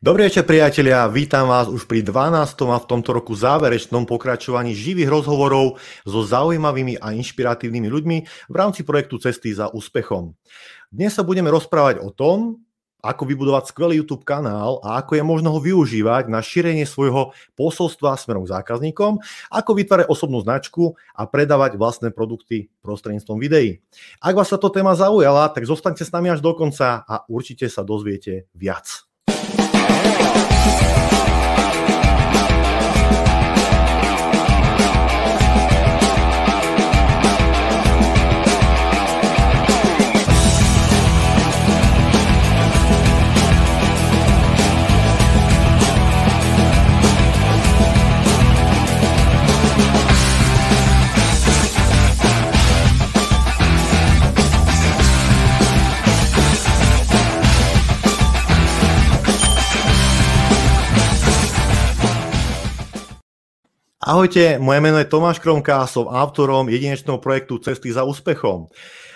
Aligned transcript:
Dobrý 0.00 0.32
večer 0.32 0.48
priatelia, 0.48 1.04
vítam 1.12 1.52
vás 1.52 1.68
už 1.68 1.84
pri 1.84 2.00
12. 2.00 2.32
a 2.72 2.80
v 2.80 2.88
tomto 2.88 3.12
roku 3.12 3.36
záverečnom 3.36 4.08
pokračovaní 4.08 4.72
živých 4.72 5.12
rozhovorov 5.12 5.76
so 6.08 6.24
zaujímavými 6.24 6.96
a 6.96 7.12
inšpiratívnymi 7.12 7.84
ľuďmi 7.92 8.16
v 8.48 8.54
rámci 8.56 8.80
projektu 8.80 9.20
Cesty 9.20 9.52
za 9.52 9.68
úspechom. 9.68 10.32
Dnes 10.88 11.12
sa 11.12 11.20
budeme 11.20 11.52
rozprávať 11.52 12.00
o 12.00 12.08
tom, 12.16 12.64
ako 13.04 13.28
vybudovať 13.28 13.76
skvelý 13.76 14.00
YouTube 14.00 14.24
kanál 14.24 14.80
a 14.80 15.04
ako 15.04 15.20
je 15.20 15.24
možno 15.24 15.52
ho 15.52 15.60
využívať 15.60 16.32
na 16.32 16.40
šírenie 16.40 16.88
svojho 16.88 17.36
posolstva 17.52 18.16
smerom 18.16 18.48
k 18.48 18.56
zákazníkom, 18.56 19.20
ako 19.52 19.70
vytvárať 19.76 20.08
osobnú 20.08 20.40
značku 20.40 20.96
a 21.12 21.28
predávať 21.28 21.76
vlastné 21.76 22.08
produkty 22.08 22.72
prostredníctvom 22.80 23.36
videí. 23.36 23.84
Ak 24.16 24.32
vás 24.32 24.48
sa 24.48 24.56
to 24.56 24.72
téma 24.72 24.96
zaujala, 24.96 25.52
tak 25.52 25.68
zostaňte 25.68 26.08
s 26.08 26.12
nami 26.16 26.32
až 26.32 26.40
do 26.40 26.56
konca 26.56 27.04
a 27.04 27.28
určite 27.28 27.68
sa 27.68 27.84
dozviete 27.84 28.48
viac. 28.56 29.09
Ahojte, 64.10 64.58
moje 64.58 64.82
meno 64.82 64.98
je 64.98 65.06
Tomáš 65.06 65.38
Kromka, 65.38 65.86
som 65.86 66.10
autorom 66.10 66.66
jedinečného 66.66 67.22
projektu 67.22 67.62
Cesty 67.62 67.94
za 67.94 68.02
úspechom 68.02 68.66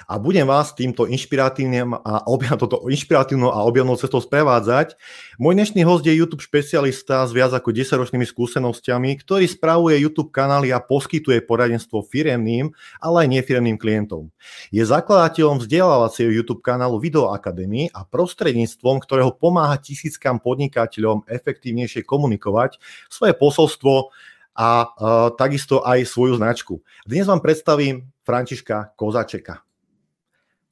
a 0.06 0.20
budem 0.22 0.46
vás 0.46 0.70
týmto 0.70 1.08
inšpiratívnym 1.08 1.98
a 1.98 2.28
objavnou, 2.30 2.60
toto 2.62 2.86
inšpiratívnou 2.86 3.50
a 3.50 3.66
objavnou 3.66 3.98
cestou 3.98 4.20
sprevádzať. 4.22 4.94
Môj 5.42 5.58
dnešný 5.58 5.82
host 5.82 6.06
je 6.06 6.14
YouTube 6.14 6.44
špecialista 6.44 7.26
s 7.26 7.34
viac 7.34 7.50
ako 7.50 7.74
10-ročnými 7.74 8.22
skúsenostiami, 8.22 9.18
ktorý 9.18 9.50
spravuje 9.50 9.98
YouTube 9.98 10.30
kanály 10.30 10.70
a 10.70 10.78
poskytuje 10.78 11.42
poradenstvo 11.42 12.06
firemným, 12.06 12.70
ale 13.02 13.26
aj 13.26 13.28
nefiremným 13.34 13.80
klientom. 13.80 14.30
Je 14.70 14.84
zakladateľom 14.86 15.58
vzdelávacieho 15.58 16.30
YouTube 16.30 16.62
kanálu 16.62 17.02
Video 17.02 17.34
Academy 17.34 17.90
a 17.90 18.06
prostredníctvom, 18.06 19.02
ktorého 19.02 19.34
pomáha 19.34 19.74
tisíckam 19.80 20.38
podnikateľom 20.38 21.26
efektívnejšie 21.26 22.06
komunikovať 22.06 22.78
svoje 23.10 23.34
posolstvo 23.34 24.14
a 24.54 24.86
uh, 24.86 24.88
takisto 25.34 25.82
aj 25.82 26.06
svoju 26.06 26.38
značku. 26.38 26.78
Dnes 27.02 27.26
vám 27.26 27.42
predstavím 27.42 28.08
Františka 28.22 28.94
Kozačeka. 28.94 29.66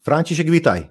František, 0.02 0.48
vítaj. 0.48 0.88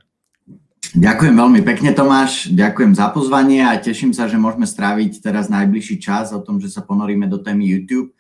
Ďakujem 0.92 1.36
veľmi 1.40 1.62
pekne, 1.64 1.96
Tomáš. 1.96 2.52
Ďakujem 2.52 2.94
za 3.00 3.08
pozvanie 3.16 3.64
a 3.64 3.80
teším 3.80 4.12
sa, 4.12 4.28
že 4.28 4.36
môžeme 4.36 4.68
stráviť 4.68 5.24
teraz 5.24 5.48
najbližší 5.48 6.04
čas 6.04 6.36
o 6.36 6.44
tom, 6.44 6.60
že 6.60 6.68
sa 6.68 6.84
ponoríme 6.84 7.32
do 7.32 7.40
témy 7.40 7.64
YouTube 7.64 8.12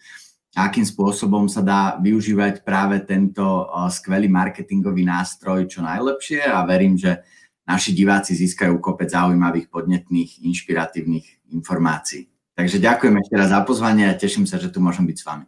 akým 0.55 0.83
spôsobom 0.83 1.47
sa 1.47 1.63
dá 1.63 1.95
využívať 1.95 2.67
práve 2.67 2.99
tento 3.07 3.71
skvelý 3.87 4.27
marketingový 4.27 5.07
nástroj 5.07 5.71
čo 5.71 5.79
najlepšie 5.79 6.43
a 6.43 6.59
verím, 6.67 6.99
že 6.99 7.23
naši 7.63 7.95
diváci 7.95 8.35
získajú 8.35 8.83
kopec 8.83 9.07
zaujímavých, 9.07 9.71
podnetných, 9.71 10.43
inšpiratívnych 10.43 11.55
informácií. 11.55 12.27
Takže 12.55 12.77
ďakujem 12.83 13.15
ešte 13.17 13.35
raz 13.39 13.49
za 13.49 13.61
pozvanie 13.63 14.11
a 14.11 14.17
teším 14.17 14.43
sa, 14.43 14.59
že 14.59 14.67
tu 14.67 14.83
môžem 14.83 15.07
byť 15.07 15.17
s 15.17 15.25
vami. 15.25 15.45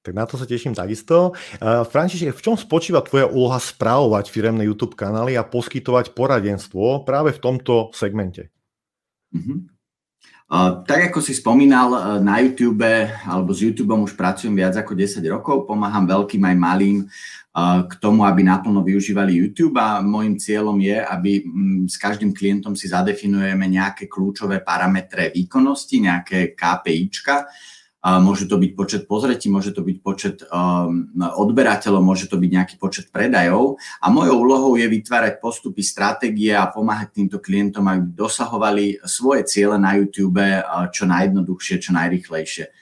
Tak 0.00 0.16
na 0.16 0.24
to 0.24 0.40
sa 0.40 0.48
teším 0.48 0.72
takisto. 0.72 1.36
Uh, 1.60 1.84
František, 1.84 2.32
v 2.32 2.44
čom 2.44 2.56
spočíva 2.56 3.04
tvoja 3.04 3.28
úloha 3.28 3.60
správovať 3.60 4.32
firemné 4.32 4.64
YouTube 4.64 4.96
kanály 4.96 5.36
a 5.36 5.44
poskytovať 5.44 6.16
poradenstvo 6.16 7.04
práve 7.04 7.36
v 7.36 7.42
tomto 7.44 7.92
segmente? 7.92 8.48
Uh-huh. 9.36 9.68
Tak 10.82 11.14
ako 11.14 11.22
si 11.22 11.30
spomínal, 11.30 11.94
uh, 11.94 12.18
na 12.18 12.42
YouTube 12.42 12.82
alebo 13.22 13.54
s 13.54 13.62
YouTubeom 13.62 14.02
už 14.02 14.18
pracujem 14.18 14.50
viac 14.58 14.74
ako 14.74 14.98
10 14.98 15.22
rokov, 15.30 15.62
pomáham 15.62 16.10
veľkým 16.10 16.42
aj 16.42 16.56
malým 16.58 16.98
k 17.60 17.92
tomu, 17.98 18.22
aby 18.22 18.46
naplno 18.46 18.78
využívali 18.78 19.34
YouTube 19.34 19.74
a 19.82 19.98
môjim 19.98 20.38
cieľom 20.38 20.78
je, 20.78 21.02
aby 21.02 21.42
mm, 21.42 21.90
s 21.90 21.98
každým 21.98 22.30
klientom 22.30 22.78
si 22.78 22.86
zadefinujeme 22.86 23.66
nejaké 23.66 24.06
kľúčové 24.06 24.62
parametre 24.62 25.34
výkonnosti, 25.34 25.98
nejaké 25.98 26.54
KPIčka. 26.54 27.50
Môže 28.00 28.48
to 28.48 28.56
byť 28.56 28.72
počet 28.72 29.02
pozretí, 29.04 29.52
môže 29.52 29.76
to 29.76 29.84
byť 29.84 29.98
počet 30.00 30.40
um, 30.48 31.12
odberateľov, 31.20 32.00
môže 32.00 32.32
to 32.32 32.40
byť 32.40 32.48
nejaký 32.48 32.74
počet 32.80 33.12
predajov. 33.12 33.76
A 34.00 34.08
mojou 34.08 34.40
úlohou 34.40 34.72
je 34.80 34.88
vytvárať 34.88 35.36
postupy, 35.36 35.84
stratégie 35.84 36.56
a 36.56 36.64
pomáhať 36.72 37.20
týmto 37.20 37.44
klientom, 37.44 37.84
aby 37.92 38.08
dosahovali 38.16 39.04
svoje 39.04 39.44
ciele 39.44 39.76
na 39.76 40.00
YouTube 40.00 40.40
čo 40.96 41.04
najjednoduchšie, 41.04 41.76
čo 41.76 41.92
najrychlejšie. 41.92 42.72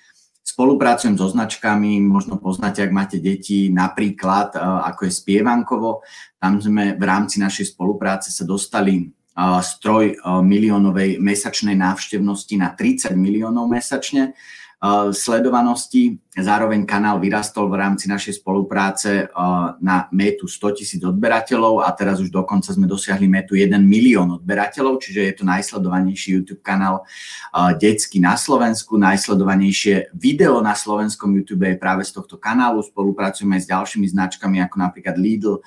Spolupracujem 0.46 1.18
so 1.18 1.26
značkami, 1.26 1.98
možno 1.98 2.38
poznáte, 2.38 2.86
ak 2.86 2.94
máte 2.94 3.18
deti, 3.18 3.68
napríklad 3.68 4.54
e, 4.54 4.58
ako 4.58 5.06
je 5.06 5.12
Spievankovo. 5.12 6.02
Tam 6.40 6.62
sme 6.62 6.96
v 6.96 7.04
rámci 7.04 7.36
našej 7.38 7.76
spolupráce 7.76 8.32
sa 8.32 8.42
dostali 8.48 9.06
stroj 9.62 10.04
e, 10.08 10.14
miliónovej 10.24 11.22
mesačnej 11.22 11.78
návštevnosti 11.78 12.54
na 12.58 12.74
30 12.74 13.14
miliónov 13.14 13.70
mesačne 13.70 14.34
sledovanosti. 15.10 16.22
Zároveň 16.38 16.86
kanál 16.86 17.18
vyrastol 17.18 17.66
v 17.66 17.82
rámci 17.82 18.06
našej 18.06 18.38
spolupráce 18.38 19.26
na 19.82 20.06
metu 20.14 20.46
100 20.46 20.78
tisíc 20.78 21.02
odberateľov 21.02 21.82
a 21.82 21.90
teraz 21.90 22.22
už 22.22 22.30
dokonca 22.30 22.70
sme 22.70 22.86
dosiahli 22.86 23.26
metu 23.26 23.58
1 23.58 23.74
milión 23.82 24.38
odberateľov, 24.38 25.02
čiže 25.02 25.20
je 25.26 25.34
to 25.34 25.42
najsledovanejší 25.42 26.38
YouTube 26.38 26.62
kanál 26.62 27.02
detský 27.74 28.22
na 28.22 28.38
Slovensku. 28.38 28.94
Najsledovanejšie 28.94 30.14
video 30.14 30.62
na 30.62 30.78
slovenskom 30.78 31.34
YouTube 31.34 31.66
je 31.66 31.74
práve 31.74 32.06
z 32.06 32.14
tohto 32.14 32.38
kanálu. 32.38 32.78
Spolupracujeme 32.78 33.58
aj 33.58 33.66
s 33.66 33.70
ďalšími 33.74 34.06
značkami 34.14 34.62
ako 34.62 34.78
napríklad 34.78 35.18
Lidl 35.18 35.58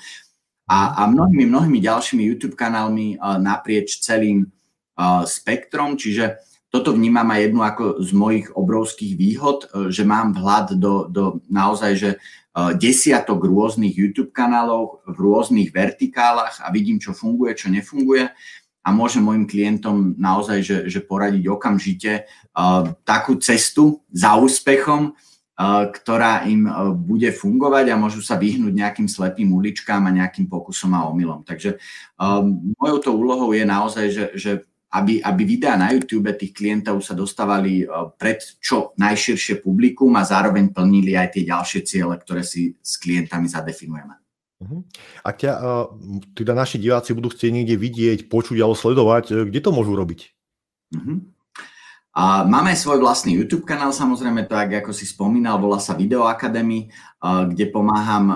a, 0.72 1.04
a 1.04 1.12
mnohými, 1.12 1.52
mnohými 1.52 1.84
ďalšími 1.84 2.24
YouTube 2.24 2.56
kanálmi 2.56 3.20
naprieč 3.44 4.00
celým 4.00 4.48
spektrom, 5.28 6.00
čiže 6.00 6.40
toto 6.72 6.96
vnímam 6.96 7.28
aj 7.28 7.40
jednu 7.52 7.62
ako 7.68 7.84
z 8.00 8.12
mojich 8.16 8.48
obrovských 8.56 9.14
výhod, 9.20 9.60
e, 9.68 9.92
že 9.92 10.08
mám 10.08 10.32
vhľad 10.32 10.80
do, 10.80 11.12
do 11.12 11.24
naozaj, 11.52 11.92
že 12.00 12.10
e, 12.16 12.18
desiatok 12.80 13.44
rôznych 13.44 13.92
YouTube 13.92 14.32
kanálov 14.32 15.04
v 15.04 15.18
rôznych 15.20 15.76
vertikálach 15.76 16.64
a 16.64 16.72
vidím, 16.72 16.96
čo 16.96 17.12
funguje, 17.12 17.60
čo 17.60 17.68
nefunguje 17.68 18.32
a 18.82 18.90
môžem 18.90 19.22
mojim 19.22 19.46
klientom 19.46 20.18
naozaj, 20.18 20.60
že, 20.66 20.78
že 20.90 21.06
poradiť 21.06 21.46
okamžite 21.46 22.26
uh, 22.26 22.90
takú 23.06 23.38
cestu 23.38 24.02
za 24.10 24.34
úspechom, 24.42 25.14
uh, 25.14 25.86
ktorá 25.94 26.50
im 26.50 26.66
uh, 26.66 26.90
bude 26.90 27.30
fungovať 27.30 27.94
a 27.94 28.00
môžu 28.02 28.26
sa 28.26 28.42
vyhnúť 28.42 28.74
nejakým 28.74 29.06
slepým 29.06 29.54
uličkám 29.54 30.02
a 30.10 30.16
nejakým 30.18 30.50
pokusom 30.50 30.98
a 30.98 31.06
omylom. 31.14 31.46
Takže 31.46 31.78
mojou 32.82 32.98
to 33.02 33.12
úlohou 33.14 33.54
je 33.54 33.66
naozaj, 33.66 34.06
že, 34.10 34.26
že 34.34 34.52
aby, 34.92 35.24
aby 35.24 35.42
videá 35.48 35.80
na 35.80 35.96
YouTube 35.96 36.28
tých 36.36 36.52
klientov 36.52 37.00
sa 37.00 37.16
dostávali 37.16 37.84
e, 37.84 37.86
pred 38.20 38.44
čo 38.60 38.92
najširšie 39.00 39.64
publikum 39.64 40.12
a 40.20 40.28
zároveň 40.28 40.76
plnili 40.76 41.16
aj 41.16 41.40
tie 41.40 41.44
ďalšie 41.48 41.82
ciele, 41.88 42.16
ktoré 42.20 42.44
si 42.44 42.76
s 42.76 43.00
klientami 43.00 43.48
zadefinujeme. 43.48 44.16
Uh-huh. 44.62 44.84
Ak 45.24 45.42
ťa 45.42 45.52
uh, 45.58 45.88
teda 46.36 46.54
naši 46.54 46.78
diváci 46.78 47.18
budú 47.18 47.34
chcieť 47.34 47.50
niekde 47.50 47.80
vidieť, 47.80 48.30
počuť 48.30 48.60
alebo 48.60 48.76
sledovať, 48.76 49.26
e, 49.32 49.36
kde 49.48 49.60
to 49.64 49.72
môžu 49.72 49.96
robiť? 49.96 50.20
Uh-huh. 50.92 51.24
A 52.12 52.44
máme 52.44 52.76
svoj 52.76 53.00
vlastný 53.00 53.40
YouTube 53.40 53.64
kanál, 53.64 53.96
samozrejme, 53.96 54.44
tak 54.44 54.84
ako 54.84 54.92
si 54.92 55.08
spomínal, 55.08 55.56
volá 55.56 55.80
sa 55.80 55.96
Video 55.96 56.28
Academy, 56.28 56.92
kde 57.24 57.72
pomáham 57.72 58.28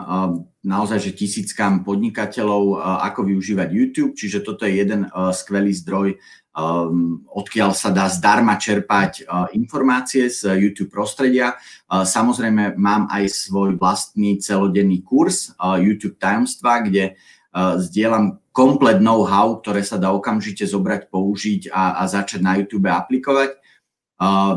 naozaj, 0.65 0.97
že 0.97 1.13
tisíckam 1.13 1.85
podnikateľov, 1.85 2.81
ako 3.05 3.29
využívať 3.29 3.69
YouTube, 3.69 4.17
čiže 4.17 4.41
toto 4.41 4.65
je 4.65 4.81
jeden 4.81 5.05
skvelý 5.31 5.71
zdroj 5.71 6.17
Um, 6.55 7.27
odkiaľ 7.35 7.75
sa 7.75 7.91
dá 7.91 8.07
zdarma 8.07 8.55
čerpať 8.55 9.27
uh, 9.27 9.51
informácie 9.51 10.31
z 10.31 10.55
YouTube 10.55 10.87
prostredia. 10.87 11.59
Uh, 11.91 12.07
samozrejme, 12.07 12.79
mám 12.79 13.11
aj 13.11 13.27
svoj 13.27 13.75
vlastný 13.75 14.39
celodenný 14.39 15.03
kurz 15.03 15.51
uh, 15.59 15.75
YouTube 15.75 16.15
tajomstva, 16.15 16.87
kde 16.87 17.19
zdieľam 17.55 18.43
komplet 18.51 18.99
know-how, 18.99 19.63
ktoré 19.63 19.79
sa 19.79 19.95
dá 19.95 20.11
okamžite 20.11 20.67
zobrať, 20.67 21.07
použiť 21.07 21.71
a, 21.71 22.03
a 22.03 22.11
začať 22.11 22.43
na 22.43 22.59
YouTube 22.59 22.91
aplikovať. 22.91 23.55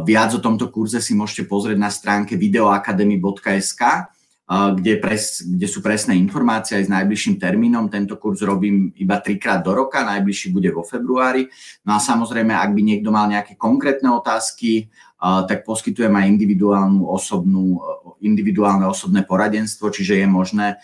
Viac 0.02 0.30
o 0.34 0.42
tomto 0.42 0.66
kurze 0.74 0.98
si 0.98 1.14
môžete 1.14 1.46
pozrieť 1.46 1.78
na 1.78 1.94
stránke 1.94 2.34
videoacademy.sk 2.34 4.10
kde, 4.48 4.96
pres, 4.96 5.44
kde 5.44 5.68
sú 5.68 5.84
presné 5.84 6.16
informácie 6.16 6.80
aj 6.80 6.88
s 6.88 6.92
najbližším 6.92 7.36
termínom. 7.36 7.92
Tento 7.92 8.16
kurz 8.16 8.40
robím 8.40 8.96
iba 8.96 9.20
trikrát 9.20 9.60
do 9.60 9.76
roka, 9.76 10.00
najbližší 10.00 10.48
bude 10.56 10.72
vo 10.72 10.80
februári. 10.80 11.44
No 11.84 11.96
a 11.96 12.00
samozrejme, 12.00 12.56
ak 12.56 12.72
by 12.72 12.80
niekto 12.80 13.12
mal 13.12 13.28
nejaké 13.28 13.60
konkrétne 13.60 14.08
otázky, 14.08 14.88
tak 15.20 15.66
poskytujem 15.66 16.14
aj 16.14 16.30
individuálnu 16.30 17.02
osobnú, 17.04 17.82
individuálne 18.22 18.86
osobné 18.86 19.26
poradenstvo, 19.26 19.90
čiže 19.90 20.22
je 20.22 20.26
možné 20.30 20.78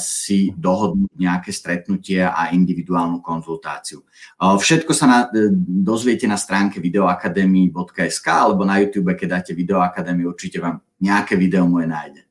si 0.00 0.50
dohodnúť 0.56 1.12
nejaké 1.14 1.50
stretnutie 1.52 2.22
a 2.24 2.50
individuálnu 2.50 3.22
konzultáciu. 3.22 4.02
Všetko 4.38 4.92
sa 4.94 5.06
na, 5.10 5.18
e, 5.34 5.50
dozviete 5.66 6.24
na 6.30 6.38
stránke 6.38 6.78
videoakademy.sk 6.78 8.26
alebo 8.30 8.62
na 8.62 8.78
YouTube, 8.78 9.18
keď 9.18 9.42
dáte 9.42 9.52
Videoakadémii, 9.58 10.22
určite 10.22 10.62
vám 10.62 10.78
nejaké 11.02 11.34
video 11.34 11.66
moje 11.66 11.90
nájde. 11.90 12.25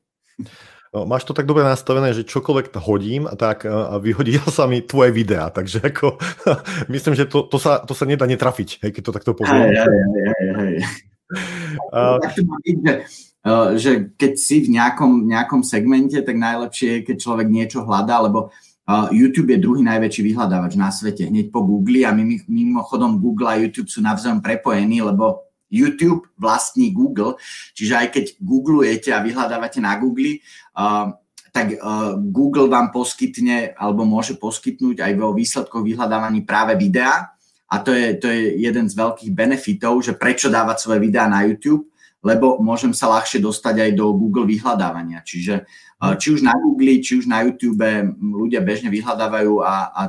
No, 0.94 1.04
máš 1.04 1.28
to 1.28 1.36
tak 1.36 1.44
dobre 1.44 1.60
nastavené, 1.60 2.16
že 2.16 2.24
čokoľvek 2.24 2.72
hodím, 2.80 3.28
tak 3.36 3.68
a 3.68 4.00
vyhodí 4.00 4.38
sa 4.48 4.64
mi 4.64 4.80
tvoje 4.80 5.12
videá, 5.12 5.52
takže 5.52 5.84
ako, 5.92 6.16
myslím, 6.94 7.12
že 7.12 7.28
to, 7.28 7.44
to, 7.44 7.60
sa, 7.60 7.84
to 7.84 7.92
sa 7.92 8.08
nedá 8.08 8.24
netrafiť, 8.24 8.80
hej, 8.80 8.90
keď 8.96 9.02
to 9.04 9.12
takto 9.12 9.32
poviem. 9.36 9.76
Hej, 9.76 9.76
hej, 9.76 10.00
hej, 10.24 10.50
hej. 10.56 10.74
Tak 11.92 12.32
to 12.38 12.42
má 12.46 12.56
byť, 12.62 12.76
že, 12.80 12.94
uh, 13.44 13.68
že 13.74 13.90
keď 14.14 14.32
si 14.38 14.56
v 14.62 14.78
nejakom, 14.78 15.26
nejakom 15.26 15.60
segmente, 15.66 16.16
tak 16.22 16.36
najlepšie 16.38 16.88
je, 16.88 17.04
keď 17.12 17.16
človek 17.18 17.48
niečo 17.50 17.82
hľadá, 17.82 18.22
lebo 18.22 18.54
uh, 18.86 19.10
YouTube 19.10 19.52
je 19.52 19.58
druhý 19.58 19.82
najväčší 19.82 20.22
vyhľadávač 20.32 20.78
na 20.78 20.94
svete, 20.94 21.26
hneď 21.26 21.50
po 21.50 21.66
Google 21.66 22.06
a 22.06 22.14
mimochodom 22.46 23.18
Google 23.18 23.50
a 23.50 23.58
YouTube 23.58 23.90
sú 23.90 24.00
navzájom 24.00 24.38
prepojení, 24.38 25.02
lebo 25.02 25.45
YouTube 25.76 26.24
vlastní 26.40 26.96
Google, 26.96 27.36
čiže 27.76 27.94
aj 27.96 28.08
keď 28.08 28.24
googlujete 28.40 29.12
a 29.12 29.20
vyhľadávate 29.20 29.84
na 29.84 30.00
Google, 30.00 30.40
uh, 30.76 31.12
tak 31.52 31.76
uh, 31.76 32.16
Google 32.16 32.72
vám 32.72 32.92
poskytne 32.92 33.76
alebo 33.76 34.08
môže 34.08 34.40
poskytnúť 34.40 35.04
aj 35.04 35.12
vo 35.16 35.36
výsledkoch 35.36 35.84
vyhľadávaní 35.84 36.48
práve 36.48 36.76
videá, 36.80 37.36
a 37.66 37.82
to 37.82 37.90
je, 37.90 38.14
to 38.22 38.30
je 38.30 38.62
jeden 38.62 38.86
z 38.86 38.94
veľkých 38.94 39.34
benefitov, 39.34 39.98
že 39.98 40.14
prečo 40.14 40.46
dávať 40.46 40.86
svoje 40.86 41.02
videá 41.02 41.26
na 41.26 41.42
YouTube, 41.42 41.90
lebo 42.22 42.62
môžem 42.62 42.94
sa 42.94 43.10
ľahšie 43.10 43.42
dostať 43.42 43.86
aj 43.86 43.90
do 43.98 44.06
Google 44.14 44.46
vyhľadávania. 44.46 45.22
Čiže 45.26 45.66
či 46.18 46.28
už 46.30 46.46
na 46.46 46.54
Google, 46.54 47.02
či 47.02 47.18
už 47.18 47.26
na 47.26 47.42
YouTube 47.42 47.82
ľudia 48.18 48.62
bežne 48.62 48.90
vyhľadávajú 48.90 49.62
a, 49.62 49.74
a 49.90 50.02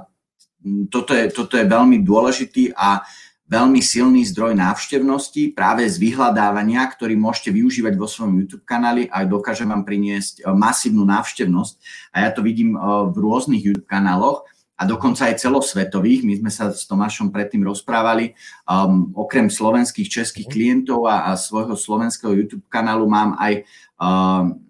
toto, 0.89 1.17
je, 1.17 1.29
toto 1.33 1.57
je 1.57 1.65
veľmi 1.65 2.01
dôležitý 2.05 2.77
a 2.77 3.01
veľmi 3.47 3.79
silný 3.79 4.27
zdroj 4.27 4.53
návštevnosti 4.59 5.55
práve 5.55 5.87
z 5.87 5.95
vyhľadávania, 5.97 6.83
ktorý 6.91 7.15
môžete 7.15 7.55
využívať 7.55 7.93
vo 7.95 8.07
svojom 8.07 8.43
YouTube 8.43 8.67
kanáli 8.67 9.07
a 9.07 9.23
dokáže 9.23 9.63
vám 9.63 9.87
priniesť 9.87 10.43
masívnu 10.51 11.07
návštevnosť. 11.07 11.73
A 12.11 12.27
ja 12.27 12.29
to 12.35 12.43
vidím 12.43 12.75
v 12.75 13.15
rôznych 13.15 13.63
YouTube 13.63 13.87
kanáloch, 13.87 14.43
a 14.77 14.85
dokonca 14.85 15.25
aj 15.25 15.41
celosvetových. 15.41 16.21
My 16.21 16.37
sme 16.37 16.51
sa 16.53 16.69
s 16.69 16.85
Tomášom 16.85 17.33
predtým 17.33 17.65
rozprávali. 17.65 18.37
Um, 18.69 19.09
okrem 19.17 19.49
slovenských, 19.49 20.05
českých 20.05 20.45
klientov 20.45 21.09
a, 21.09 21.25
a 21.25 21.29
svojho 21.33 21.73
slovenského 21.73 22.29
YouTube 22.37 22.61
kanálu 22.69 23.09
mám 23.09 23.33
aj 23.41 23.65
um, 23.97 24.61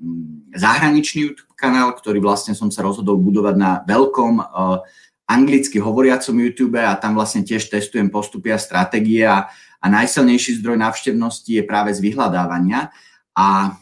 zahraničný 0.56 1.28
YouTube 1.28 1.52
kanál, 1.60 1.92
ktorý 1.92 2.24
vlastne 2.24 2.56
som 2.56 2.72
sa 2.72 2.88
rozhodol 2.88 3.20
budovať 3.20 3.56
na 3.60 3.84
veľkom 3.84 4.34
uh, 4.40 4.80
anglicky 5.28 5.78
hovoriacom 5.78 6.40
YouTube 6.40 6.80
a 6.80 6.96
tam 6.96 7.20
vlastne 7.20 7.44
tiež 7.44 7.68
testujem 7.68 8.08
postupy 8.08 8.56
a 8.56 8.60
stratégie 8.60 9.28
a, 9.28 9.52
a 9.84 9.86
najsilnejší 9.92 10.64
zdroj 10.64 10.80
návštevnosti 10.80 11.52
je 11.52 11.64
práve 11.68 11.92
z 11.92 12.00
vyhľadávania. 12.00 12.90
A 13.38 13.76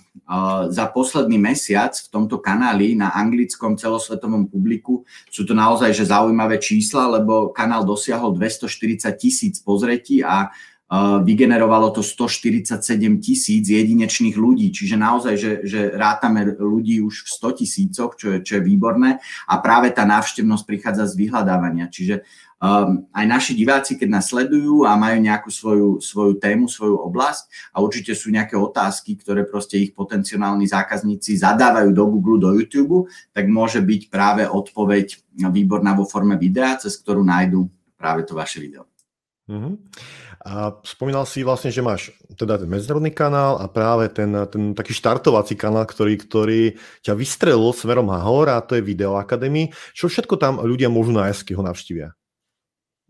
za 0.73 0.89
posledný 0.89 1.37
mesiac 1.37 1.93
v 1.93 2.09
tomto 2.09 2.41
kanáli 2.41 2.97
na 2.97 3.13
anglickom 3.13 3.77
celosvetovom 3.77 4.49
publiku 4.49 5.05
sú 5.29 5.45
to 5.45 5.53
naozaj 5.53 5.93
že 5.93 6.09
zaujímavé 6.09 6.57
čísla, 6.57 7.19
lebo 7.19 7.53
kanál 7.53 7.85
dosiahol 7.85 8.33
240 8.33 9.05
tisíc 9.21 9.61
pozretí 9.61 10.25
a 10.25 10.49
vygenerovalo 11.25 11.89
to 11.89 12.05
147 12.05 12.77
tisíc 13.17 13.65
jedinečných 13.65 14.37
ľudí. 14.37 14.69
Čiže 14.69 14.95
naozaj, 15.01 15.33
že, 15.33 15.51
že 15.65 15.79
rátame 15.97 16.45
ľudí 16.53 17.01
už 17.01 17.25
v 17.25 17.29
100 17.41 17.59
tisícoch, 17.65 18.13
čo 18.13 18.37
je, 18.37 18.45
čo 18.45 18.61
je 18.61 18.61
výborné 18.61 19.17
a 19.49 19.53
práve 19.57 19.89
tá 19.89 20.05
návštevnosť 20.05 20.63
prichádza 20.69 21.09
z 21.09 21.25
vyhľadávania. 21.25 21.89
Čiže 21.89 22.21
um, 22.61 23.09
aj 23.09 23.25
naši 23.25 23.57
diváci, 23.57 23.97
keď 23.97 24.09
nás 24.13 24.29
sledujú 24.29 24.85
a 24.85 24.93
majú 24.93 25.17
nejakú 25.25 25.49
svoju, 25.49 25.89
svoju 26.05 26.37
tému, 26.37 26.69
svoju 26.69 27.01
oblasť 27.01 27.73
a 27.73 27.81
určite 27.81 28.13
sú 28.13 28.29
nejaké 28.29 28.53
otázky, 28.53 29.17
ktoré 29.17 29.41
proste 29.49 29.81
ich 29.81 29.97
potenciálni 29.97 30.69
zákazníci 30.69 31.41
zadávajú 31.41 31.89
do 31.97 32.05
Google, 32.13 32.37
do 32.37 32.49
YouTube, 32.53 33.09
tak 33.33 33.49
môže 33.49 33.81
byť 33.81 34.01
práve 34.13 34.45
odpoveď 34.45 35.17
výborná 35.49 35.97
vo 35.97 36.05
forme 36.05 36.37
videa, 36.37 36.77
cez 36.77 36.93
ktorú 37.01 37.25
nájdu 37.25 37.65
práve 37.97 38.21
to 38.21 38.37
vaše 38.37 38.61
video. 38.61 38.85
Mm-hmm. 39.45 39.73
A 40.45 40.73
spomínal 40.81 41.29
si 41.29 41.45
vlastne, 41.45 41.69
že 41.69 41.85
máš 41.85 42.09
teda 42.33 42.57
ten 42.57 42.65
medzinárodný 42.65 43.13
kanál 43.13 43.61
a 43.61 43.69
práve 43.69 44.09
ten, 44.09 44.33
ten 44.49 44.73
taký 44.73 44.97
štartovací 44.97 45.53
kanál, 45.53 45.85
ktorý, 45.85 46.17
ktorý 46.17 46.61
ťa 47.05 47.13
vystrelil 47.13 47.69
smerom 47.73 48.09
nahor 48.09 48.49
a 48.49 48.61
to 48.65 48.73
je 48.77 48.85
Video 48.85 49.21
Academy. 49.21 49.69
Čo 49.93 50.09
všetko 50.09 50.41
tam 50.41 50.57
ľudia 50.65 50.89
môžu 50.89 51.13
nájsť, 51.13 51.41
keď 51.45 51.53
ho 51.61 51.63
navštívia? 51.65 52.09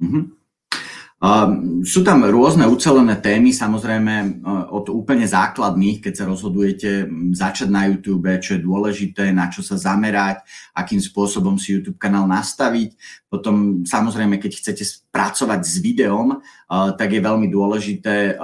Mm-hmm. 0.04 0.45
Sú 1.88 2.04
tam 2.04 2.28
rôzne 2.28 2.68
ucelené 2.68 3.16
témy, 3.24 3.56
samozrejme 3.56 4.44
uh, 4.44 4.68
od 4.68 4.92
úplne 4.92 5.24
základných, 5.24 6.04
keď 6.04 6.14
sa 6.14 6.26
rozhodujete 6.28 7.08
začať 7.32 7.72
na 7.72 7.88
YouTube, 7.88 8.28
čo 8.44 8.60
je 8.60 8.66
dôležité, 8.68 9.32
na 9.32 9.48
čo 9.48 9.64
sa 9.64 9.80
zamerať, 9.80 10.44
akým 10.76 11.00
spôsobom 11.00 11.56
si 11.56 11.80
YouTube 11.80 11.96
kanál 11.96 12.28
nastaviť. 12.28 13.00
Potom 13.32 13.88
samozrejme, 13.88 14.38
keď 14.44 14.60
chcete 14.60 14.84
pracovať 15.08 15.62
s 15.64 15.80
videom, 15.80 16.36
uh, 16.36 16.92
tak 17.00 17.16
je 17.16 17.24
veľmi 17.24 17.48
dôležité 17.48 18.36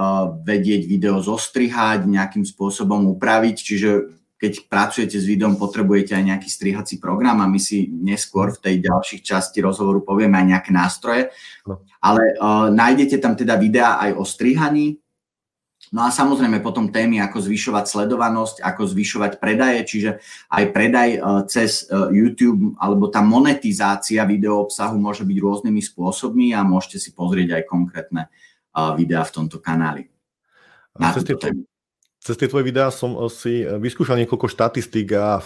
vedieť 0.48 0.88
video 0.88 1.20
zostrihať, 1.20 2.08
nejakým 2.08 2.48
spôsobom 2.48 3.04
upraviť, 3.20 3.56
čiže 3.60 4.21
keď 4.42 4.66
pracujete 4.66 5.22
s 5.22 5.30
videom, 5.30 5.54
potrebujete 5.54 6.18
aj 6.18 6.34
nejaký 6.34 6.50
strihací 6.50 6.98
program 6.98 7.46
a 7.46 7.46
my 7.46 7.62
si 7.62 7.94
neskôr 7.94 8.50
v 8.50 8.58
tej 8.58 8.76
ďalších 8.90 9.22
časti 9.22 9.62
rozhovoru 9.62 10.02
povieme 10.02 10.42
aj 10.42 10.48
nejaké 10.50 10.72
nástroje. 10.74 11.30
No. 11.70 11.86
Ale 12.02 12.34
uh, 12.42 12.74
nájdete 12.74 13.22
tam 13.22 13.38
teda 13.38 13.54
videá 13.62 14.02
aj 14.02 14.18
o 14.18 14.26
strihaní, 14.26 14.98
No 15.92 16.08
a 16.08 16.14
samozrejme 16.14 16.64
potom 16.64 16.88
témy 16.88 17.20
ako 17.20 17.52
zvyšovať 17.52 17.84
sledovanosť, 17.84 18.64
ako 18.64 18.96
zvyšovať 18.96 19.44
predaje, 19.44 19.84
čiže 19.84 20.24
aj 20.48 20.64
predaj 20.72 21.10
uh, 21.20 21.44
cez 21.44 21.84
uh, 21.92 22.08
YouTube 22.08 22.80
alebo 22.80 23.12
tá 23.12 23.20
monetizácia 23.20 24.24
video 24.24 24.64
obsahu 24.64 24.96
môže 24.96 25.28
byť 25.28 25.38
rôznymi 25.44 25.82
spôsobmi 25.84 26.56
a 26.56 26.64
môžete 26.64 26.96
si 26.96 27.12
pozrieť 27.12 27.60
aj 27.60 27.64
konkrétne 27.68 28.32
videá 28.96 29.28
v 29.28 29.36
tomto 29.36 29.60
kanáli. 29.60 30.08
Na 30.96 31.12
cez, 31.12 31.28
tie, 31.28 31.36
cez 32.22 32.38
tie 32.38 32.46
tvoje 32.46 32.62
videá 32.62 32.94
som 32.94 33.18
si 33.34 33.66
vyskúšal 33.66 34.22
niekoľko 34.22 34.46
štatistík 34.46 35.18
a 35.18 35.42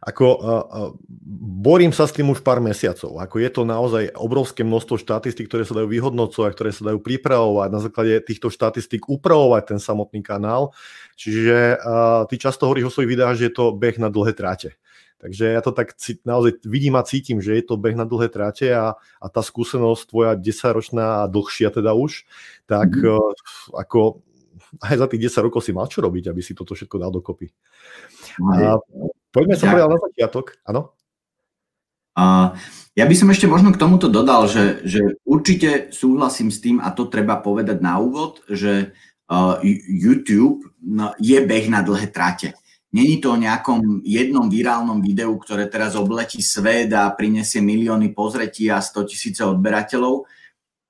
ako 0.00 0.26
uh, 0.26 0.40
uh, 0.40 0.90
borím 1.60 1.92
sa 1.92 2.08
s 2.08 2.16
tým 2.16 2.32
už 2.32 2.40
pár 2.40 2.56
mesiacov. 2.64 3.20
Ako 3.20 3.36
je 3.36 3.50
to 3.52 3.68
naozaj 3.68 4.08
obrovské 4.16 4.64
množstvo 4.64 4.96
štatistík, 4.96 5.44
ktoré 5.44 5.68
sa 5.68 5.76
dajú 5.76 5.92
vyhodnocovať, 5.92 6.50
ktoré 6.56 6.70
sa 6.72 6.88
dajú 6.88 7.04
pripravovať, 7.04 7.68
na 7.68 7.80
základe 7.84 8.16
týchto 8.24 8.48
štatistík 8.48 9.12
upravovať 9.12 9.76
ten 9.76 9.78
samotný 9.78 10.24
kanál. 10.24 10.72
Čiže 11.20 11.76
uh, 11.76 12.24
ty 12.32 12.40
často 12.40 12.64
hovoríš 12.64 12.88
o 12.88 12.92
svojich 12.96 13.12
videách, 13.12 13.36
že 13.36 13.52
je 13.52 13.54
to 13.60 13.76
beh 13.76 14.00
na 14.00 14.08
dlhé 14.08 14.32
tráte. 14.32 14.80
Takže 15.20 15.52
ja 15.52 15.60
to 15.60 15.76
tak 15.76 15.92
naozaj 16.24 16.64
vidím 16.64 16.96
a 16.96 17.04
cítim, 17.04 17.44
že 17.44 17.60
je 17.60 17.64
to 17.68 17.76
beh 17.76 17.92
na 17.92 18.08
dlhé 18.08 18.32
tráte 18.32 18.72
a, 18.72 18.96
a 18.96 19.26
tá 19.28 19.44
skúsenosť 19.44 20.08
tvoja 20.08 20.32
10-ročná 20.32 21.20
a 21.20 21.28
dlhšia 21.28 21.68
teda 21.68 21.92
už, 21.92 22.24
tak 22.64 22.88
mm-hmm. 22.88 23.76
ako 23.76 24.24
aj 24.78 24.96
za 25.00 25.06
tých 25.10 25.32
10 25.32 25.46
rokov 25.50 25.66
si 25.66 25.74
mal 25.74 25.90
čo 25.90 26.04
robiť, 26.04 26.30
aby 26.30 26.40
si 26.44 26.54
toto 26.54 26.78
všetko 26.78 26.96
dal 27.00 27.10
dokopy. 27.10 27.50
A 28.38 28.78
poďme 29.34 29.54
sa 29.58 29.74
ja. 29.74 29.90
na 29.90 29.98
začiatok, 29.98 30.58
áno? 30.62 30.94
A 32.14 32.54
ja 32.98 33.04
by 33.06 33.14
som 33.14 33.30
ešte 33.30 33.46
možno 33.46 33.70
k 33.70 33.80
tomuto 33.80 34.10
dodal, 34.10 34.50
že, 34.50 34.82
že 34.82 35.22
určite 35.22 35.94
súhlasím 35.94 36.50
s 36.50 36.58
tým, 36.58 36.82
a 36.82 36.90
to 36.90 37.06
treba 37.06 37.38
povedať 37.38 37.78
na 37.78 38.02
úvod, 38.02 38.42
že 38.50 38.92
uh, 39.30 39.56
YouTube 39.86 40.66
no, 40.82 41.14
je 41.16 41.38
beh 41.38 41.66
na 41.70 41.80
dlhé 41.86 42.10
trate. 42.10 42.58
Není 42.90 43.22
to 43.22 43.38
o 43.38 43.38
nejakom 43.38 44.02
jednom 44.02 44.50
virálnom 44.50 44.98
videu, 44.98 45.30
ktoré 45.38 45.70
teraz 45.70 45.94
obletí 45.94 46.42
svet 46.42 46.90
a 46.90 47.06
prinesie 47.14 47.62
milióny 47.62 48.10
pozretí 48.10 48.66
a 48.66 48.82
100 48.82 49.06
tisíce 49.06 49.42
odberateľov. 49.46 50.26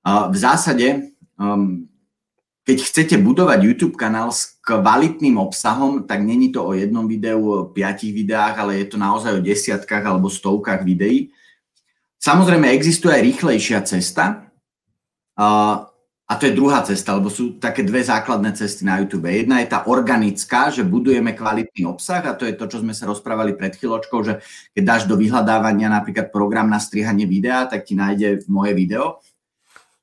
V 0.01 0.35
zásade 0.35 1.13
um, 1.37 1.85
keď 2.61 2.77
chcete 2.77 3.15
budovať 3.17 3.59
YouTube 3.65 3.97
kanál 3.97 4.29
s 4.29 4.61
kvalitným 4.61 5.41
obsahom, 5.41 6.05
tak 6.05 6.21
není 6.21 6.53
to 6.53 6.61
o 6.61 6.77
jednom 6.77 7.09
videu, 7.09 7.41
o 7.41 7.65
piatich 7.65 8.13
videách, 8.13 8.61
ale 8.61 8.85
je 8.85 8.93
to 8.93 8.97
naozaj 9.01 9.33
o 9.37 9.41
desiatkách 9.41 10.05
alebo 10.05 10.29
stovkách 10.29 10.85
videí. 10.85 11.33
Samozrejme, 12.21 12.69
existuje 12.69 13.17
aj 13.17 13.25
rýchlejšia 13.25 13.79
cesta 13.81 14.45
a 16.31 16.33
to 16.37 16.45
je 16.45 16.53
druhá 16.53 16.85
cesta, 16.85 17.17
lebo 17.17 17.33
sú 17.33 17.57
také 17.57 17.81
dve 17.81 18.05
základné 18.05 18.53
cesty 18.53 18.85
na 18.85 19.01
YouTube. 19.01 19.25
Jedna 19.25 19.59
je 19.65 19.73
tá 19.73 19.89
organická, 19.89 20.69
že 20.69 20.85
budujeme 20.85 21.33
kvalitný 21.33 21.89
obsah 21.89 22.21
a 22.23 22.37
to 22.37 22.45
je 22.45 22.53
to, 22.53 22.69
čo 22.69 22.85
sme 22.85 22.93
sa 22.93 23.09
rozprávali 23.09 23.57
pred 23.57 23.73
chvíľočkou, 23.73 24.21
že 24.21 24.37
keď 24.77 24.83
dáš 24.85 25.03
do 25.09 25.17
vyhľadávania 25.17 25.89
napríklad 25.89 26.29
program 26.29 26.69
na 26.69 26.77
strihanie 26.77 27.25
videa, 27.25 27.65
tak 27.65 27.89
ti 27.89 27.97
nájde 27.97 28.45
moje 28.47 28.77
video. 28.77 29.17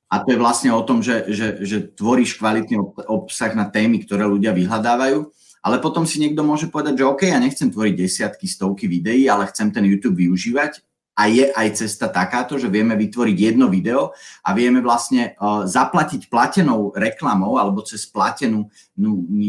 A 0.09 0.25
to 0.25 0.33
je 0.33 0.41
vlastne 0.41 0.73
o 0.73 0.81
tom, 0.81 1.05
že, 1.05 1.29
že, 1.29 1.61
že 1.61 1.85
tvoríš 1.93 2.41
kvalitný 2.41 2.81
obsah 3.09 3.53
na 3.53 3.69
témy, 3.69 4.05
ktoré 4.09 4.25
ľudia 4.25 4.57
vyhľadávajú. 4.57 5.29
Ale 5.61 5.77
potom 5.85 6.09
si 6.09 6.17
niekto 6.23 6.41
môže 6.41 6.71
povedať, 6.73 7.03
že 7.03 7.05
OK, 7.05 7.29
ja 7.29 7.37
nechcem 7.37 7.69
tvoriť 7.69 7.95
desiatky, 7.95 8.49
stovky 8.49 8.89
videí, 8.89 9.29
ale 9.29 9.51
chcem 9.53 9.69
ten 9.69 9.85
YouTube 9.85 10.17
využívať 10.17 10.81
a 11.19 11.27
je 11.27 11.51
aj 11.51 11.83
cesta 11.83 12.07
takáto, 12.07 12.55
že 12.63 12.71
vieme 12.71 12.95
vytvoriť 12.95 13.37
jedno 13.37 13.67
video 13.67 14.15
a 14.47 14.55
vieme 14.55 14.79
vlastne 14.79 15.35
uh, 15.35 15.67
zaplatiť 15.67 16.31
platenou 16.31 16.95
reklamou 16.95 17.59
alebo 17.59 17.83
cez 17.83 18.07
platenú 18.07 18.71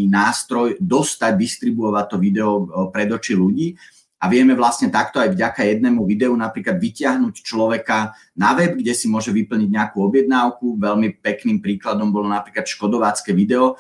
nástroj 0.10 0.82
dostať, 0.82 1.38
distribuovať 1.38 2.06
to 2.10 2.18
video 2.18 2.66
uh, 2.66 2.90
pred 2.90 3.14
oči 3.14 3.38
ľudí 3.38 3.78
a 4.20 4.28
vieme 4.28 4.52
vlastne 4.52 4.92
takto 4.92 5.16
aj 5.24 5.32
vďaka 5.32 5.64
jednému 5.64 6.04
videu 6.04 6.36
napríklad 6.36 6.76
vyťahnuť 6.76 7.40
človeka 7.40 8.12
na 8.36 8.52
web, 8.52 8.76
kde 8.76 8.92
si 8.92 9.08
môže 9.08 9.32
vyplniť 9.32 9.70
nejakú 9.72 10.04
objednávku. 10.04 10.76
Veľmi 10.76 11.24
pekným 11.24 11.64
príkladom 11.64 12.12
bolo 12.12 12.28
napríklad 12.28 12.68
škodovácké 12.68 13.32
video, 13.32 13.80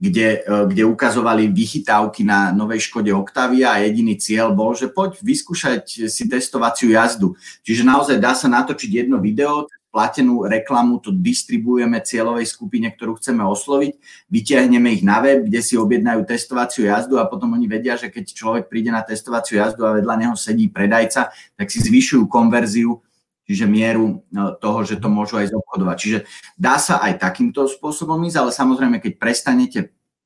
kde, 0.00 0.40
e, 0.40 0.54
kde 0.72 0.88
ukazovali 0.88 1.52
vychytávky 1.52 2.24
na 2.24 2.48
novej 2.56 2.88
Škode 2.88 3.12
Octavia 3.12 3.76
a 3.76 3.84
jediný 3.84 4.16
cieľ 4.16 4.56
bol, 4.56 4.72
že 4.72 4.88
poď 4.88 5.20
vyskúšať 5.20 6.08
si 6.08 6.22
testovaciu 6.32 6.88
jazdu. 6.96 7.36
Čiže 7.60 7.84
naozaj 7.84 8.16
dá 8.16 8.32
sa 8.32 8.48
natočiť 8.48 9.04
jedno 9.04 9.20
video, 9.20 9.68
platenú 9.94 10.42
reklamu, 10.42 10.98
to 10.98 11.14
distribuujeme 11.14 12.02
cieľovej 12.02 12.50
skupine, 12.50 12.90
ktorú 12.90 13.14
chceme 13.22 13.46
osloviť, 13.46 13.94
vyťahneme 14.26 14.90
ich 14.90 15.06
na 15.06 15.22
web, 15.22 15.46
kde 15.46 15.62
si 15.62 15.78
objednajú 15.78 16.26
testovaciu 16.26 16.90
jazdu 16.90 17.22
a 17.22 17.30
potom 17.30 17.54
oni 17.54 17.70
vedia, 17.70 17.94
že 17.94 18.10
keď 18.10 18.34
človek 18.34 18.64
príde 18.66 18.90
na 18.90 19.06
testovaciu 19.06 19.62
jazdu 19.62 19.86
a 19.86 19.94
vedľa 19.94 20.14
neho 20.18 20.34
sedí 20.34 20.66
predajca, 20.66 21.30
tak 21.30 21.66
si 21.70 21.78
zvyšujú 21.78 22.26
konverziu 22.26 22.98
čiže 23.44 23.68
mieru 23.68 24.24
no, 24.32 24.56
toho, 24.56 24.82
že 24.82 24.96
to 24.96 25.12
môžu 25.12 25.36
aj 25.36 25.52
zobchodovať. 25.52 25.96
Čiže 26.00 26.18
dá 26.56 26.80
sa 26.80 27.04
aj 27.04 27.20
takýmto 27.20 27.68
spôsobom 27.68 28.18
ísť, 28.24 28.40
ale 28.40 28.50
samozrejme, 28.50 28.98
keď 28.98 29.12
prestanete, 29.20 29.78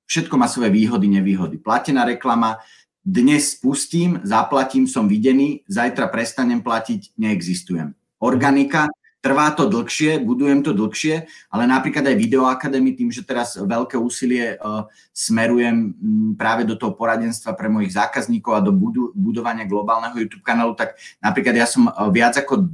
všetko 0.06 0.34
má 0.38 0.46
svoje 0.46 0.70
výhody, 0.70 1.10
nevýhody. 1.10 1.58
Platená 1.58 2.06
reklama, 2.06 2.62
dnes 3.02 3.58
spustím, 3.58 4.22
zaplatím, 4.22 4.86
som 4.86 5.10
videný, 5.10 5.66
zajtra 5.66 6.08
prestanem 6.08 6.62
platiť, 6.62 7.18
neexistujem. 7.18 7.92
Organika, 8.22 8.86
trvá 9.18 9.50
to 9.50 9.66
dlhšie, 9.66 10.22
budujem 10.22 10.62
to 10.62 10.70
dlhšie, 10.70 11.26
ale 11.50 11.66
napríklad 11.66 12.06
aj 12.06 12.16
Videoakadémy, 12.16 12.94
tým, 12.94 13.10
že 13.10 13.26
teraz 13.26 13.58
veľké 13.58 13.98
úsilie 13.98 14.54
uh, 14.58 14.86
smerujem 15.10 15.94
práve 16.38 16.62
do 16.62 16.78
toho 16.78 16.94
poradenstva 16.94 17.58
pre 17.58 17.66
mojich 17.66 17.98
zákazníkov 17.98 18.52
a 18.54 18.64
do 18.64 18.70
budovania 19.14 19.66
globálneho 19.66 20.14
YouTube 20.14 20.46
kanálu, 20.46 20.78
tak 20.78 20.94
napríklad 21.18 21.54
ja 21.58 21.66
som 21.66 21.90
uh, 21.90 22.08
viac 22.14 22.38
ako 22.38 22.70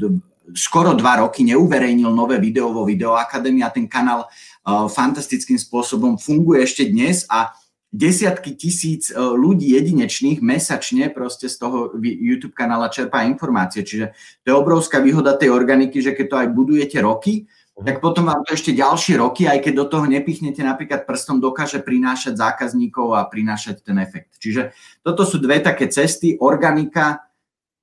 skoro 0.52 0.92
dva 0.92 1.24
roky 1.24 1.40
neuverejnil 1.48 2.12
nové 2.12 2.36
video 2.36 2.68
vo 2.68 2.84
Videoakadémii 2.84 3.64
a 3.64 3.72
ten 3.72 3.88
kanál 3.88 4.28
uh, 4.28 4.84
fantastickým 4.92 5.56
spôsobom 5.56 6.20
funguje 6.20 6.60
ešte 6.60 6.84
dnes 6.84 7.24
a 7.32 7.56
desiatky 7.94 8.58
tisíc 8.58 9.14
uh, 9.14 9.38
ľudí 9.38 9.70
jedinečných 9.70 10.42
mesačne 10.42 11.14
proste 11.14 11.46
z 11.46 11.62
toho 11.62 11.94
YouTube 12.02 12.58
kanála 12.58 12.90
čerpá 12.90 13.22
informácie. 13.22 13.86
Čiže 13.86 14.10
to 14.42 14.46
je 14.50 14.54
obrovská 14.54 14.98
výhoda 14.98 15.38
tej 15.38 15.54
organiky, 15.54 16.02
že 16.02 16.10
keď 16.10 16.26
to 16.26 16.36
aj 16.42 16.48
budujete 16.50 16.98
roky, 16.98 17.46
mhm. 17.78 17.86
tak 17.86 17.96
potom 18.02 18.26
vám 18.26 18.42
to 18.42 18.58
ešte 18.58 18.74
ďalšie 18.74 19.14
roky, 19.22 19.46
aj 19.46 19.62
keď 19.62 19.72
do 19.78 19.86
toho 19.86 20.04
nepichnete 20.10 20.58
napríklad 20.66 21.06
prstom, 21.06 21.38
dokáže 21.38 21.78
prinášať 21.86 22.34
zákazníkov 22.34 23.14
a 23.14 23.30
prinášať 23.30 23.86
ten 23.86 24.02
efekt. 24.02 24.42
Čiže 24.42 24.74
toto 25.06 25.22
sú 25.22 25.38
dve 25.38 25.62
také 25.62 25.86
cesty, 25.86 26.34
organika 26.42 27.30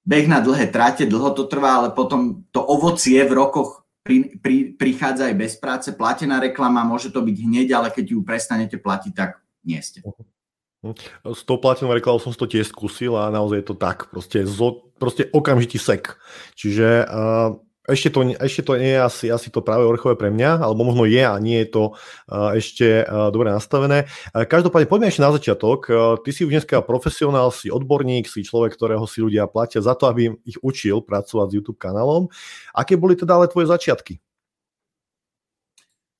beh 0.02 0.28
na 0.28 0.42
dlhé 0.42 0.74
trate, 0.74 1.06
dlho 1.06 1.32
to 1.38 1.46
trvá, 1.46 1.78
ale 1.78 1.90
potom 1.94 2.44
to 2.50 2.60
ovocie 2.60 3.22
v 3.22 3.38
rokoch 3.38 3.82
pri, 4.02 4.34
pri, 4.42 4.74
prichádza 4.74 5.30
aj 5.30 5.36
bez 5.38 5.54
práce, 5.62 5.94
platená 5.94 6.42
reklama, 6.42 6.82
môže 6.82 7.14
to 7.14 7.22
byť 7.22 7.38
hneď, 7.38 7.68
ale 7.78 7.88
keď 7.94 8.06
ju 8.18 8.20
prestanete 8.26 8.82
platiť, 8.82 9.14
tak 9.14 9.41
nie 9.66 9.80
ste. 9.82 10.02
Mhm. 10.02 10.98
S 11.38 11.46
tou 11.46 11.62
platenou 11.62 11.94
reklamou 11.94 12.18
som 12.18 12.34
to 12.34 12.50
tiež 12.50 12.74
skúsil 12.74 13.14
a 13.14 13.30
naozaj 13.30 13.62
je 13.62 13.68
to 13.70 13.76
tak, 13.78 14.10
proste, 14.10 14.50
zo, 14.50 14.90
proste 14.98 15.30
okamžitý 15.30 15.78
sek. 15.78 16.18
Čiže 16.58 17.06
uh, 17.06 17.54
ešte 17.86 18.10
to, 18.10 18.26
ešte 18.38 18.62
to 18.66 18.82
nie 18.82 18.98
je 18.98 19.02
asi, 19.02 19.26
asi 19.30 19.54
to 19.54 19.62
práve 19.62 19.86
orchové 19.86 20.18
pre 20.18 20.34
mňa, 20.34 20.58
alebo 20.58 20.90
možno 20.90 21.06
je 21.06 21.22
a 21.22 21.38
nie 21.38 21.62
je 21.62 21.70
to 21.70 21.84
uh, 21.94 22.58
ešte 22.58 23.06
uh, 23.06 23.30
dobre 23.30 23.54
nastavené. 23.54 24.10
Uh, 24.34 24.42
každopádne 24.42 24.90
poďme 24.90 25.14
ešte 25.14 25.22
na 25.22 25.30
začiatok. 25.30 25.80
Uh, 25.86 26.18
ty 26.26 26.34
si 26.34 26.50
už 26.50 26.54
dneska 26.54 26.82
profesionál, 26.82 27.54
si 27.54 27.70
odborník, 27.70 28.26
si 28.26 28.42
človek, 28.42 28.74
ktorého 28.74 29.06
si 29.06 29.22
ľudia 29.22 29.46
platia 29.46 29.86
za 29.86 29.94
to, 29.94 30.10
aby 30.10 30.34
ich 30.50 30.58
učil 30.66 31.06
pracovať 31.06 31.46
s 31.46 31.56
YouTube 31.62 31.78
kanálom. 31.78 32.26
Aké 32.74 32.98
boli 32.98 33.14
teda 33.14 33.38
ale 33.38 33.46
tvoje 33.50 33.70
začiatky? 33.70 34.18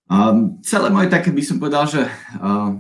Um, 0.06 0.62
celé 0.62 0.94
moje 0.94 1.10
také 1.10 1.34
by 1.34 1.42
som 1.42 1.58
povedal, 1.58 1.88
že 1.90 2.04
uh, 2.38 2.78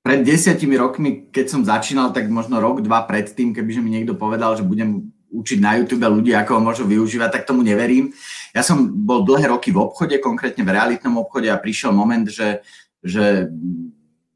pred 0.00 0.24
desiatimi 0.24 0.80
rokmi, 0.80 1.28
keď 1.28 1.46
som 1.46 1.60
začínal, 1.60 2.12
tak 2.16 2.32
možno 2.32 2.56
rok, 2.56 2.80
dva 2.80 3.04
predtým, 3.04 3.52
kebyže 3.52 3.84
mi 3.84 3.92
niekto 3.92 4.16
povedal, 4.16 4.56
že 4.56 4.64
budem 4.64 5.12
učiť 5.30 5.58
na 5.62 5.78
YouTube 5.78 6.02
ľudí, 6.02 6.34
ako 6.34 6.58
ho 6.58 6.62
môžu 6.64 6.84
využívať, 6.88 7.30
tak 7.30 7.46
tomu 7.46 7.62
neverím. 7.62 8.10
Ja 8.50 8.66
som 8.66 8.90
bol 8.90 9.22
dlhé 9.22 9.52
roky 9.52 9.70
v 9.70 9.78
obchode, 9.78 10.18
konkrétne 10.18 10.66
v 10.66 10.74
realitnom 10.74 11.22
obchode 11.22 11.46
a 11.46 11.60
prišiel 11.60 11.94
moment, 11.94 12.26
že, 12.26 12.64
že 13.04 13.46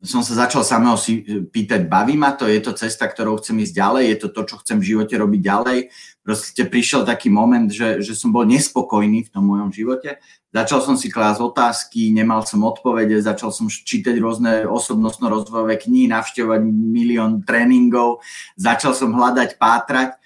som 0.05 0.21
sa 0.21 0.47
začal 0.47 0.61
samého 0.61 1.01
si 1.01 1.25
pýtať, 1.25 1.89
baví 1.89 2.15
ma 2.15 2.37
to, 2.37 2.45
je 2.45 2.61
to 2.61 2.77
cesta, 2.77 3.09
ktorou 3.09 3.41
chcem 3.41 3.57
ísť 3.65 3.75
ďalej, 3.75 4.05
je 4.05 4.19
to 4.21 4.29
to, 4.37 4.43
čo 4.45 4.57
chcem 4.61 4.77
v 4.79 4.89
živote 4.93 5.15
robiť 5.17 5.41
ďalej. 5.41 5.79
Proste 6.21 6.63
prišiel 6.69 7.09
taký 7.09 7.33
moment, 7.33 7.73
že, 7.73 8.05
že 8.05 8.13
som 8.13 8.29
bol 8.29 8.45
nespokojný 8.45 9.25
v 9.25 9.33
tom 9.33 9.49
mojom 9.49 9.73
živote. 9.73 10.21
Začal 10.53 10.81
som 10.85 10.95
si 10.95 11.09
klásť 11.09 11.41
otázky, 11.41 12.13
nemal 12.13 12.45
som 12.45 12.63
odpovede, 12.63 13.17
začal 13.19 13.51
som 13.51 13.67
čítať 13.67 14.15
rôzne 14.21 14.69
osobnostno-rozvojové 14.69 15.81
knihy, 15.81 16.07
navštevovať 16.13 16.61
milión 16.69 17.43
tréningov, 17.43 18.21
začal 18.55 18.93
som 18.93 19.11
hľadať, 19.17 19.57
pátrať 19.57 20.21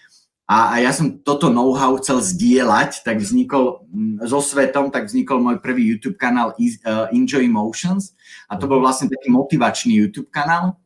a, 0.49 0.73
a 0.73 0.75
ja 0.81 0.97
som 0.97 1.21
toto 1.21 1.53
know-how 1.53 1.93
chcel 2.01 2.25
zdieľať, 2.25 3.05
tak 3.05 3.21
vznikol 3.21 3.85
mm, 3.85 4.25
so 4.25 4.41
svetom, 4.41 4.89
tak 4.89 5.13
vznikol 5.13 5.45
môj 5.45 5.61
prvý 5.61 5.85
YouTube 5.85 6.17
kanál 6.17 6.57
uh, 6.57 7.05
Enjoy 7.13 7.45
Emotions. 7.45 8.17
A 8.49 8.57
to 8.57 8.65
bol 8.65 8.81
vlastne 8.81 9.13
taký 9.13 9.29
motivačný 9.29 9.93
YouTube 9.93 10.33
kanál. 10.33 10.81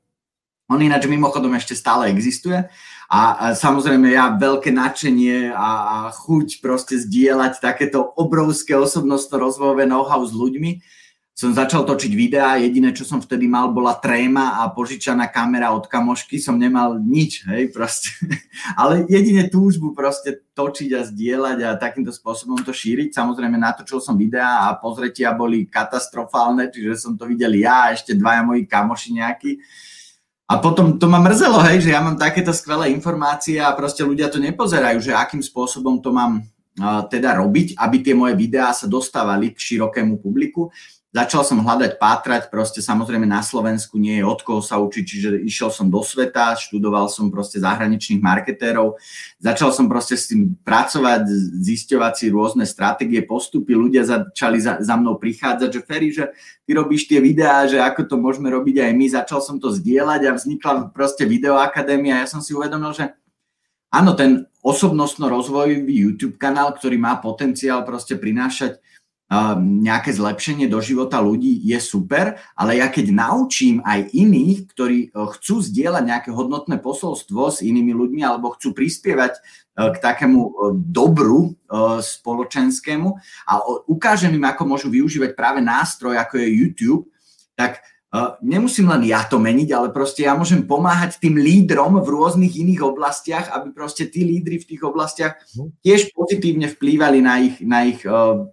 On 0.66 0.82
ináč 0.82 1.06
mimochodom 1.06 1.54
ešte 1.54 1.78
stále 1.78 2.10
existuje. 2.10 2.58
A, 3.06 3.20
a 3.38 3.44
samozrejme 3.54 4.10
ja 4.10 4.34
veľké 4.34 4.74
nadšenie 4.74 5.54
a, 5.54 5.70
a 5.78 5.96
chuť 6.10 6.58
proste 6.58 6.98
zdieľať 6.98 7.62
takéto 7.62 8.02
obrovské 8.18 8.74
osobnostno 8.74 9.38
rozvojové 9.38 9.86
know-how 9.86 10.26
s 10.26 10.34
ľuďmi 10.34 10.82
som 11.32 11.56
začal 11.56 11.88
točiť 11.88 12.12
videá, 12.12 12.60
jediné, 12.60 12.92
čo 12.92 13.08
som 13.08 13.16
vtedy 13.16 13.48
mal, 13.48 13.72
bola 13.72 13.96
tréma 13.96 14.60
a 14.60 14.68
požičaná 14.68 15.32
kamera 15.32 15.72
od 15.72 15.88
kamošky, 15.88 16.36
som 16.36 16.60
nemal 16.60 17.00
nič, 17.00 17.48
hej, 17.48 17.72
proste. 17.72 18.12
Ale 18.80 19.08
jedine 19.08 19.48
túžbu 19.48 19.96
proste 19.96 20.44
točiť 20.52 20.90
a 20.92 21.00
zdieľať 21.08 21.58
a 21.64 21.80
takýmto 21.80 22.12
spôsobom 22.12 22.60
to 22.60 22.76
šíriť. 22.76 23.16
Samozrejme, 23.16 23.56
natočil 23.56 24.04
som 24.04 24.20
videá 24.20 24.68
a 24.68 24.76
pozretia 24.76 25.32
boli 25.32 25.64
katastrofálne, 25.64 26.68
čiže 26.68 27.08
som 27.08 27.16
to 27.16 27.24
videl 27.24 27.56
ja 27.56 27.88
a 27.88 27.92
ešte 27.96 28.12
dvaja 28.12 28.44
moji 28.44 28.68
kamoši 28.68 29.08
nejakí. 29.16 29.52
A 30.52 30.60
potom 30.60 31.00
to 31.00 31.08
ma 31.08 31.16
mrzelo, 31.16 31.64
hej, 31.64 31.80
že 31.80 31.96
ja 31.96 32.04
mám 32.04 32.20
takéto 32.20 32.52
skvelé 32.52 32.92
informácie 32.92 33.56
a 33.56 33.72
proste 33.72 34.04
ľudia 34.04 34.28
to 34.28 34.36
nepozerajú, 34.36 35.00
že 35.00 35.16
akým 35.16 35.40
spôsobom 35.40 36.04
to 36.04 36.12
mám 36.12 36.44
teda 37.08 37.36
robiť, 37.36 37.76
aby 37.76 37.96
tie 38.00 38.12
moje 38.16 38.36
videá 38.36 38.72
sa 38.72 38.88
dostávali 38.88 39.52
k 39.52 39.60
širokému 39.60 40.20
publiku. 40.20 40.72
Začal 41.12 41.44
som 41.44 41.60
hľadať, 41.60 42.00
pátrať, 42.00 42.48
proste 42.48 42.80
samozrejme 42.80 43.28
na 43.28 43.44
Slovensku 43.44 44.00
nie 44.00 44.16
je 44.16 44.24
od 44.24 44.40
koho 44.40 44.64
sa 44.64 44.80
učiť, 44.80 45.04
čiže 45.04 45.28
išiel 45.44 45.68
som 45.68 45.92
do 45.92 46.00
sveta, 46.00 46.56
študoval 46.56 47.12
som 47.12 47.28
proste 47.28 47.60
zahraničných 47.60 48.24
marketérov, 48.24 48.96
začal 49.36 49.76
som 49.76 49.92
proste 49.92 50.16
s 50.16 50.32
tým 50.32 50.56
pracovať, 50.64 51.28
zisťovať 51.60 52.12
si 52.16 52.32
rôzne 52.32 52.64
stratégie, 52.64 53.20
postupy, 53.28 53.76
ľudia 53.76 54.08
začali 54.08 54.56
za, 54.56 54.80
za 54.80 54.96
mnou 54.96 55.20
prichádzať, 55.20 55.68
že 55.68 55.84
Ferry, 55.84 56.16
že 56.16 56.32
ty 56.64 56.72
robíš 56.72 57.04
tie 57.04 57.20
videá, 57.20 57.68
že 57.68 57.76
ako 57.76 58.08
to 58.08 58.16
môžeme 58.16 58.48
robiť 58.48 58.80
aj 58.80 58.92
my, 58.96 59.06
začal 59.12 59.44
som 59.44 59.60
to 59.60 59.68
zdieľať 59.68 60.32
a 60.32 60.36
vznikla 60.40 60.96
proste 60.96 61.28
videoakadémia. 61.28 62.24
Ja 62.24 62.28
som 62.32 62.40
si 62.40 62.56
uvedomil, 62.56 62.96
že 62.96 63.12
áno, 63.92 64.16
ten 64.16 64.48
osobnostno-rozvojový 64.64 65.92
YouTube 65.92 66.40
kanál, 66.40 66.72
ktorý 66.72 66.96
má 66.96 67.20
potenciál 67.20 67.84
proste 67.84 68.16
prinášať 68.16 68.80
nejaké 69.60 70.12
zlepšenie 70.12 70.68
do 70.68 70.76
života 70.84 71.16
ľudí 71.16 71.64
je 71.64 71.78
super, 71.80 72.36
ale 72.52 72.84
ja 72.84 72.92
keď 72.92 73.16
naučím 73.16 73.80
aj 73.80 74.12
iných, 74.12 74.68
ktorí 74.68 74.98
e, 75.08 75.08
chcú 75.38 75.64
zdieľať 75.64 76.04
nejaké 76.04 76.30
hodnotné 76.34 76.76
posolstvo 76.84 77.48
s 77.48 77.64
inými 77.64 77.96
ľuďmi 77.96 78.20
alebo 78.20 78.52
chcú 78.52 78.76
prispievať 78.76 79.32
e, 79.32 79.40
k 79.88 79.96
takému 79.96 80.40
e, 80.42 80.50
dobru 80.76 81.56
spoločenskému 82.04 83.08
a 83.48 83.52
ukážem 83.88 84.36
im, 84.36 84.44
ako 84.44 84.62
môžu 84.68 84.92
využívať 84.92 85.32
práve 85.32 85.64
nástroj, 85.64 86.20
ako 86.20 86.36
je 86.36 86.48
YouTube, 86.52 87.02
tak 87.56 87.80
nemusím 88.44 88.92
len 88.92 89.08
ja 89.08 89.24
to 89.24 89.40
meniť, 89.40 89.72
ale 89.72 89.88
proste 89.88 90.28
ja 90.28 90.36
môžem 90.36 90.68
pomáhať 90.68 91.16
tým 91.16 91.40
lídrom 91.40 91.96
v 92.04 92.12
rôznych 92.12 92.60
iných 92.60 92.84
oblastiach, 92.84 93.48
aby 93.48 93.72
proste 93.72 94.04
tí 94.04 94.20
lídry 94.28 94.60
v 94.60 94.68
tých 94.68 94.82
oblastiach 94.84 95.40
mhm. 95.56 95.80
tiež 95.80 96.12
pozitívne 96.12 96.68
vplývali 96.68 97.18
na 97.24 97.34
ich, 97.40 97.56
na 97.64 97.88
ich 97.88 98.04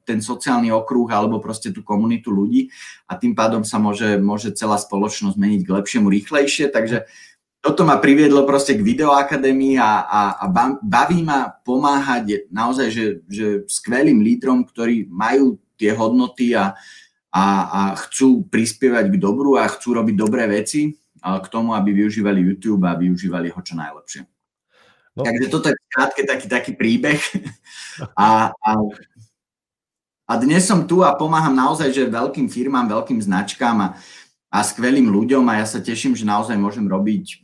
ten 0.08 0.24
sociálny 0.24 0.72
okruh 0.72 1.12
alebo 1.12 1.44
proste 1.44 1.75
tú 1.75 1.84
komunitu 1.84 2.32
ľudí 2.32 2.72
a 3.12 3.20
tým 3.20 3.36
pádom 3.36 3.68
sa 3.68 3.84
môže, 3.84 4.16
môže 4.16 4.56
celá 4.56 4.80
spoločnosť 4.80 5.36
meniť 5.36 5.62
k 5.68 5.75
lepšiemu 5.75 6.08
rýchlejšie, 6.08 6.72
takže 6.72 7.04
toto 7.60 7.84
ma 7.84 8.00
priviedlo 8.00 8.48
proste 8.48 8.80
k 8.80 8.86
videoakadémii 8.88 9.75
a, 9.75 10.08
a, 10.08 10.22
a 10.39 10.46
baví 10.80 11.20
ma 11.28 11.51
pomáhať 11.68 12.48
naozaj, 12.48 12.88
že, 12.88 13.06
že 13.28 13.48
skvelým 13.68 14.24
lídrom, 14.24 14.63
ktorí 14.63 15.12
majú 15.12 15.60
tie 15.75 15.92
hodnoty 15.92 16.56
a, 16.56 16.80
a, 17.29 17.45
a 17.69 17.81
chcú 18.07 18.50
prispievať 18.50 19.13
k 19.13 19.21
dobru 19.21 19.57
a 19.57 19.69
chcú 19.69 19.93
robiť 20.01 20.15
dobré 20.17 20.50
veci 20.50 20.98
k 21.19 21.48
tomu, 21.51 21.75
aby 21.75 21.91
využívali 21.91 22.39
YouTube 22.41 22.88
a 22.88 22.95
využívali 22.95 23.51
ho 23.51 23.59
čo 23.59 23.75
najlepšie. 23.75 24.21
No. 25.19 25.27
Takže 25.27 25.48
toto 25.51 25.67
je 25.67 25.75
krátke 25.91 26.21
taký, 26.24 26.48
taký 26.48 26.71
príbeh. 26.79 27.19
A, 28.15 28.55
a, 28.55 28.71
a 30.24 30.33
dnes 30.39 30.63
som 30.63 30.88
tu 30.88 31.03
a 31.03 31.12
pomáham 31.19 31.51
naozaj 31.51 31.91
že 31.91 32.07
veľkým 32.07 32.48
firmám, 32.48 32.88
veľkým 32.88 33.19
značkám 33.19 33.75
a, 33.83 33.88
a 34.48 34.63
skvelým 34.63 35.12
ľuďom 35.12 35.43
a 35.51 35.59
ja 35.59 35.67
sa 35.67 35.83
teším, 35.83 36.15
že 36.15 36.24
naozaj 36.24 36.55
môžem 36.55 36.88
robiť 36.88 37.43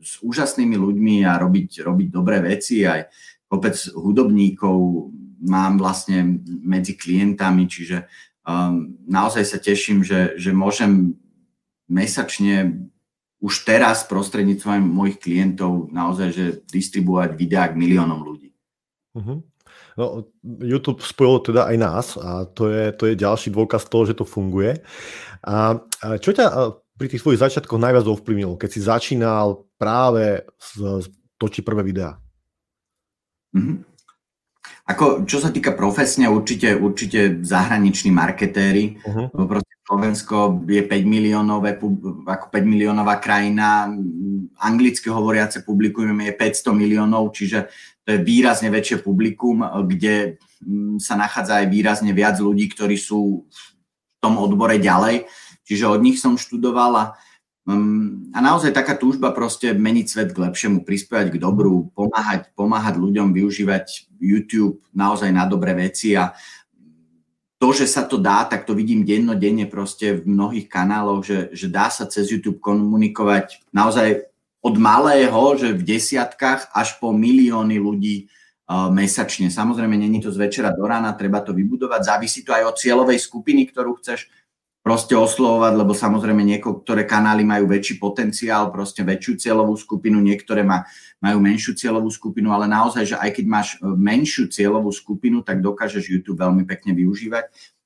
s 0.00 0.16
úžasnými 0.24 0.80
ľuďmi 0.80 1.28
a 1.28 1.36
robiť, 1.36 1.84
robiť 1.84 2.08
dobré 2.08 2.40
veci. 2.40 2.88
Aj 2.88 3.04
kopec 3.44 3.76
hudobníkov 3.92 5.12
mám 5.44 5.76
vlastne 5.76 6.40
medzi 6.64 6.96
klientami, 6.96 7.68
čiže 7.68 8.08
um, 8.46 8.98
naozaj 9.06 9.44
sa 9.46 9.58
teším, 9.58 10.02
že, 10.06 10.38
že 10.38 10.50
môžem 10.54 11.14
mesačne 11.90 12.88
už 13.42 13.66
teraz 13.66 14.06
prostredníctvom 14.06 14.86
mojich 14.86 15.18
klientov 15.18 15.90
naozaj, 15.90 16.28
že 16.30 16.46
distribuovať 16.70 17.34
videá 17.34 17.66
k 17.66 17.74
miliónom 17.74 18.22
ľudí. 18.22 18.54
Uh-huh. 19.18 19.42
No, 19.98 20.24
YouTube 20.62 21.04
spojil 21.04 21.52
teda 21.52 21.68
aj 21.68 21.76
nás 21.76 22.06
a 22.16 22.48
to 22.48 22.70
je, 22.70 22.94
to 22.96 23.10
je 23.10 23.18
ďalší 23.18 23.52
dôkaz 23.52 23.90
toho, 23.90 24.08
že 24.08 24.16
to 24.16 24.24
funguje. 24.24 24.78
A, 25.42 25.76
a 25.76 26.06
čo 26.22 26.32
ťa 26.32 26.48
pri 26.96 27.06
tých 27.10 27.20
svojich 27.20 27.42
začiatkoch 27.42 27.82
najviac 27.82 28.06
ovplyvnilo, 28.06 28.54
keď 28.56 28.70
si 28.70 28.80
začínal 28.80 29.66
práve 29.74 30.46
točiť 31.36 31.62
prvé 31.66 31.82
videá? 31.82 32.16
Uh-huh. 33.52 33.84
Ako, 34.82 35.22
čo 35.22 35.38
sa 35.38 35.54
týka 35.54 35.70
profesne, 35.78 36.26
určite, 36.26 36.74
určite 36.74 37.38
zahraniční 37.46 38.10
marketéri. 38.10 38.98
Uh-huh. 38.98 39.30
Proste 39.46 39.74
Slovensko 39.86 40.62
je 40.66 40.82
5 40.82 41.06
miliónové, 41.06 41.78
ako 42.26 42.46
5 42.50 42.66
miliónová 42.66 43.22
krajina, 43.22 43.86
anglicky 44.58 45.06
hovoriace 45.10 45.62
publikum 45.62 46.18
je 46.18 46.32
500 46.34 46.74
miliónov, 46.74 47.30
čiže 47.30 47.70
to 48.02 48.14
je 48.14 48.18
výrazne 48.26 48.70
väčšie 48.74 49.02
publikum, 49.06 49.62
kde 49.62 50.38
mm, 50.62 50.98
sa 50.98 51.14
nachádza 51.14 51.62
aj 51.62 51.66
výrazne 51.70 52.10
viac 52.10 52.34
ľudí, 52.42 52.66
ktorí 52.70 52.98
sú 52.98 53.46
v 53.46 53.62
tom 54.18 54.38
odbore 54.38 54.82
ďalej. 54.82 55.30
Čiže 55.62 55.86
od 55.86 56.02
nich 56.02 56.18
som 56.18 56.34
študovala 56.34 57.14
Um, 57.62 58.26
a 58.34 58.42
naozaj 58.42 58.74
taká 58.74 58.98
túžba 58.98 59.30
proste 59.30 59.70
meniť 59.70 60.06
svet 60.10 60.30
k 60.34 60.42
lepšiemu, 60.50 60.82
prispievať 60.82 61.30
k 61.30 61.38
dobru, 61.38 61.94
pomáhať, 61.94 62.50
pomáhať 62.58 62.98
ľuďom 62.98 63.30
využívať 63.30 64.10
YouTube 64.18 64.82
naozaj 64.90 65.30
na 65.30 65.46
dobré 65.46 65.70
veci 65.78 66.18
a 66.18 66.34
to, 67.62 67.70
že 67.70 67.86
sa 67.86 68.02
to 68.02 68.18
dá, 68.18 68.42
tak 68.50 68.66
to 68.66 68.74
vidím 68.74 69.06
dennodenne 69.06 69.70
proste 69.70 70.18
v 70.18 70.26
mnohých 70.26 70.66
kanáloch, 70.66 71.22
že, 71.22 71.38
že 71.54 71.70
dá 71.70 71.86
sa 71.94 72.10
cez 72.10 72.34
YouTube 72.34 72.58
komunikovať 72.58 73.62
naozaj 73.70 74.26
od 74.58 74.74
malého, 74.82 75.54
že 75.54 75.70
v 75.70 75.86
desiatkách 75.86 76.74
až 76.74 76.98
po 76.98 77.14
milióny 77.14 77.78
ľudí 77.78 78.26
uh, 78.26 78.90
mesačne. 78.90 79.46
Samozrejme, 79.46 79.94
není 79.94 80.18
to 80.18 80.34
z 80.34 80.42
večera 80.42 80.74
do 80.74 80.82
rána, 80.82 81.14
treba 81.14 81.38
to 81.38 81.54
vybudovať, 81.54 82.02
závisí 82.02 82.42
to 82.42 82.50
aj 82.50 82.74
od 82.74 82.76
cieľovej 82.82 83.22
skupiny, 83.22 83.70
ktorú 83.70 84.02
chceš 84.02 84.26
proste 84.82 85.14
oslovovať, 85.14 85.78
lebo 85.78 85.94
samozrejme 85.94 86.42
niektoré 86.42 87.06
kanály 87.06 87.46
majú 87.46 87.70
väčší 87.70 88.02
potenciál, 88.02 88.74
proste 88.74 89.06
väčšiu 89.06 89.38
cieľovú 89.38 89.78
skupinu, 89.78 90.18
niektoré 90.18 90.66
má, 90.66 90.82
majú 91.22 91.38
menšiu 91.38 91.78
cieľovú 91.78 92.10
skupinu, 92.10 92.50
ale 92.50 92.66
naozaj, 92.66 93.14
že 93.14 93.16
aj 93.16 93.30
keď 93.30 93.44
máš 93.46 93.78
e, 93.78 93.86
menšiu 93.86 94.50
cieľovú 94.50 94.90
skupinu, 94.90 95.46
tak 95.46 95.62
dokážeš 95.62 96.10
YouTube 96.10 96.42
veľmi 96.42 96.66
pekne 96.66 96.98
využívať. 96.98 97.44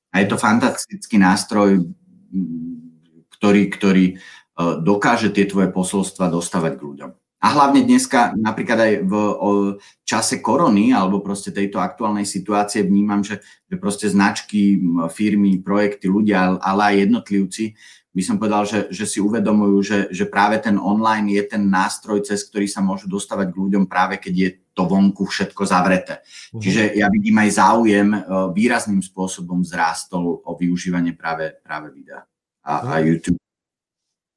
A 0.09 0.25
je 0.25 0.27
to 0.27 0.41
fantastický 0.41 1.21
nástroj, 1.21 1.85
ktorý, 3.37 3.61
ktorý 3.69 4.05
e, 4.09 4.15
dokáže 4.81 5.29
tie 5.29 5.45
tvoje 5.45 5.69
posolstva 5.69 6.33
dostávať 6.33 6.81
k 6.81 6.85
ľuďom. 6.85 7.11
A 7.37 7.53
hlavne 7.53 7.85
dneska, 7.85 8.33
napríklad 8.33 8.79
aj 8.81 8.93
v 9.05 9.13
o, 9.13 9.49
čase 10.01 10.41
korony 10.41 10.89
alebo 10.89 11.21
proste 11.21 11.53
tejto 11.53 11.77
aktuálnej 11.77 12.25
situácie 12.25 12.81
vnímam, 12.81 13.21
že, 13.21 13.45
že 13.69 13.77
proste 13.77 14.09
značky, 14.09 14.81
firmy, 15.13 15.61
projekty, 15.61 16.09
ľudia, 16.09 16.57
ale 16.57 16.81
aj 16.81 16.95
jednotlivci 17.05 17.77
by 18.17 18.23
som 18.25 18.41
povedal, 18.41 18.65
že, 18.65 18.89
že 18.89 19.05
si 19.05 19.21
uvedomujú, 19.21 19.77
že, 19.85 19.99
že 20.09 20.25
práve 20.25 20.57
ten 20.57 20.81
online 20.81 21.37
je 21.37 21.43
ten 21.53 21.69
nástroj, 21.69 22.25
cez 22.25 22.41
ktorý 22.49 22.65
sa 22.65 22.81
môžu 22.81 23.05
dostávať 23.05 23.53
k 23.53 23.61
ľuďom 23.61 23.85
práve 23.85 24.17
keď 24.17 24.33
je 24.33 24.49
to 24.73 24.89
vonku 24.89 25.29
všetko 25.29 25.61
zavreté. 25.69 26.25
Uh-huh. 26.25 26.57
Čiže 26.57 26.97
ja 26.97 27.05
vidím 27.13 27.37
aj 27.37 27.49
záujem 27.53 28.09
výrazným 28.57 29.05
spôsobom 29.05 29.61
zrástol 29.61 30.41
o 30.41 30.51
využívanie 30.57 31.13
práve, 31.13 31.61
práve 31.61 31.93
videa 31.93 32.25
a, 32.65 32.73
uh-huh. 32.81 32.93
a 32.97 33.05
YouTube. 33.05 33.37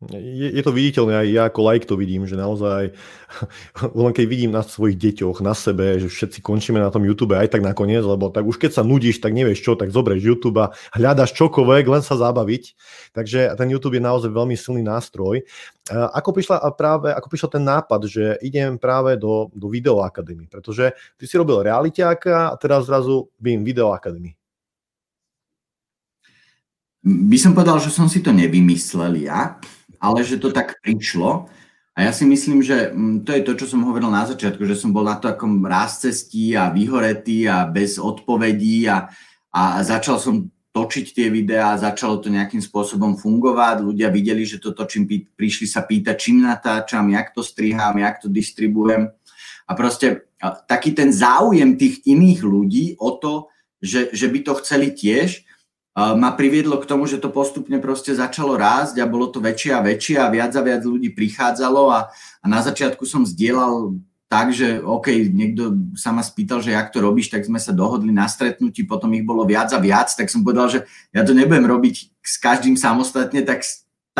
Je, 0.08 0.48
je 0.56 0.62
to 0.64 0.72
viditeľné, 0.72 1.12
aj 1.12 1.28
ja 1.28 1.42
ako 1.52 1.60
like 1.60 1.84
to 1.84 1.92
vidím, 1.92 2.24
že 2.24 2.32
naozaj, 2.32 2.96
len 4.00 4.12
keď 4.16 4.24
vidím 4.24 4.48
na 4.48 4.64
svojich 4.64 4.96
deťoch, 4.96 5.44
na 5.44 5.52
sebe, 5.52 6.00
že 6.00 6.08
všetci 6.08 6.40
končíme 6.40 6.80
na 6.80 6.88
tom 6.88 7.04
YouTube 7.04 7.36
aj 7.36 7.52
tak 7.52 7.60
nakoniec, 7.60 8.00
lebo 8.00 8.32
tak 8.32 8.48
už 8.48 8.56
keď 8.56 8.80
sa 8.80 8.82
nudíš, 8.82 9.20
tak 9.20 9.36
nevieš 9.36 9.60
čo, 9.60 9.76
tak 9.76 9.92
zoberieš 9.92 10.24
YouTube 10.24 10.56
a 10.56 10.72
hľadaš 10.96 11.36
čokoľvek, 11.36 11.84
len 11.84 12.00
sa 12.00 12.16
zabaviť. 12.16 12.64
Takže 13.12 13.52
ten 13.60 13.68
YouTube 13.68 14.00
je 14.00 14.08
naozaj 14.08 14.32
veľmi 14.32 14.56
silný 14.56 14.80
nástroj. 14.80 15.44
Ako, 15.92 16.32
prišla 16.32 16.64
práve, 16.80 17.12
ako 17.12 17.28
prišiel 17.28 17.60
ten 17.60 17.64
nápad, 17.68 18.00
že 18.08 18.40
idem 18.40 18.80
práve 18.80 19.20
do, 19.20 19.52
do 19.52 19.68
videoakadémie, 19.68 20.48
pretože 20.48 20.96
ty 21.20 21.28
si 21.28 21.36
robil 21.36 21.60
realiťáka 21.60 22.48
a 22.48 22.56
teraz 22.56 22.88
zrazu 22.88 23.28
vím 23.36 23.60
videoakadémii. 23.68 24.32
By 27.04 27.36
som 27.36 27.52
povedal, 27.52 27.76
že 27.84 27.92
som 27.92 28.08
si 28.08 28.24
to 28.24 28.32
nevymyslel 28.32 29.28
ja 29.28 29.60
ale 30.00 30.24
že 30.24 30.40
to 30.40 30.48
tak 30.50 30.80
prišlo. 30.80 31.46
A 31.92 32.08
ja 32.08 32.12
si 32.16 32.24
myslím, 32.24 32.64
že 32.64 32.88
mm, 32.90 33.28
to 33.28 33.36
je 33.36 33.44
to, 33.44 33.52
čo 33.60 33.76
som 33.76 33.84
hovoril 33.84 34.08
na 34.08 34.24
začiatku, 34.24 34.64
že 34.64 34.78
som 34.78 34.90
bol 34.90 35.04
na 35.04 35.20
takom 35.20 35.60
cestí 35.92 36.56
a 36.56 36.72
vyhoretý 36.72 37.44
a 37.44 37.68
bez 37.68 38.00
odpovedí 38.00 38.88
a, 38.88 39.12
a 39.52 39.84
začal 39.84 40.16
som 40.16 40.48
točiť 40.70 41.06
tie 41.12 41.28
videá, 41.28 41.74
začalo 41.74 42.22
to 42.22 42.30
nejakým 42.30 42.62
spôsobom 42.62 43.18
fungovať, 43.18 43.82
ľudia 43.82 44.06
videli, 44.06 44.46
že 44.46 44.62
to 44.62 44.70
točím, 44.70 45.04
prišli 45.34 45.66
sa 45.66 45.82
pýtať, 45.82 46.14
čím 46.14 46.46
natáčam, 46.46 47.10
jak 47.10 47.34
to 47.34 47.42
strihám, 47.42 47.98
jak 47.98 48.22
to 48.22 48.30
distribujem. 48.30 49.10
A 49.66 49.74
proste 49.74 50.30
taký 50.70 50.94
ten 50.94 51.10
záujem 51.10 51.74
tých 51.74 52.06
iných 52.06 52.40
ľudí 52.46 52.84
o 53.02 53.18
to, 53.18 53.50
že, 53.82 54.14
že 54.14 54.30
by 54.30 54.38
to 54.46 54.52
chceli 54.62 54.94
tiež, 54.94 55.42
ma 56.16 56.30
priviedlo 56.34 56.78
k 56.78 56.88
tomu, 56.88 57.04
že 57.10 57.18
to 57.18 57.28
postupne 57.32 57.76
proste 57.82 58.14
začalo 58.14 58.54
rásť 58.54 59.02
a 59.02 59.10
bolo 59.10 59.26
to 59.28 59.42
väčšie 59.42 59.72
a 59.74 59.84
väčšie 59.84 60.16
a 60.22 60.30
viac 60.30 60.52
a 60.54 60.62
viac 60.62 60.82
ľudí 60.86 61.10
prichádzalo 61.10 61.82
a, 61.90 62.10
a 62.40 62.46
na 62.46 62.60
začiatku 62.62 63.02
som 63.04 63.26
zdieľal 63.26 63.98
tak, 64.30 64.54
že 64.54 64.78
OK, 64.78 65.10
niekto 65.26 65.74
sa 65.98 66.14
ma 66.14 66.22
spýtal, 66.22 66.62
že 66.62 66.70
jak 66.70 66.94
to 66.94 67.02
robíš, 67.02 67.34
tak 67.34 67.42
sme 67.42 67.58
sa 67.58 67.74
dohodli 67.74 68.14
na 68.14 68.30
stretnutí, 68.30 68.86
potom 68.86 69.10
ich 69.18 69.26
bolo 69.26 69.42
viac 69.42 69.74
a 69.74 69.82
viac, 69.82 70.06
tak 70.14 70.30
som 70.30 70.46
povedal, 70.46 70.70
že 70.70 70.78
ja 71.10 71.26
to 71.26 71.34
nebudem 71.34 71.66
robiť 71.66 72.14
s 72.22 72.38
každým 72.38 72.78
samostatne, 72.78 73.42
tak, 73.42 73.66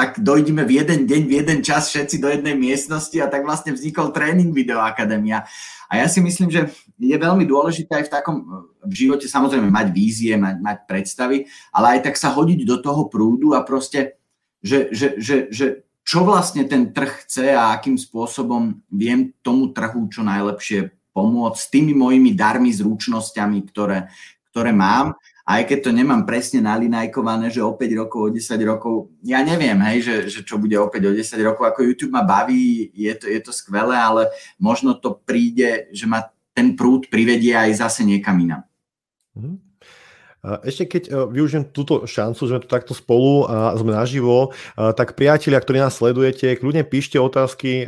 tak 0.01 0.17
dojdeme 0.17 0.65
v 0.65 0.81
jeden 0.81 1.05
deň, 1.05 1.23
v 1.29 1.33
jeden 1.45 1.59
čas 1.61 1.93
všetci 1.93 2.17
do 2.25 2.33
jednej 2.33 2.57
miestnosti 2.57 3.13
a 3.21 3.29
tak 3.29 3.45
vlastne 3.45 3.77
vznikol 3.77 4.17
tréning 4.17 4.49
Videoakadémia. 4.49 5.45
A 5.93 6.01
ja 6.01 6.09
si 6.09 6.25
myslím, 6.25 6.49
že 6.49 6.73
je 6.97 7.13
veľmi 7.13 7.45
dôležité 7.45 8.01
aj 8.01 8.05
v 8.09 8.13
takom 8.17 8.37
v 8.81 8.95
živote 8.97 9.29
samozrejme 9.29 9.69
mať 9.69 9.93
vízie, 9.93 10.41
mať, 10.41 10.57
mať 10.65 10.79
predstavy, 10.89 11.45
ale 11.69 12.01
aj 12.01 12.09
tak 12.09 12.17
sa 12.17 12.33
hodiť 12.33 12.65
do 12.65 12.81
toho 12.81 13.13
prúdu 13.13 13.53
a 13.53 13.61
proste, 13.61 14.17
že, 14.65 14.89
že, 14.89 15.21
že, 15.21 15.37
že 15.53 15.85
čo 16.01 16.25
vlastne 16.25 16.65
ten 16.65 16.97
trh 16.97 17.29
chce 17.29 17.53
a 17.53 17.77
akým 17.77 18.01
spôsobom 18.01 18.81
viem 18.89 19.37
tomu 19.45 19.69
trhu 19.77 20.09
čo 20.09 20.25
najlepšie 20.25 21.13
pomôcť 21.13 21.59
s 21.61 21.69
tými 21.69 21.93
mojimi 21.93 22.33
darmi, 22.33 22.73
zručnosťami, 22.73 23.59
ktoré, 23.69 24.09
ktoré 24.49 24.73
mám. 24.73 25.21
Aj 25.51 25.67
keď 25.67 25.79
to 25.83 25.91
nemám 25.91 26.23
presne 26.23 26.63
nalinajkované, 26.63 27.51
že 27.51 27.59
o 27.59 27.75
5 27.75 28.01
rokov, 28.07 28.21
o 28.23 28.31
10 28.31 28.71
rokov, 28.71 28.95
ja 29.27 29.43
neviem, 29.43 29.75
hej, 29.91 29.99
že, 30.07 30.17
že 30.31 30.41
čo 30.47 30.63
bude 30.63 30.79
opäť 30.79 31.11
o 31.11 31.13
10 31.13 31.27
rokov, 31.43 31.67
ako 31.67 31.83
YouTube 31.83 32.15
ma 32.15 32.23
baví, 32.23 32.95
je 32.95 33.11
to, 33.19 33.27
je 33.27 33.41
to 33.43 33.51
skvelé, 33.51 33.99
ale 33.99 34.31
možno 34.63 34.95
to 34.95 35.19
príde, 35.19 35.91
že 35.91 36.07
ma 36.07 36.23
ten 36.55 36.79
prúd 36.79 37.11
privedie 37.11 37.59
aj 37.59 37.83
zase 37.83 38.07
niekam 38.07 38.39
inam. 38.39 38.63
Mm-hmm. 39.35 39.70
Ešte 40.41 40.89
keď 40.89 41.03
e, 41.05 41.11
využijem 41.37 41.69
túto 41.69 42.09
šancu, 42.09 42.41
že 42.49 42.51
sme 42.57 42.65
tu 42.65 42.69
takto 42.73 42.97
spolu 42.97 43.45
a 43.45 43.77
sme 43.77 43.93
naživo, 43.93 44.49
e, 44.49 44.97
tak 44.97 45.13
priatelia, 45.13 45.61
ktorí 45.61 45.85
nás 45.85 46.01
sledujete, 46.01 46.57
kľudne 46.57 46.81
píšte 46.81 47.21
otázky 47.21 47.85
e, 47.85 47.87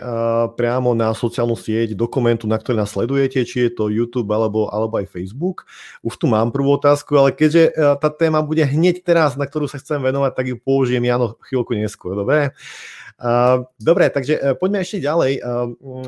priamo 0.53 0.93
na 0.93 1.17
sociálnu 1.17 1.57
sieť, 1.57 1.97
dokumentu, 1.97 2.45
na 2.45 2.61
ktoré 2.61 2.85
nás 2.85 2.93
sledujete, 2.93 3.49
či 3.49 3.69
je 3.69 3.71
to 3.73 3.89
YouTube 3.89 4.29
alebo, 4.29 4.69
alebo 4.69 5.01
aj 5.01 5.09
Facebook. 5.09 5.65
Už 6.05 6.21
tu 6.21 6.29
mám 6.29 6.53
prvú 6.53 6.77
otázku, 6.77 7.17
ale 7.17 7.33
keďže 7.33 7.73
tá 7.73 8.13
téma 8.13 8.45
bude 8.45 8.61
hneď 8.69 9.01
teraz, 9.01 9.41
na 9.41 9.49
ktorú 9.49 9.65
sa 9.65 9.81
chcem 9.81 10.05
venovať, 10.05 10.33
tak 10.37 10.47
ju 10.53 10.57
použijem 10.61 11.09
Jano 11.09 11.41
chvíľku 11.49 11.73
neskôr, 11.73 12.13
dobre? 12.13 12.53
Dobre, 13.79 14.11
takže 14.11 14.35
e, 14.35 14.41
poďme 14.59 14.83
ešte 14.83 14.99
ďalej. 14.99 15.39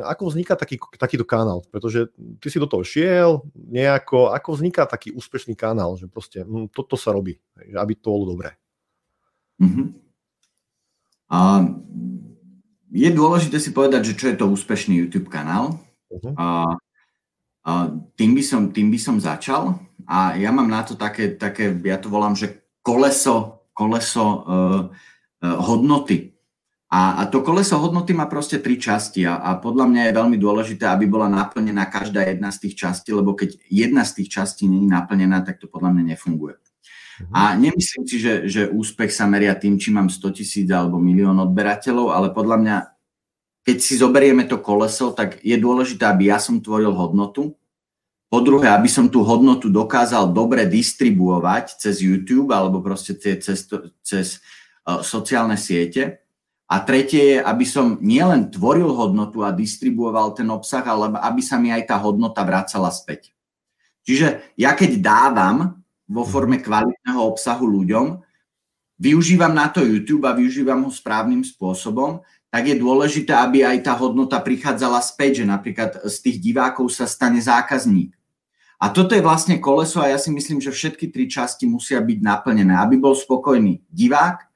Ako 0.03 0.35
vzniká 0.35 0.59
taký, 0.59 0.83
takýto 0.99 1.23
kanál? 1.23 1.63
Pretože 1.71 2.11
ty 2.43 2.51
si 2.51 2.59
do 2.59 2.67
toho 2.67 2.83
šiel 2.83 3.47
nejako, 3.55 4.35
ako 4.35 4.49
vzniká 4.59 4.83
taký 4.89 5.15
úspešný 5.15 5.55
kanál, 5.55 5.95
že 5.95 6.11
proste 6.11 6.43
hm, 6.43 6.75
toto 6.75 6.99
sa 6.99 7.15
robí, 7.15 7.39
aby 7.75 7.93
to 7.95 8.11
bolo 8.11 8.35
dobré. 8.35 8.59
Uh-huh. 9.63 9.95
A 11.31 11.63
je 12.91 13.11
dôležité 13.11 13.63
si 13.63 13.71
povedať, 13.71 14.15
že 14.15 14.19
čo 14.19 14.27
je 14.31 14.37
to 14.39 14.51
úspešný 14.51 14.99
YouTube 15.07 15.31
kanál. 15.31 15.79
Uh-huh. 16.11 16.35
A, 16.35 16.47
a 17.63 17.71
tým, 18.19 18.35
by 18.35 18.43
som, 18.43 18.75
tým 18.75 18.91
by 18.91 18.99
som 18.99 19.17
začal. 19.23 19.79
A 20.05 20.35
ja 20.35 20.51
mám 20.51 20.67
na 20.67 20.83
to 20.83 20.99
také, 20.99 21.39
také 21.39 21.71
ja 21.87 21.97
to 21.97 22.11
volám, 22.11 22.35
že 22.35 22.67
koleso, 22.83 23.67
koleso 23.73 24.27
uh, 24.27 24.43
uh, 24.45 25.57
hodnoty 25.63 26.34
a, 26.95 27.19
a 27.19 27.23
to 27.27 27.43
koleso 27.43 27.75
hodnoty 27.83 28.15
má 28.15 28.31
proste 28.31 28.63
tri 28.63 28.79
časti 28.79 29.27
a, 29.27 29.43
a 29.43 29.59
podľa 29.59 29.91
mňa 29.91 30.03
je 30.07 30.13
veľmi 30.15 30.39
dôležité, 30.39 30.87
aby 30.87 31.11
bola 31.11 31.27
naplnená 31.27 31.91
každá 31.91 32.23
jedna 32.23 32.55
z 32.55 32.71
tých 32.71 32.87
častí, 32.87 33.11
lebo 33.11 33.35
keď 33.35 33.59
jedna 33.67 34.07
z 34.07 34.23
tých 34.23 34.39
častí 34.39 34.71
je 34.71 34.87
naplnená, 34.87 35.43
tak 35.43 35.59
to 35.59 35.67
podľa 35.67 35.91
mňa 35.91 36.15
nefunguje. 36.15 36.55
Uh-huh. 36.55 37.35
A 37.35 37.59
nemyslím 37.59 38.07
si, 38.07 38.23
že, 38.23 38.47
že 38.47 38.71
úspech 38.71 39.11
sa 39.11 39.27
meria 39.27 39.59
tým, 39.59 39.75
či 39.75 39.91
mám 39.91 40.07
100 40.07 40.39
tisíc 40.39 40.71
alebo 40.71 41.03
milión 41.03 41.35
odberateľov, 41.43 42.15
ale 42.15 42.31
podľa 42.31 42.57
mňa, 42.63 42.77
keď 43.67 43.77
si 43.83 43.99
zoberieme 43.99 44.47
to 44.47 44.63
koleso, 44.63 45.11
tak 45.11 45.43
je 45.43 45.59
dôležité, 45.59 46.07
aby 46.07 46.31
ja 46.31 46.39
som 46.39 46.63
tvoril 46.63 46.95
hodnotu. 46.95 47.59
Po 48.31 48.39
druhé, 48.39 48.71
aby 48.71 48.87
som 48.87 49.11
tú 49.11 49.27
hodnotu 49.27 49.67
dokázal 49.67 50.31
dobre 50.31 50.63
distribuovať 50.71 51.75
cez 51.75 52.07
YouTube 52.07 52.55
alebo 52.55 52.79
proste 52.79 53.19
cez, 53.19 53.67
cez 54.03 54.27
uh, 54.87 55.03
sociálne 55.03 55.59
siete. 55.59 56.24
A 56.65 56.81
tretie 56.81 57.37
je, 57.37 57.39
aby 57.45 57.67
som 57.69 58.01
nielen 58.01 58.49
tvoril 58.49 58.89
hodnotu 58.89 59.45
a 59.45 59.53
distribuoval 59.53 60.33
ten 60.33 60.49
obsah, 60.49 60.81
ale 60.81 61.13
aby 61.21 61.45
sa 61.45 61.61
mi 61.61 61.69
aj 61.69 61.93
tá 61.93 61.97
hodnota 62.01 62.41
vracala 62.41 62.89
späť. 62.89 63.37
Čiže 64.05 64.57
ja 64.57 64.73
keď 64.73 65.01
dávam 65.01 65.85
vo 66.09 66.25
forme 66.25 66.61
kvalitného 66.61 67.21
obsahu 67.21 67.69
ľuďom, 67.69 68.21
využívam 68.97 69.53
na 69.53 69.69
to 69.69 69.85
YouTube 69.85 70.25
a 70.25 70.37
využívam 70.37 70.89
ho 70.89 70.93
správnym 70.93 71.45
spôsobom, 71.45 72.25
tak 72.49 72.71
je 72.71 72.79
dôležité, 72.79 73.35
aby 73.35 73.67
aj 73.67 73.83
tá 73.83 73.93
hodnota 73.99 74.39
prichádzala 74.39 75.03
späť, 75.03 75.43
že 75.43 75.51
napríklad 75.51 76.07
z 76.07 76.17
tých 76.23 76.39
divákov 76.39 76.87
sa 76.95 77.05
stane 77.05 77.43
zákazník. 77.43 78.15
A 78.79 78.95
toto 78.95 79.17
je 79.17 79.25
vlastne 79.25 79.59
koleso 79.59 79.99
a 79.99 80.13
ja 80.13 80.19
si 80.21 80.31
myslím, 80.31 80.63
že 80.63 80.71
všetky 80.71 81.11
tri 81.11 81.27
časti 81.27 81.67
musia 81.67 81.99
byť 81.99 82.19
naplnené, 82.23 82.79
aby 82.79 83.01
bol 83.01 83.17
spokojný 83.17 83.83
divák, 83.91 84.54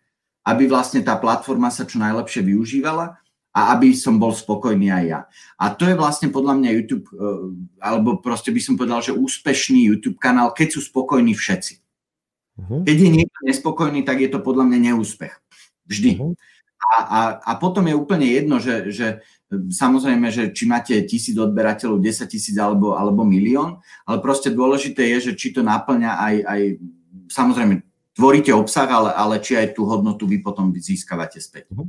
aby 0.49 0.65
vlastne 0.65 1.05
tá 1.05 1.21
platforma 1.21 1.69
sa 1.69 1.85
čo 1.85 2.01
najlepšie 2.01 2.41
využívala 2.41 3.21
a 3.53 3.61
aby 3.77 3.93
som 3.93 4.17
bol 4.17 4.33
spokojný 4.33 4.89
aj 4.89 5.05
ja. 5.05 5.21
A 5.61 5.75
to 5.77 5.85
je 5.85 5.99
vlastne 5.99 6.33
podľa 6.33 6.57
mňa 6.57 6.71
YouTube, 6.73 7.07
eh, 7.13 7.53
alebo 7.85 8.17
proste 8.23 8.49
by 8.49 8.61
som 8.63 8.81
povedal, 8.81 9.05
že 9.05 9.17
úspešný 9.17 9.93
YouTube 9.93 10.17
kanál, 10.17 10.57
keď 10.57 10.79
sú 10.79 10.81
spokojní 10.85 11.37
všetci. 11.37 11.75
Uh-huh. 12.59 12.81
Keď 12.83 12.97
je 12.97 13.11
niekto 13.11 13.39
nespokojný, 13.45 14.03
tak 14.03 14.25
je 14.25 14.31
to 14.33 14.41
podľa 14.41 14.67
mňa 14.73 14.79
neúspech. 14.93 15.35
Vždy. 15.87 16.11
Uh-huh. 16.17 16.33
A, 16.79 16.97
a, 17.03 17.21
a 17.43 17.53
potom 17.59 17.85
je 17.85 17.95
úplne 17.99 18.27
jedno, 18.31 18.63
že, 18.63 18.95
že 18.95 19.07
samozrejme, 19.51 20.31
že 20.31 20.55
či 20.55 20.65
máte 20.69 20.95
tisíc 21.09 21.35
odberateľov, 21.35 21.99
10 21.99 22.31
tisíc 22.31 22.55
alebo, 22.55 22.95
alebo 22.95 23.27
milión, 23.27 23.83
ale 24.07 24.23
proste 24.23 24.55
dôležité 24.55 25.09
je, 25.19 25.31
že 25.31 25.33
či 25.35 25.51
to 25.51 25.67
naplňa 25.67 26.13
aj, 26.15 26.35
aj 26.47 26.61
samozrejme 27.33 27.88
tvoríte 28.19 28.51
obsah, 28.51 28.91
ale, 28.91 29.11
ale 29.15 29.39
či 29.39 29.55
aj 29.55 29.79
tú 29.79 29.87
hodnotu 29.87 30.27
vy 30.27 30.43
potom 30.43 30.75
získavate 30.75 31.39
späť. 31.39 31.71
Uh-huh. 31.71 31.87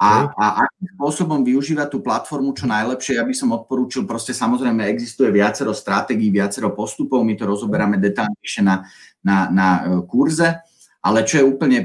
A, 0.00 0.32
a 0.34 0.46
akým 0.66 0.88
spôsobom 0.98 1.44
využívať 1.46 1.86
tú 1.92 2.02
platformu 2.02 2.50
čo 2.56 2.66
najlepšie, 2.66 3.20
ja 3.20 3.22
by 3.22 3.34
som 3.36 3.54
odporúčil, 3.54 4.08
proste 4.08 4.34
samozrejme 4.34 4.88
existuje 4.90 5.30
viacero 5.30 5.70
stratégií, 5.70 6.34
viacero 6.34 6.74
postupov, 6.74 7.22
my 7.22 7.38
to 7.38 7.44
rozoberáme 7.46 8.02
detálnejšie 8.02 8.64
na, 8.66 8.82
na, 9.22 9.52
na 9.54 9.66
e, 9.68 9.80
kurze, 10.08 10.66
ale 10.98 11.22
čo 11.22 11.38
je 11.38 11.44
úplne 11.46 11.78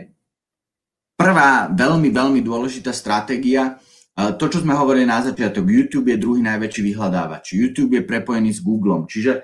prvá 1.13 1.69
veľmi, 1.69 2.09
veľmi 2.09 2.41
dôležitá 2.41 2.89
stratégia, 2.97 3.77
e, 4.17 4.33
to, 4.41 4.45
čo 4.49 4.65
sme 4.65 4.73
hovorili 4.73 5.05
na 5.05 5.21
začiatok, 5.21 5.69
YouTube 5.69 6.09
je 6.09 6.17
druhý 6.17 6.41
najväčší 6.41 6.81
vyhľadávač. 6.89 7.53
YouTube 7.53 7.93
je 7.93 8.09
prepojený 8.09 8.57
s 8.57 8.65
Googlem, 8.65 9.05
čiže 9.05 9.37
e, 9.37 9.41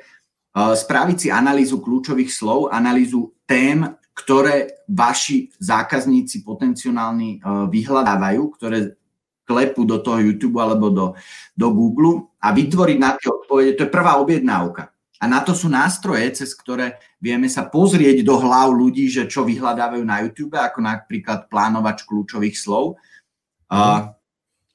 spraviť 0.57 1.17
si 1.21 1.27
analýzu 1.29 1.85
kľúčových 1.85 2.33
slov, 2.33 2.73
analýzu 2.73 3.29
tém, 3.45 3.85
ktoré 4.15 4.87
vaši 4.87 5.51
zákazníci 5.59 6.47
potenciálni 6.47 7.37
e, 7.37 7.39
vyhľadávajú, 7.67 8.41
ktoré 8.55 8.95
klepú 9.45 9.85
do 9.85 10.01
toho 10.01 10.23
YouTube 10.23 10.57
alebo 10.57 10.89
do, 10.89 11.13
do 11.53 11.67
Google 11.69 12.33
a 12.41 12.49
vytvoriť 12.55 12.97
na 12.97 13.13
tie 13.13 13.29
odpovede. 13.29 13.77
To 13.77 13.83
je 13.85 13.93
prvá 13.93 14.17
objednávka. 14.17 14.89
A 15.21 15.31
na 15.31 15.39
to 15.43 15.55
sú 15.55 15.71
nástroje, 15.71 16.27
cez 16.35 16.51
ktoré 16.51 16.99
vieme 17.23 17.47
sa 17.47 17.63
pozrieť 17.67 18.25
do 18.25 18.35
hlav 18.35 18.71
ľudí, 18.75 19.07
že 19.07 19.29
čo 19.31 19.47
vyhľadávajú 19.47 20.03
na 20.03 20.25
YouTube, 20.25 20.59
ako 20.59 20.83
napríklad 20.83 21.47
plánovač 21.47 22.03
kľúčových 22.03 22.57
slov, 22.59 22.99
mm. 23.71 24.11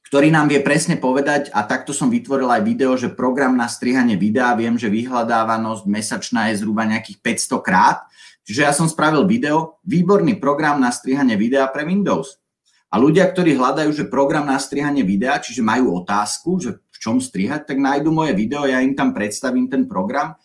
ktorý 0.09 0.27
nám 0.33 0.49
vie 0.49 0.59
presne 0.65 0.97
povedať, 0.97 1.53
a 1.53 1.61
takto 1.61 1.93
som 1.93 2.09
vytvoril 2.09 2.49
aj 2.49 2.65
video, 2.65 2.97
že 2.97 3.13
program 3.13 3.53
na 3.53 3.69
strihanie 3.69 4.17
videa, 4.17 4.57
viem, 4.57 4.81
že 4.81 4.89
vyhľadávanosť 4.89 5.83
mesačná 5.85 6.49
je 6.49 6.65
zhruba 6.65 6.89
nejakých 6.89 7.21
500 7.21 7.61
krát, 7.61 8.01
Čiže 8.41 8.61
ja 8.65 8.73
som 8.73 8.89
spravil 8.89 9.23
video, 9.29 9.81
výborný 9.85 10.41
program 10.41 10.81
na 10.81 10.89
strihanie 10.89 11.37
videa 11.37 11.69
pre 11.69 11.85
Windows. 11.85 12.41
A 12.91 12.99
ľudia, 12.99 13.23
ktorí 13.31 13.55
hľadajú, 13.55 13.89
že 13.95 14.11
program 14.11 14.51
na 14.51 14.59
strihanie 14.59 15.07
videa, 15.07 15.39
čiže 15.39 15.63
majú 15.63 15.95
otázku, 16.03 16.59
že 16.59 16.75
v 16.75 16.97
čom 16.99 17.23
strihať, 17.23 17.63
tak 17.63 17.79
nájdu 17.79 18.11
moje 18.11 18.35
video, 18.35 18.67
ja 18.67 18.83
im 18.83 18.91
tam 18.91 19.15
predstavím 19.15 19.71
ten 19.71 19.87
program 19.87 20.35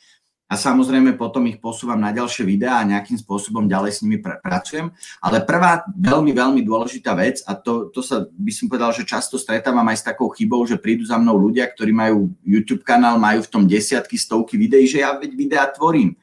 a 0.47 0.55
samozrejme 0.55 1.19
potom 1.19 1.43
ich 1.51 1.59
posúvam 1.59 1.99
na 1.99 2.15
ďalšie 2.15 2.47
videá 2.47 2.79
a 2.79 2.87
nejakým 2.87 3.19
spôsobom 3.19 3.67
ďalej 3.67 3.99
s 3.99 4.01
nimi 4.07 4.23
pr- 4.23 4.39
pracujem. 4.39 4.95
Ale 5.19 5.43
prvá 5.43 5.83
veľmi, 5.91 6.31
veľmi 6.31 6.63
dôležitá 6.63 7.19
vec, 7.19 7.43
a 7.51 7.59
to, 7.59 7.91
to 7.91 7.99
sa 7.99 8.31
by 8.31 8.53
som 8.55 8.71
povedal, 8.71 8.95
že 8.95 9.03
často 9.03 9.43
stretávam 9.43 9.83
aj 9.91 9.99
s 9.99 10.07
takou 10.07 10.31
chybou, 10.31 10.63
že 10.63 10.79
prídu 10.79 11.03
za 11.03 11.19
mnou 11.19 11.35
ľudia, 11.35 11.67
ktorí 11.67 11.91
majú 11.91 12.31
YouTube 12.47 12.87
kanál, 12.87 13.19
majú 13.19 13.43
v 13.43 13.51
tom 13.51 13.67
desiatky, 13.67 14.15
stovky 14.15 14.55
videí, 14.55 14.87
že 14.87 15.03
ja 15.03 15.19
veď 15.19 15.35
videá 15.35 15.67
tvorím 15.67 16.15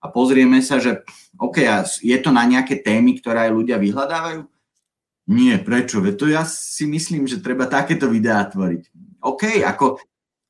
a 0.00 0.08
pozrieme 0.08 0.64
sa, 0.64 0.80
že 0.80 1.04
OK, 1.36 1.60
je 2.00 2.16
to 2.18 2.32
na 2.32 2.48
nejaké 2.48 2.80
témy, 2.80 3.20
ktoré 3.20 3.48
aj 3.48 3.52
ľudia 3.52 3.76
vyhľadávajú? 3.76 4.42
Nie, 5.30 5.60
prečo? 5.62 6.00
Veď 6.02 6.14
to 6.16 6.26
ja 6.26 6.42
si 6.48 6.88
myslím, 6.90 7.28
že 7.28 7.44
treba 7.44 7.68
takéto 7.68 8.10
videá 8.10 8.42
tvoriť. 8.48 8.88
OK, 9.22 9.62
ako 9.62 10.00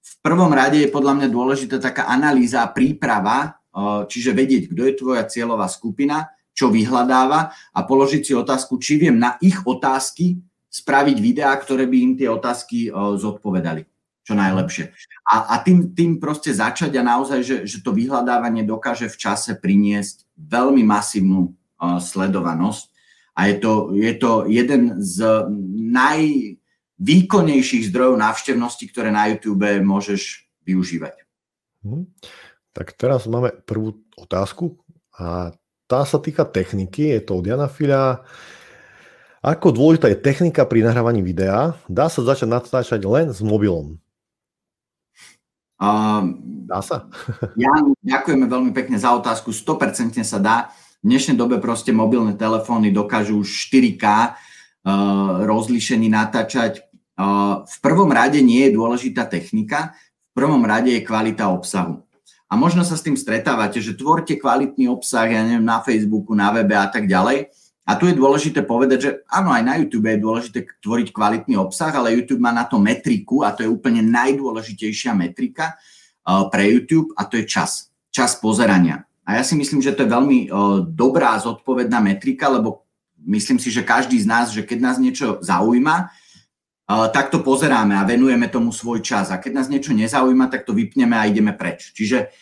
v 0.00 0.14
prvom 0.24 0.54
rade 0.54 0.80
je 0.80 0.88
podľa 0.88 1.20
mňa 1.20 1.28
dôležitá 1.28 1.76
taká 1.82 2.08
analýza 2.08 2.64
a 2.64 2.72
príprava, 2.72 3.60
čiže 4.08 4.32
vedieť, 4.32 4.72
kto 4.72 4.82
je 4.88 4.94
tvoja 4.96 5.22
cieľová 5.28 5.68
skupina, 5.68 6.32
čo 6.50 6.72
vyhľadáva 6.72 7.52
a 7.52 7.80
položiť 7.84 8.22
si 8.24 8.32
otázku, 8.32 8.80
či 8.80 8.96
viem 8.98 9.20
na 9.20 9.36
ich 9.44 9.60
otázky 9.62 10.40
spraviť 10.70 11.16
videá, 11.18 11.52
ktoré 11.58 11.84
by 11.84 11.96
im 12.00 12.12
tie 12.16 12.30
otázky 12.30 12.88
zodpovedali 12.94 13.84
čo 14.24 14.36
najlepšie. 14.36 14.92
A, 15.26 15.56
a 15.56 15.64
tým, 15.64 15.96
tým 15.96 16.20
proste 16.20 16.52
začať 16.52 16.94
a 17.00 17.02
naozaj, 17.02 17.40
že, 17.42 17.56
že 17.66 17.80
to 17.80 17.96
vyhľadávanie 17.96 18.62
dokáže 18.68 19.08
v 19.08 19.16
čase 19.16 19.56
priniesť 19.56 20.28
veľmi 20.36 20.84
masívnu 20.84 21.50
uh, 21.50 21.98
sledovanosť. 21.98 22.92
A 23.34 23.48
je 23.48 23.56
to, 23.62 23.72
je 23.96 24.12
to 24.20 24.44
jeden 24.50 25.00
z 25.00 25.24
najvýkonnejších 27.00 27.88
zdrojov 27.88 28.20
návštevnosti, 28.20 28.84
ktoré 28.92 29.08
na 29.08 29.32
YouTube 29.32 29.64
môžeš 29.80 30.44
využívať. 30.68 31.24
Hmm. 31.80 32.04
Tak 32.76 32.92
teraz 33.00 33.24
máme 33.24 33.50
prvú 33.64 33.96
otázku 34.20 34.76
a 35.16 35.56
tá 35.90 36.06
sa 36.06 36.22
týka 36.22 36.46
techniky, 36.46 37.18
je 37.18 37.20
to 37.26 37.42
od 37.42 37.48
Jana 37.50 37.66
Fila. 37.66 38.22
Ako 39.40 39.72
dôležitá 39.72 40.12
je 40.12 40.20
technika 40.20 40.68
pri 40.68 40.84
nahrávaní 40.84 41.24
videa? 41.24 41.74
Dá 41.88 42.06
sa 42.12 42.22
začať 42.22 42.46
natáčať 42.46 43.00
len 43.08 43.32
s 43.32 43.40
mobilom? 43.40 43.98
Dá 46.68 46.78
sa? 46.84 47.08
Jan, 47.60 47.96
ďakujeme 48.04 48.44
veľmi 48.44 48.72
pekne 48.76 49.00
za 49.00 49.16
otázku. 49.16 49.50
100% 49.50 50.20
sa 50.20 50.38
dá. 50.38 50.56
V 51.00 51.08
dnešnej 51.08 51.40
dobe 51.40 51.56
proste 51.56 51.96
mobilné 51.96 52.36
telefóny 52.36 52.92
dokážu 52.92 53.40
už 53.40 53.48
4K 53.72 54.04
uh, 54.04 55.42
rozlíšení 55.48 56.12
natáčať. 56.12 56.84
Uh, 57.16 57.64
v 57.64 57.76
prvom 57.80 58.12
rade 58.12 58.44
nie 58.44 58.68
je 58.68 58.76
dôležitá 58.76 59.24
technika, 59.24 59.96
v 60.30 60.32
prvom 60.36 60.60
rade 60.60 60.92
je 60.92 61.00
kvalita 61.00 61.48
obsahu. 61.48 62.04
A 62.50 62.58
možno 62.58 62.84
sa 62.84 62.98
s 62.98 63.04
tým 63.06 63.16
stretávate, 63.16 63.80
že 63.80 63.96
tvorte 63.96 64.36
kvalitný 64.36 64.90
obsah, 64.92 65.30
ja 65.30 65.40
neviem, 65.40 65.64
na 65.64 65.80
Facebooku, 65.80 66.36
na 66.36 66.52
webe 66.52 66.76
a 66.76 66.90
tak 66.90 67.08
ďalej. 67.08 67.48
A 67.88 67.96
tu 67.96 68.06
je 68.06 68.14
dôležité 68.14 68.62
povedať, 68.62 68.98
že 69.00 69.10
áno, 69.26 69.50
aj 69.50 69.62
na 69.64 69.74
YouTube 69.80 70.06
je 70.06 70.22
dôležité 70.22 70.58
tvoriť 70.78 71.10
kvalitný 71.10 71.58
obsah, 71.58 71.90
ale 71.90 72.14
YouTube 72.14 72.44
má 72.44 72.52
na 72.52 72.68
to 72.68 72.78
metriku 72.78 73.42
a 73.42 73.50
to 73.50 73.66
je 73.66 73.72
úplne 73.72 74.04
najdôležitejšia 74.04 75.16
metrika 75.16 75.74
uh, 75.74 76.46
pre 76.52 76.70
YouTube 76.70 77.10
a 77.18 77.26
to 77.26 77.40
je 77.40 77.48
čas. 77.48 77.90
Čas 78.12 78.38
pozerania. 78.38 79.08
A 79.26 79.38
ja 79.38 79.42
si 79.42 79.58
myslím, 79.58 79.82
že 79.82 79.94
to 79.96 80.06
je 80.06 80.12
veľmi 80.12 80.38
uh, 80.46 80.84
dobrá, 80.86 81.34
zodpovedná 81.40 81.98
metrika, 81.98 82.46
lebo 82.46 82.86
myslím 83.26 83.58
si, 83.58 83.72
že 83.72 83.86
každý 83.86 84.20
z 84.22 84.26
nás, 84.26 84.52
že 84.54 84.62
keď 84.62 84.78
nás 84.80 84.96
niečo 84.96 85.40
zaujíma, 85.42 86.08
tak 86.90 87.30
to 87.30 87.38
pozeráme 87.38 87.94
a 87.94 88.02
venujeme 88.02 88.50
tomu 88.50 88.74
svoj 88.74 88.98
čas. 88.98 89.30
A 89.30 89.38
keď 89.38 89.62
nás 89.62 89.70
niečo 89.70 89.94
nezaujíma, 89.94 90.50
tak 90.50 90.66
to 90.66 90.74
vypneme 90.74 91.14
a 91.14 91.22
ideme 91.22 91.54
preč. 91.54 91.94
Čiže 91.94 92.34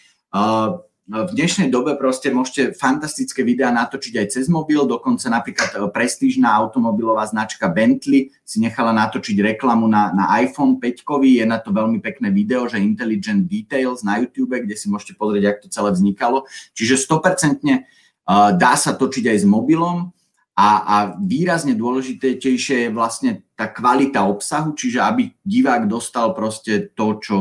v 1.09 1.33
dnešnej 1.33 1.73
dobe 1.73 1.97
proste 1.97 2.29
môžete 2.29 2.77
fantastické 2.77 3.41
videá 3.41 3.73
natočiť 3.73 4.15
aj 4.21 4.27
cez 4.29 4.45
mobil, 4.53 4.85
dokonca 4.85 5.25
napríklad 5.33 5.71
e, 5.73 5.77
prestížna 5.89 6.53
automobilová 6.53 7.25
značka 7.25 7.65
Bentley 7.73 8.29
si 8.45 8.61
nechala 8.61 8.93
natočiť 8.93 9.57
reklamu 9.57 9.89
na, 9.89 10.13
na 10.13 10.37
iPhone 10.45 10.77
5, 10.77 11.09
je 11.25 11.45
na 11.49 11.57
to 11.65 11.73
veľmi 11.73 12.05
pekné 12.05 12.29
video, 12.29 12.69
že 12.69 12.77
Intelligent 12.77 13.49
Details 13.49 14.05
na 14.05 14.21
YouTube, 14.21 14.53
kde 14.53 14.77
si 14.77 14.93
môžete 14.93 15.17
pozrieť, 15.17 15.57
ako 15.57 15.59
to 15.65 15.69
celé 15.73 15.91
vznikalo. 15.97 16.39
Čiže 16.77 17.01
100% 17.01 18.61
dá 18.61 18.73
sa 18.77 18.93
točiť 18.93 19.33
aj 19.33 19.39
s 19.41 19.47
mobilom, 19.49 20.13
a, 20.59 20.69
a 20.83 20.97
výrazne 21.23 21.79
dôležitejšie 21.79 22.91
je 22.91 22.91
vlastne 22.91 23.47
tá 23.55 23.71
kvalita 23.71 24.27
obsahu, 24.27 24.75
čiže 24.75 24.99
aby 24.99 25.31
divák 25.47 25.87
dostal 25.87 26.35
proste 26.35 26.91
to, 26.99 27.23
čo 27.23 27.37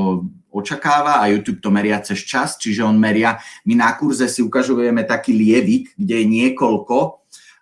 očakáva 0.57 1.21
a 1.21 1.29
YouTube 1.29 1.61
to 1.61 1.69
meria 1.69 2.01
cez 2.01 2.25
čas, 2.25 2.57
čiže 2.57 2.81
on 2.81 2.97
meria, 2.97 3.37
my 3.69 3.77
na 3.77 3.93
kurze 3.93 4.25
si 4.25 4.41
ukazujeme 4.41 5.05
taký 5.05 5.37
lievik, 5.37 5.93
kde 5.93 6.15
je 6.21 6.25
niekoľko 6.25 6.97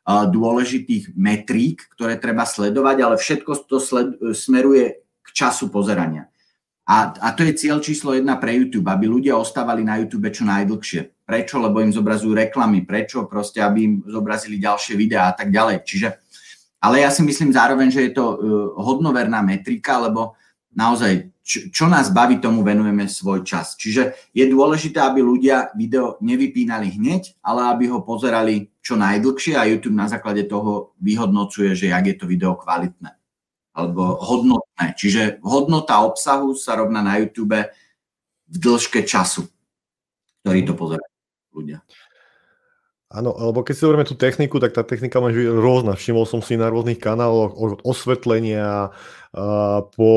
dôležitých 0.05 1.17
metrík, 1.17 1.89
ktoré 1.97 2.21
treba 2.21 2.45
sledovať, 2.45 2.97
ale 3.01 3.15
všetko 3.17 3.51
to 3.65 3.81
sled, 3.81 4.09
smeruje 4.37 5.01
k 5.01 5.27
času 5.33 5.73
pozerania. 5.73 6.29
A, 6.85 7.09
a 7.17 7.33
to 7.33 7.41
je 7.41 7.57
cieľ 7.57 7.81
číslo 7.81 8.13
jedna 8.13 8.37
pre 8.37 8.53
YouTube, 8.53 8.85
aby 8.85 9.09
ľudia 9.09 9.33
ostávali 9.33 9.81
na 9.81 9.97
YouTube 9.97 10.29
čo 10.29 10.45
najdlhšie. 10.45 11.25
Prečo? 11.25 11.57
Lebo 11.57 11.81
im 11.81 11.89
zobrazujú 11.89 12.37
reklamy. 12.37 12.85
Prečo? 12.85 13.25
Proste, 13.25 13.65
aby 13.65 13.79
im 13.81 13.93
zobrazili 14.05 14.61
ďalšie 14.61 14.93
videá 14.93 15.33
a 15.33 15.33
tak 15.33 15.49
ďalej. 15.49 15.81
Čiže, 15.81 16.21
ale 16.85 17.01
ja 17.01 17.09
si 17.09 17.25
myslím 17.25 17.49
zároveň, 17.49 17.89
že 17.89 18.05
je 18.05 18.11
to 18.13 18.25
uh, 18.29 18.37
hodnoverná 18.77 19.41
metrika, 19.41 19.97
lebo 19.97 20.37
naozaj, 20.77 21.25
čo, 21.45 21.85
nás 21.85 22.09
baví, 22.09 22.41
tomu 22.41 22.65
venujeme 22.65 23.05
svoj 23.05 23.45
čas. 23.45 23.77
Čiže 23.77 24.33
je 24.33 24.49
dôležité, 24.49 24.97
aby 24.97 25.21
ľudia 25.21 25.69
video 25.77 26.17
nevypínali 26.17 26.97
hneď, 26.97 27.37
ale 27.45 27.69
aby 27.69 27.85
ho 27.93 28.01
pozerali 28.01 28.73
čo 28.81 28.97
najdlhšie 28.97 29.53
a 29.53 29.69
YouTube 29.69 29.93
na 29.93 30.09
základe 30.09 30.49
toho 30.49 30.97
vyhodnocuje, 30.97 31.77
že 31.77 31.93
jak 31.93 32.05
je 32.09 32.15
to 32.17 32.25
video 32.25 32.57
kvalitné 32.57 33.13
alebo 33.75 34.17
hodnotné. 34.17 34.95
Čiže 34.95 35.43
hodnota 35.43 36.01
obsahu 36.01 36.55
sa 36.55 36.79
rovná 36.79 37.03
na 37.03 37.19
YouTube 37.19 37.59
v 38.47 38.55
dĺžke 38.55 39.03
času, 39.03 39.45
ktorý 40.41 40.59
to 40.63 40.73
pozerajú 40.73 41.15
ľudia. 41.51 41.83
Áno, 43.15 43.37
alebo 43.37 43.61
keď 43.61 43.73
si 43.77 43.83
zoberieme 43.85 44.07
tú 44.07 44.17
techniku, 44.17 44.57
tak 44.57 44.73
tá 44.73 44.81
technika 44.81 45.21
môže 45.21 45.37
byť 45.37 45.47
rôzna. 45.61 45.93
Všimol 45.93 46.25
som 46.25 46.41
si 46.41 46.57
na 46.57 46.67
rôznych 46.73 46.97
kanáloch 46.97 47.53
od 47.53 47.71
osvetlenia 47.85 48.91
po, 49.91 50.09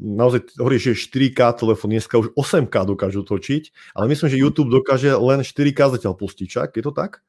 naozaj 0.00 0.56
hovoríš, 0.56 0.96
že 0.96 1.00
4K 1.12 1.60
telefón, 1.60 1.92
dneska 1.92 2.16
už 2.16 2.32
8K 2.32 2.88
dokážu 2.88 3.20
točiť, 3.20 3.92
ale 3.92 4.08
myslím, 4.08 4.28
že 4.32 4.40
YouTube 4.40 4.72
dokáže 4.72 5.12
len 5.12 5.44
4K 5.44 6.00
zatiaľ 6.00 6.16
pustiť, 6.16 6.48
čak? 6.48 6.68
Je 6.72 6.84
to 6.84 6.92
tak? 6.96 7.20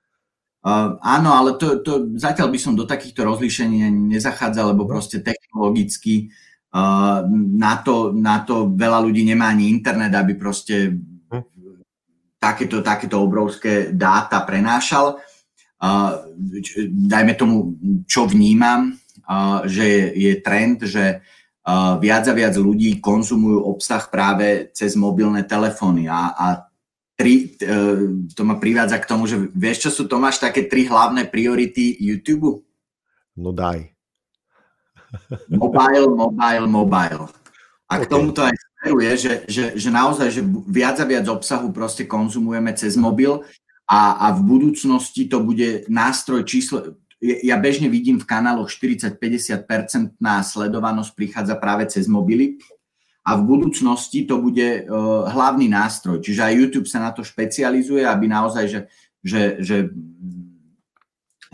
Uh, 0.63 0.95
áno, 1.03 1.35
ale 1.35 1.59
to, 1.59 1.83
to, 1.83 2.15
zatiaľ 2.15 2.47
by 2.47 2.55
som 2.55 2.79
do 2.79 2.87
takýchto 2.87 3.27
rozlíšení 3.27 3.83
nezachádzal, 4.15 4.71
lebo 4.71 4.87
proste 4.87 5.19
technologicky 5.19 6.31
uh, 6.71 7.27
na, 7.59 7.83
to, 7.83 8.15
na 8.15 8.47
to 8.47 8.71
veľa 8.71 9.03
ľudí 9.03 9.27
nemá 9.27 9.51
ani 9.51 9.67
internet, 9.67 10.15
aby 10.15 10.39
proste 10.39 10.95
takéto, 12.39 12.79
takéto 12.79 13.19
obrovské 13.19 13.91
dáta 13.91 14.39
prenášal. 14.47 15.19
Uh, 15.83 16.31
dajme 17.11 17.35
tomu, 17.35 17.75
čo 18.07 18.23
vnímam, 18.31 18.95
že 19.69 20.11
je, 20.13 20.33
trend, 20.43 20.83
že 20.83 21.23
uh, 21.63 21.95
viac 21.99 22.27
a 22.27 22.33
viac 22.35 22.55
ľudí 22.59 22.99
konzumujú 22.99 23.63
obsah 23.63 24.03
práve 24.11 24.71
cez 24.75 24.99
mobilné 24.99 25.47
telefóny 25.47 26.11
a, 26.11 26.35
a 26.35 26.47
tri, 27.13 27.55
e, 27.61 27.67
to 28.33 28.41
ma 28.43 28.57
privádza 28.57 28.97
k 28.99 29.09
tomu, 29.09 29.29
že 29.29 29.37
vieš, 29.53 29.87
čo 29.87 29.91
sú 29.93 30.03
Tomáš 30.09 30.41
také 30.41 30.65
tri 30.65 30.89
hlavné 30.89 31.29
priority 31.29 31.95
YouTube? 32.01 32.65
No 33.37 33.53
daj. 33.53 33.93
Mobile, 35.47 36.09
mobile, 36.09 36.65
mobile. 36.65 37.25
A 37.85 38.01
okay. 38.01 38.05
k 38.05 38.09
tomu 38.09 38.33
to 38.33 38.41
aj 38.41 38.55
smeruje, 38.57 39.11
že, 39.15 39.33
že, 39.45 39.63
že 39.77 39.89
naozaj, 39.93 40.27
že 40.33 40.41
viac 40.65 40.97
a 40.97 41.05
viac 41.05 41.29
obsahu 41.29 41.69
proste 41.69 42.09
konzumujeme 42.09 42.73
cez 42.73 42.97
mobil 42.97 43.45
a, 43.85 44.25
a 44.25 44.27
v 44.33 44.41
budúcnosti 44.41 45.29
to 45.29 45.37
bude 45.45 45.85
nástroj 45.85 46.41
číslo, 46.49 46.97
ja 47.23 47.55
bežne 47.55 47.87
vidím 47.87 48.19
v 48.19 48.27
kanáloch 48.27 48.67
40-50% 48.67 50.19
na 50.19 50.43
sledovanosť 50.43 51.11
prichádza 51.15 51.55
práve 51.55 51.87
cez 51.87 52.11
mobily 52.11 52.59
a 53.23 53.39
v 53.39 53.47
budúcnosti 53.47 54.27
to 54.27 54.43
bude 54.43 54.83
uh, 54.83 55.23
hlavný 55.31 55.71
nástroj. 55.71 56.19
Čiže 56.19 56.43
aj 56.43 56.59
YouTube 56.59 56.91
sa 56.91 56.99
na 56.99 57.15
to 57.15 57.23
špecializuje, 57.23 58.03
aby 58.03 58.27
naozaj, 58.27 58.65
že, 58.67 58.79
že, 59.23 59.41
že 59.63 59.77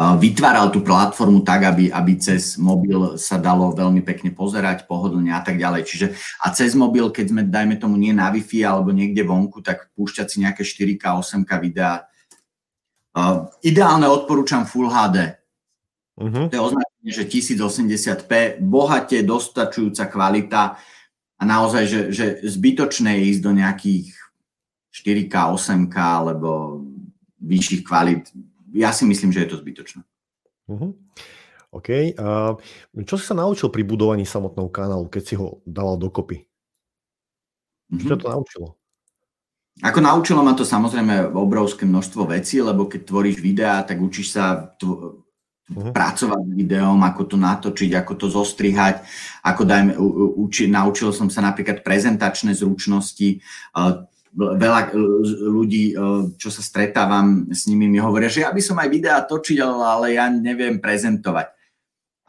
uh, 0.01 0.17
vytváral 0.17 0.73
tú 0.73 0.81
platformu 0.81 1.45
tak, 1.45 1.69
aby, 1.69 1.93
aby 1.93 2.17
cez 2.17 2.57
mobil 2.57 3.21
sa 3.21 3.37
dalo 3.37 3.69
veľmi 3.69 4.01
pekne 4.01 4.33
pozerať, 4.33 4.89
pohodlne 4.89 5.29
a 5.29 5.45
tak 5.45 5.61
ďalej. 5.61 5.85
Čiže 5.85 6.07
a 6.41 6.49
cez 6.49 6.73
mobil, 6.73 7.05
keď 7.13 7.25
sme, 7.29 7.41
dajme 7.45 7.77
tomu, 7.77 8.01
nie 8.01 8.17
na 8.17 8.33
Wi-Fi 8.33 8.65
alebo 8.65 8.89
niekde 8.89 9.21
vonku, 9.21 9.61
tak 9.61 9.93
púšťať 9.93 10.25
si 10.25 10.41
nejaké 10.41 10.65
4K, 10.65 11.21
8K 11.21 11.51
videá. 11.61 12.09
Ideálne 13.61 14.09
odporúčam 14.09 14.65
Full 14.65 14.89
HD. 14.89 15.38
Uh-huh. 16.19 16.51
To 16.51 16.53
je 16.53 16.61
označenie, 16.61 17.11
že 17.15 17.23
1080p, 17.23 18.59
bohate, 18.59 19.23
dostačujúca 19.23 20.11
kvalita, 20.11 20.75
a 21.39 21.43
naozaj, 21.47 21.83
že, 21.87 22.01
že 22.11 22.25
zbytočné 22.43 23.15
je 23.15 23.23
ísť 23.31 23.41
do 23.41 23.51
nejakých 23.55 24.11
4K, 24.91 25.55
8K 25.55 25.95
alebo 25.95 26.83
vyšších 27.39 27.87
kvalít. 27.87 28.27
Ja 28.75 28.91
si 28.91 29.07
myslím, 29.07 29.31
že 29.31 29.47
je 29.47 29.49
to 29.55 29.57
zbytočné. 29.63 30.03
Uh-huh. 30.67 30.91
OK. 31.71 32.11
A 32.19 32.59
čo 33.07 33.15
si 33.15 33.23
sa 33.23 33.39
naučil 33.39 33.71
pri 33.71 33.87
budovaní 33.87 34.27
samotného 34.27 34.67
kanálu, 34.67 35.07
keď 35.07 35.23
si 35.23 35.33
ho 35.39 35.63
dával 35.63 35.95
dokopy? 35.95 36.43
Uh-huh. 37.87 38.03
Čo 38.03 38.19
to 38.19 38.27
naučilo? 38.27 38.67
Ako 39.79 40.03
naučilo 40.03 40.43
ma 40.43 40.51
to 40.59 40.67
samozrejme 40.67 41.31
obrovské 41.31 41.87
množstvo 41.87 42.35
vecí, 42.35 42.59
lebo 42.59 42.83
keď 42.91 43.07
tvoríš 43.07 43.39
videá, 43.39 43.79
tak 43.87 44.03
učíš 44.03 44.35
sa 44.35 44.75
uh-huh. 45.69 45.93
pracovať 45.93 46.43
s 46.49 46.53
videom, 46.53 46.99
ako 47.05 47.21
to 47.29 47.37
natočiť, 47.37 47.91
ako 47.95 48.13
to 48.17 48.27
zostrihať, 48.29 49.05
ako 49.45 49.61
dajme, 49.63 49.93
uči, 50.41 50.67
naučil 50.67 51.13
som 51.13 51.29
sa 51.29 51.45
napríklad 51.45 51.85
prezentačné 51.85 52.57
zručnosti, 52.57 53.41
veľa 54.29 54.93
ľudí, 55.49 55.97
čo 56.37 56.49
sa 56.53 56.61
stretávam 56.61 57.49
s 57.49 57.65
nimi, 57.65 57.89
mi 57.89 57.97
hovoria, 57.97 58.29
že 58.29 58.45
ja 58.45 58.53
by 58.53 58.61
som 58.61 58.77
aj 58.77 58.89
videá 58.89 59.17
točiť, 59.25 59.57
ale 59.65 60.13
ja 60.13 60.29
neviem 60.29 60.77
prezentovať. 60.77 61.57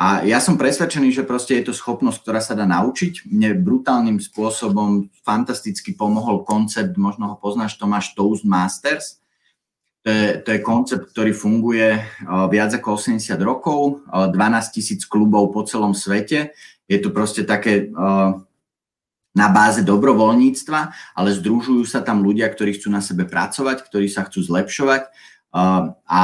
A 0.01 0.25
ja 0.25 0.41
som 0.41 0.57
presvedčený, 0.57 1.13
že 1.13 1.29
proste 1.29 1.61
je 1.61 1.69
to 1.69 1.77
schopnosť, 1.77 2.25
ktorá 2.25 2.41
sa 2.41 2.57
dá 2.57 2.65
naučiť. 2.65 3.29
Mne 3.29 3.61
brutálnym 3.61 4.17
spôsobom 4.17 5.13
fantasticky 5.21 5.93
pomohol 5.93 6.41
koncept, 6.49 6.97
možno 6.97 7.29
ho 7.29 7.37
poznáš, 7.37 7.77
Tomáš 7.77 8.17
Toastmasters, 8.17 9.20
to 10.01 10.09
je, 10.09 10.27
to 10.41 10.49
je 10.57 10.61
koncept, 10.65 11.13
ktorý 11.13 11.37
funguje 11.37 12.01
viac 12.49 12.73
ako 12.73 12.97
80 12.97 13.37
rokov, 13.45 14.01
12 14.09 14.33
tisíc 14.73 15.05
klubov 15.05 15.53
po 15.53 15.61
celom 15.69 15.93
svete. 15.93 16.57
Je 16.89 16.99
to 17.05 17.13
proste 17.13 17.45
také 17.45 17.93
na 19.31 19.47
báze 19.53 19.85
dobrovoľníctva, 19.87 20.81
ale 21.15 21.37
združujú 21.37 21.87
sa 21.87 22.03
tam 22.03 22.25
ľudia, 22.25 22.51
ktorí 22.51 22.81
chcú 22.81 22.91
na 22.91 23.05
sebe 23.05 23.29
pracovať, 23.29 23.87
ktorí 23.87 24.11
sa 24.11 24.27
chcú 24.27 24.43
zlepšovať. 24.43 25.07
A, 25.51 25.95
a 25.95 26.21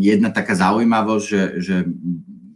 jedna 0.00 0.32
taká 0.32 0.56
zaujímavosť, 0.56 1.24
že, 1.24 1.42
že 1.60 1.76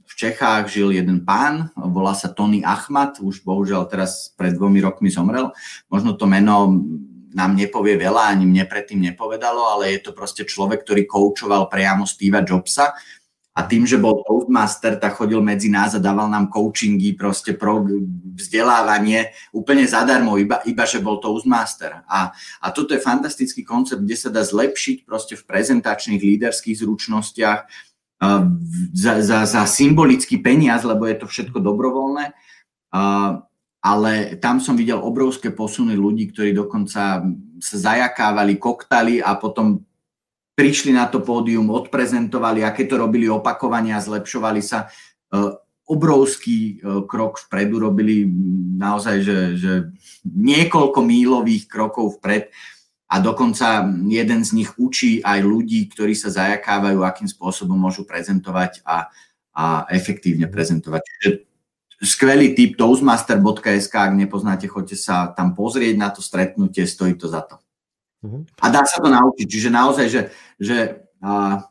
v 0.09 0.13
Čechách 0.17 0.73
žil 0.73 0.97
jeden 0.97 1.23
pán, 1.23 1.71
volá 1.77 2.17
sa 2.17 2.33
Tony 2.33 2.65
Achmat, 2.65 3.21
už 3.21 3.45
bohužiaľ 3.45 3.87
teraz 3.87 4.33
pred 4.35 4.57
dvomi 4.57 4.81
rokmi 4.81 5.13
zomrel. 5.13 5.53
Možno 5.93 6.17
to 6.17 6.25
meno 6.25 6.81
nám 7.39 7.55
nepovie 7.55 7.95
veľa, 7.95 8.35
ani 8.35 8.51
mne 8.51 8.67
predtým 8.67 8.99
nepovedalo, 9.15 9.79
ale 9.79 9.95
je 9.95 10.11
to 10.11 10.11
proste 10.11 10.43
človek, 10.43 10.83
ktorý 10.83 11.07
koučoval 11.07 11.71
priamo 11.71 12.03
Steva 12.03 12.43
Jobsa 12.43 12.99
a 13.59 13.67
tým, 13.67 13.87
že 13.87 13.99
bol 13.99 14.23
Toastmaster, 14.23 15.03
tak 15.03 15.19
chodil 15.19 15.43
medzi 15.43 15.67
nás 15.67 15.95
a 15.95 16.03
dával 16.03 16.31
nám 16.31 16.47
coachingy, 16.47 17.19
proste 17.19 17.59
pro 17.59 17.83
vzdelávanie 18.39 19.35
úplne 19.51 19.83
zadarmo, 19.83 20.39
iba, 20.39 20.63
iba 20.63 20.87
že 20.87 21.03
bol 21.03 21.19
Toastmaster. 21.19 22.07
A, 22.07 22.31
a 22.63 22.67
toto 22.71 22.95
je 22.95 23.03
fantastický 23.03 23.67
koncept, 23.67 24.03
kde 24.03 24.15
sa 24.15 24.31
dá 24.31 24.47
zlepšiť 24.47 25.03
proste 25.03 25.35
v 25.35 25.47
prezentačných 25.47 26.23
líderských 26.23 26.87
zručnostiach 26.87 27.61
za, 28.95 29.13
za, 29.23 29.39
za 29.47 29.63
symbolický 29.67 30.39
peniaz, 30.39 30.87
lebo 30.87 31.07
je 31.07 31.19
to 31.19 31.27
všetko 31.27 31.59
dobrovoľné. 31.59 32.35
Uh, 32.95 33.43
ale 33.89 34.37
tam 34.37 34.61
som 34.61 34.77
videl 34.77 35.01
obrovské 35.01 35.49
posuny 35.49 35.97
ľudí, 35.97 36.29
ktorí 36.29 36.53
dokonca 36.53 37.25
sa 37.57 37.77
zajakávali, 37.81 38.61
koktali 38.61 39.25
a 39.25 39.33
potom 39.41 39.81
prišli 40.53 40.93
na 40.93 41.09
to 41.09 41.25
pódium, 41.25 41.73
odprezentovali, 41.73 42.69
aké 42.69 42.85
to 42.85 43.01
robili 43.01 43.33
opakovania, 43.33 43.97
zlepšovali 43.97 44.61
sa. 44.61 44.93
E, 45.33 45.57
obrovský 45.89 46.59
e, 46.61 46.75
krok 47.09 47.41
vpredu 47.49 47.81
robili 47.81 48.29
naozaj, 48.77 49.17
že, 49.25 49.39
že 49.57 49.73
niekoľko 50.29 51.01
mílových 51.01 51.65
krokov 51.65 52.21
vpred 52.21 52.53
a 53.09 53.25
dokonca 53.25 53.89
jeden 54.05 54.45
z 54.45 54.51
nich 54.53 54.71
učí 54.77 55.25
aj 55.25 55.41
ľudí, 55.41 55.89
ktorí 55.89 56.13
sa 56.13 56.29
zajakávajú, 56.29 57.01
akým 57.01 57.25
spôsobom 57.25 57.81
môžu 57.81 58.05
prezentovať 58.05 58.85
a, 58.85 59.09
a 59.57 59.89
efektívne 59.89 60.45
prezentovať. 60.45 61.01
Čiže 61.01 61.48
skvelý 61.99 62.55
tip 62.55 62.79
toastmaster.sk, 62.79 63.95
ak 63.95 64.15
nepoznáte, 64.15 64.71
choďte 64.71 64.95
sa 64.95 65.35
tam 65.35 65.55
pozrieť 65.59 65.95
na 65.99 66.09
to 66.15 66.23
stretnutie, 66.23 66.87
stojí 66.87 67.19
to 67.19 67.27
za 67.27 67.43
to. 67.43 67.59
Uh-huh. 68.23 68.43
A 68.63 68.67
dá 68.71 68.87
sa 68.87 69.03
to 69.03 69.11
naučiť. 69.11 69.47
Čiže 69.47 69.71
naozaj, 69.71 70.07
že, 70.07 70.23
že 70.63 70.77
a, 71.19 71.67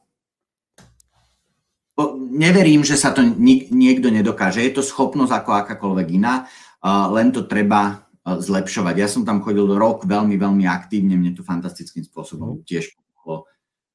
neverím, 2.32 2.84
že 2.84 3.00
sa 3.00 3.16
to 3.16 3.24
nik, 3.24 3.72
niekto 3.72 4.12
nedokáže. 4.12 4.64
Je 4.64 4.76
to 4.76 4.84
schopnosť 4.84 5.32
ako 5.32 5.52
akákoľvek 5.64 6.08
iná, 6.20 6.48
a, 6.84 7.08
len 7.08 7.32
to 7.32 7.48
treba 7.48 8.04
zlepšovať. 8.28 8.96
Ja 9.00 9.08
som 9.08 9.24
tam 9.24 9.40
chodil 9.40 9.64
rok 9.64 10.04
veľmi, 10.04 10.36
veľmi 10.36 10.68
aktívne, 10.68 11.16
mne 11.16 11.32
to 11.40 11.48
fantastickým 11.48 12.04
spôsobom 12.04 12.60
uh-huh. 12.60 12.68
tiež 12.68 12.92
pomohlo. 13.00 13.48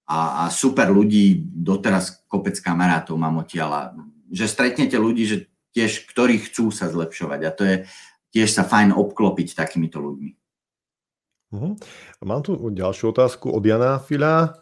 A, 0.08 0.48
a 0.48 0.52
super 0.52 0.88
ľudí, 0.88 1.44
doteraz 1.44 2.24
kopec 2.24 2.56
kamarátov 2.56 3.20
mám 3.20 3.44
odtiaľ. 3.44 3.92
Že 4.32 4.44
stretnete 4.48 4.96
ľudí, 4.96 5.28
že 5.28 5.51
tiež, 5.72 6.08
ktorí 6.08 6.40
chcú 6.48 6.72
sa 6.72 6.88
zlepšovať. 6.88 7.40
A 7.44 7.50
to 7.50 7.62
je 7.64 7.76
tiež 8.32 8.48
sa 8.48 8.64
fajn 8.64 8.96
obklopiť 8.96 9.56
takýmito 9.56 10.00
ľuďmi. 10.00 10.30
Uh-huh. 11.52 11.76
Mám 12.24 12.48
tu 12.48 12.56
ďalšiu 12.56 13.12
otázku 13.12 13.52
od 13.52 13.60
Jana 13.60 14.00
Fila, 14.00 14.56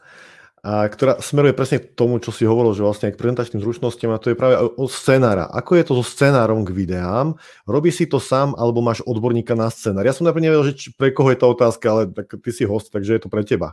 a 0.60 0.84
ktorá 0.92 1.16
smeruje 1.24 1.56
presne 1.56 1.80
k 1.80 1.88
tomu, 1.96 2.20
čo 2.20 2.36
si 2.36 2.44
hovoril, 2.44 2.76
že 2.76 2.84
vlastne 2.84 3.08
k 3.08 3.16
prezentačným 3.16 3.64
zručnostiam 3.64 4.12
a 4.12 4.20
to 4.20 4.28
je 4.28 4.36
práve 4.36 4.60
od 4.60 4.90
scenára. 4.92 5.48
Ako 5.48 5.72
je 5.80 5.84
to 5.88 5.96
so 5.96 6.04
scenárom 6.04 6.68
k 6.68 6.76
videám? 6.76 7.40
Robí 7.64 7.88
si 7.88 8.04
to 8.04 8.20
sám 8.20 8.52
alebo 8.60 8.84
máš 8.84 9.00
odborníka 9.08 9.56
na 9.56 9.72
scenár? 9.72 10.04
Ja 10.04 10.12
som 10.12 10.28
najprv 10.28 10.44
nevedel, 10.44 10.64
že 10.68 10.76
či, 10.76 10.86
pre 10.92 11.16
koho 11.16 11.32
je 11.32 11.40
tá 11.40 11.48
otázka, 11.48 11.86
ale 11.88 12.02
tak 12.12 12.36
ty 12.44 12.50
si 12.52 12.68
host, 12.68 12.92
takže 12.92 13.16
je 13.16 13.22
to 13.24 13.32
pre 13.32 13.40
teba. 13.40 13.72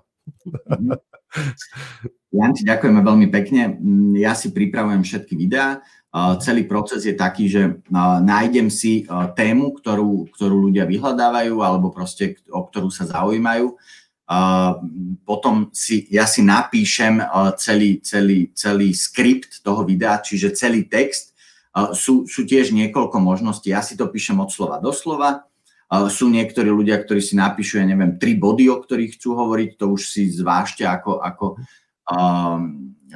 Janči, 2.32 2.64
ďakujeme 2.64 3.04
veľmi 3.04 3.28
pekne. 3.36 3.76
Ja 4.16 4.32
si 4.32 4.56
pripravujem 4.56 5.04
všetky 5.04 5.36
videá 5.36 5.84
celý 6.40 6.64
proces 6.64 7.04
je 7.04 7.14
taký, 7.14 7.52
že 7.52 7.84
nájdem 8.24 8.72
si 8.72 9.04
tému, 9.36 9.76
ktorú, 9.78 10.32
ktorú 10.32 10.72
ľudia 10.72 10.88
vyhľadávajú 10.88 11.56
alebo 11.62 11.92
proste 11.92 12.40
o 12.48 12.64
ktorú 12.64 12.88
sa 12.88 13.06
zaujímajú. 13.06 13.76
Potom 15.24 15.72
si, 15.72 16.04
ja 16.12 16.28
si 16.28 16.44
napíšem 16.44 17.24
celý, 17.60 18.04
celý, 18.04 18.52
celý 18.52 18.90
skript 18.92 19.64
toho 19.64 19.88
videa, 19.88 20.20
čiže 20.20 20.56
celý 20.56 20.88
text. 20.88 21.36
Sú, 21.94 22.26
sú 22.26 22.42
tiež 22.44 22.74
niekoľko 22.74 23.22
možností. 23.22 23.70
Ja 23.70 23.86
si 23.86 23.94
to 23.94 24.10
píšem 24.10 24.42
od 24.42 24.50
slova 24.50 24.82
do 24.82 24.90
slova. 24.90 25.46
Sú 26.12 26.28
niektorí 26.28 26.68
ľudia, 26.68 27.00
ktorí 27.00 27.24
si 27.24 27.40
napíšu, 27.40 27.80
ja 27.80 27.86
neviem, 27.88 28.20
tri 28.20 28.36
body, 28.36 28.68
o 28.68 28.82
ktorých 28.82 29.16
chcú 29.16 29.40
hovoriť, 29.40 29.70
to 29.80 29.86
už 29.96 30.02
si 30.12 30.28
zvážte, 30.28 30.84
ako, 30.84 31.24
ako 31.24 31.56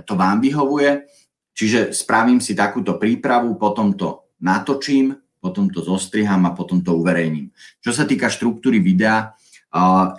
to 0.08 0.14
vám 0.16 0.40
vyhovuje. 0.40 1.04
Čiže 1.52 1.92
spravím 1.92 2.40
si 2.40 2.56
takúto 2.56 2.96
prípravu, 2.96 3.60
potom 3.60 3.94
to 3.94 4.32
natočím, 4.40 5.14
potom 5.42 5.70
to 5.74 5.82
zostriham 5.82 6.46
a 6.46 6.56
potom 6.56 6.86
to 6.86 6.94
uverejním. 6.94 7.50
Čo 7.82 7.92
sa 7.92 8.06
týka 8.06 8.30
štruktúry 8.30 8.78
videa, 8.78 9.34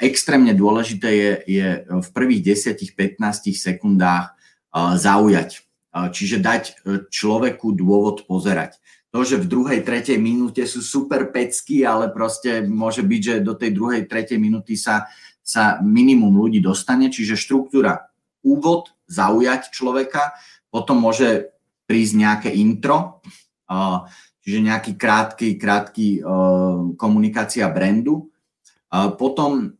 extrémne 0.02 0.56
dôležité 0.56 1.08
je, 1.12 1.32
je 1.46 1.68
v 1.88 2.08
prvých 2.10 2.58
10-15 2.58 3.54
sekundách 3.54 4.34
zaujať. 4.74 5.62
Čiže 5.92 6.40
dať 6.40 6.62
človeku 7.12 7.76
dôvod 7.76 8.24
pozerať. 8.24 8.80
To, 9.12 9.20
že 9.28 9.36
v 9.36 9.44
druhej, 9.44 9.84
tretej 9.84 10.16
minúte 10.16 10.64
sú 10.64 10.80
super 10.80 11.28
pecky, 11.28 11.84
ale 11.84 12.08
proste 12.08 12.64
môže 12.64 13.04
byť, 13.04 13.20
že 13.20 13.34
do 13.44 13.52
tej 13.52 13.76
druhej, 13.76 14.08
tretej 14.08 14.40
minúty 14.40 14.72
sa, 14.72 15.04
sa 15.44 15.76
minimum 15.84 16.32
ľudí 16.32 16.64
dostane. 16.64 17.12
Čiže 17.12 17.36
štruktúra 17.36 18.08
úvod, 18.40 18.96
zaujať 19.12 19.68
človeka, 19.68 20.32
potom 20.72 20.96
môže 20.96 21.52
prísť 21.84 22.14
nejaké 22.16 22.50
intro, 22.56 23.20
čiže 24.40 24.58
nejaký 24.64 24.96
krátky, 24.96 25.60
krátky 25.60 26.24
komunikácia 26.96 27.68
brandu. 27.68 28.32
Potom 29.20 29.76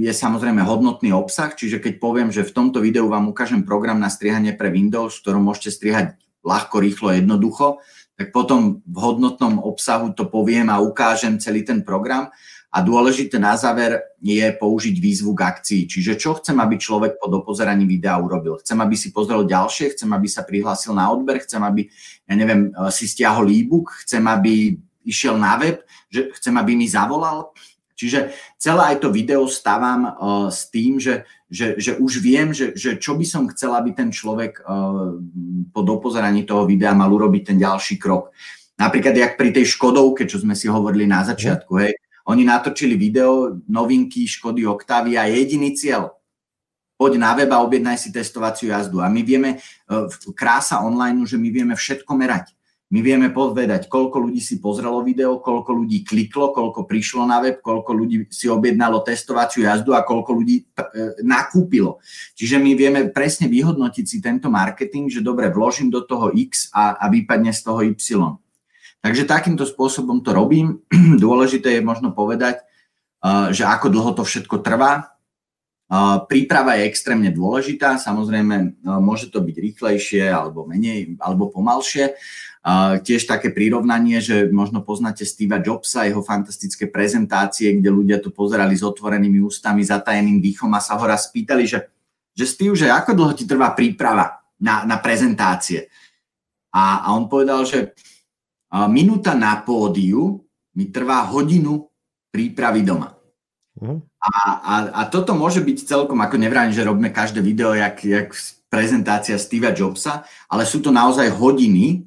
je 0.00 0.12
samozrejme 0.16 0.64
hodnotný 0.64 1.12
obsah, 1.12 1.52
čiže 1.52 1.76
keď 1.76 2.00
poviem, 2.00 2.32
že 2.32 2.40
v 2.40 2.56
tomto 2.56 2.80
videu 2.80 3.04
vám 3.04 3.28
ukážem 3.28 3.68
program 3.68 4.00
na 4.00 4.08
strihanie 4.08 4.56
pre 4.56 4.72
Windows, 4.72 5.20
v 5.20 5.22
ktorom 5.22 5.44
môžete 5.44 5.76
strihať 5.76 6.06
ľahko, 6.40 6.80
rýchlo, 6.80 7.12
jednoducho, 7.12 7.84
tak 8.16 8.32
potom 8.32 8.80
v 8.88 8.96
hodnotnom 8.96 9.60
obsahu 9.60 10.16
to 10.16 10.32
poviem 10.32 10.72
a 10.72 10.80
ukážem 10.80 11.36
celý 11.36 11.68
ten 11.68 11.84
program. 11.84 12.32
A 12.76 12.84
dôležité 12.84 13.40
na 13.40 13.56
záver 13.56 14.04
je 14.20 14.44
použiť 14.52 15.00
výzvu 15.00 15.32
k 15.32 15.48
akcii. 15.48 15.82
Čiže 15.88 16.20
čo 16.20 16.36
chcem, 16.36 16.60
aby 16.60 16.76
človek 16.76 17.16
po 17.16 17.32
dopozeraní 17.32 17.88
videa 17.88 18.20
urobil? 18.20 18.60
Chcem, 18.60 18.76
aby 18.84 18.92
si 18.92 19.16
pozrel 19.16 19.48
ďalšie, 19.48 19.96
chcem, 19.96 20.12
aby 20.12 20.28
sa 20.28 20.44
prihlásil 20.44 20.92
na 20.92 21.08
odber, 21.08 21.40
chcem, 21.40 21.64
aby, 21.64 21.88
ja 22.28 22.34
neviem, 22.36 22.68
e, 22.68 22.92
si 22.92 23.08
stiahol 23.08 23.48
e-book, 23.48 23.96
chcem, 24.04 24.20
aby 24.28 24.76
išiel 25.08 25.40
na 25.40 25.56
web, 25.56 25.80
že 26.12 26.28
chcem, 26.36 26.52
aby 26.52 26.76
mi 26.76 26.84
zavolal. 26.84 27.56
Čiže 27.96 28.36
celé 28.60 28.92
aj 28.92 28.96
to 29.00 29.08
video 29.08 29.48
stávam 29.48 30.04
uh, 30.04 30.12
s 30.52 30.68
tým, 30.68 31.00
že, 31.00 31.24
že, 31.48 31.80
že 31.80 31.96
už 31.96 32.20
viem, 32.20 32.52
že, 32.52 32.76
že 32.76 33.00
čo 33.00 33.16
by 33.16 33.24
som 33.24 33.48
chcel, 33.48 33.72
aby 33.72 33.96
ten 33.96 34.12
človek 34.12 34.60
uh, 34.60 35.16
po 35.72 35.80
dopozeraní 35.80 36.44
toho 36.44 36.68
videa 36.68 36.92
mal 36.92 37.08
urobiť 37.08 37.42
ten 37.48 37.56
ďalší 37.56 37.96
krok. 37.96 38.36
Napríklad, 38.76 39.16
jak 39.16 39.40
pri 39.40 39.48
tej 39.48 39.64
Škodovke, 39.72 40.28
čo 40.28 40.36
sme 40.36 40.52
si 40.52 40.68
hovorili 40.68 41.08
na 41.08 41.24
začiatku, 41.24 41.72
hej, 41.80 41.96
oni 42.26 42.42
natočili 42.42 42.98
video, 42.98 43.54
novinky 43.70 44.26
Škody 44.26 44.66
Octavia, 44.66 45.30
jediný 45.30 45.78
cieľ. 45.78 46.10
Poď 46.96 47.20
na 47.20 47.36
web 47.36 47.52
a 47.52 47.62
objednaj 47.62 48.02
si 48.02 48.08
testovaciu 48.10 48.72
jazdu. 48.72 49.04
A 49.04 49.06
my 49.06 49.20
vieme, 49.20 49.60
e, 49.60 49.98
krása 50.32 50.80
online, 50.80 51.28
že 51.28 51.36
my 51.36 51.48
vieme 51.52 51.74
všetko 51.76 52.12
merať. 52.16 52.56
My 52.86 53.02
vieme 53.02 53.34
povedať, 53.34 53.90
koľko 53.90 54.30
ľudí 54.30 54.38
si 54.38 54.62
pozrelo 54.62 55.02
video, 55.02 55.42
koľko 55.42 55.74
ľudí 55.74 56.06
kliklo, 56.06 56.54
koľko 56.54 56.86
prišlo 56.86 57.26
na 57.26 57.42
web, 57.42 57.58
koľko 57.58 57.90
ľudí 57.90 58.30
si 58.30 58.46
objednalo 58.46 59.02
testovaciu 59.02 59.66
jazdu 59.66 59.90
a 59.90 60.06
koľko 60.06 60.30
ľudí 60.38 60.56
e, 60.62 60.64
nakúpilo. 61.26 61.98
Čiže 62.38 62.62
my 62.62 62.78
vieme 62.78 63.00
presne 63.10 63.50
vyhodnotiť 63.50 64.04
si 64.06 64.18
tento 64.22 64.48
marketing, 64.48 65.10
že 65.10 65.20
dobre, 65.20 65.50
vložím 65.50 65.90
do 65.90 66.06
toho 66.06 66.30
X 66.30 66.70
a, 66.70 66.94
a 66.96 67.10
vypadne 67.10 67.50
z 67.50 67.60
toho 67.60 67.82
Y. 67.82 68.38
Takže 69.06 69.22
takýmto 69.22 69.62
spôsobom 69.62 70.18
to 70.18 70.34
robím. 70.34 70.82
Dôležité 71.22 71.78
je 71.78 71.82
možno 71.86 72.10
povedať, 72.10 72.58
že 73.54 73.62
ako 73.62 73.86
dlho 73.94 74.10
to 74.18 74.26
všetko 74.26 74.66
trvá. 74.66 75.14
Príprava 76.26 76.74
je 76.74 76.90
extrémne 76.90 77.30
dôležitá, 77.30 77.94
samozrejme 78.02 78.82
môže 78.98 79.30
to 79.30 79.38
byť 79.38 79.54
rýchlejšie 79.54 80.26
alebo 80.26 80.66
menej, 80.66 81.14
alebo 81.22 81.46
pomalšie. 81.46 82.18
Tiež 83.06 83.30
také 83.30 83.54
prirovnanie, 83.54 84.18
že 84.18 84.50
možno 84.50 84.82
poznáte 84.82 85.22
Steva 85.22 85.62
Jobsa, 85.62 86.10
jeho 86.10 86.26
fantastické 86.26 86.90
prezentácie, 86.90 87.78
kde 87.78 87.94
ľudia 87.94 88.18
to 88.18 88.34
pozerali 88.34 88.74
s 88.74 88.82
otvorenými 88.82 89.38
ústami, 89.38 89.86
zatajeným 89.86 90.42
dýchom 90.42 90.74
a 90.74 90.82
sa 90.82 90.98
ho 90.98 91.06
raz 91.06 91.30
spýtali, 91.30 91.70
že, 91.70 91.86
že 92.34 92.44
Steve, 92.50 92.74
že 92.74 92.90
ako 92.90 93.14
dlho 93.14 93.38
ti 93.38 93.46
trvá 93.46 93.70
príprava 93.70 94.42
na, 94.58 94.82
na 94.82 94.98
prezentácie? 94.98 95.86
A, 96.74 97.06
a 97.06 97.14
on 97.14 97.30
povedal, 97.30 97.62
že 97.62 97.94
minúta 98.84 99.32
na 99.32 99.64
pódiu 99.64 100.44
mi 100.76 100.92
trvá 100.92 101.24
hodinu 101.32 101.88
prípravy 102.28 102.84
doma. 102.84 103.16
Uh-huh. 103.80 104.04
A, 104.20 104.32
a, 104.60 104.74
a 104.92 105.00
toto 105.08 105.32
môže 105.32 105.64
byť 105.64 105.88
celkom, 105.88 106.20
ako 106.20 106.36
nevrám, 106.36 106.68
že 106.68 106.84
robíme 106.84 107.08
každé 107.08 107.40
video, 107.40 107.72
jak, 107.72 107.96
jak 108.04 108.28
prezentácia 108.68 109.40
Steva 109.40 109.72
Jobsa, 109.72 110.28
ale 110.52 110.68
sú 110.68 110.84
to 110.84 110.92
naozaj 110.92 111.32
hodiny. 111.32 112.04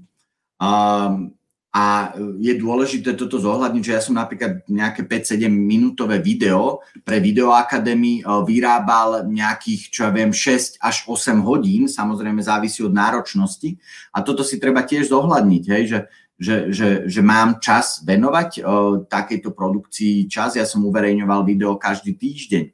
Um, 0.61 1.33
a 1.69 2.17
je 2.41 2.57
dôležité 2.57 3.13
toto 3.13 3.37
zohľadniť, 3.37 3.83
že 3.85 3.93
ja 3.93 4.01
som 4.01 4.17
napríklad 4.17 4.65
nejaké 4.65 5.05
5-7 5.05 5.45
minútové 5.53 6.17
video 6.17 6.81
pre 7.05 7.21
Videoakadémii 7.21 8.25
vyrábal 8.25 9.29
nejakých, 9.29 9.93
čo 9.93 10.09
ja 10.09 10.11
viem, 10.11 10.33
6 10.33 10.81
až 10.81 11.05
8 11.05 11.45
hodín, 11.45 11.85
samozrejme 11.85 12.41
závisí 12.41 12.81
od 12.81 12.89
náročnosti. 12.89 13.77
A 14.09 14.25
toto 14.25 14.41
si 14.41 14.57
treba 14.57 14.81
tiež 14.81 15.13
zohľadniť, 15.13 15.63
hej, 15.69 15.83
že, 15.85 15.99
že, 16.39 16.71
že, 16.71 17.03
že 17.05 17.21
mám 17.21 17.59
čas 17.59 17.99
venovať 18.07 18.49
o, 18.63 18.63
takejto 19.03 19.51
produkcii 19.51 20.31
čas. 20.31 20.55
Ja 20.55 20.63
som 20.63 20.87
uverejňoval 20.87 21.43
video 21.43 21.75
každý 21.75 22.15
týždeň. 22.15 22.65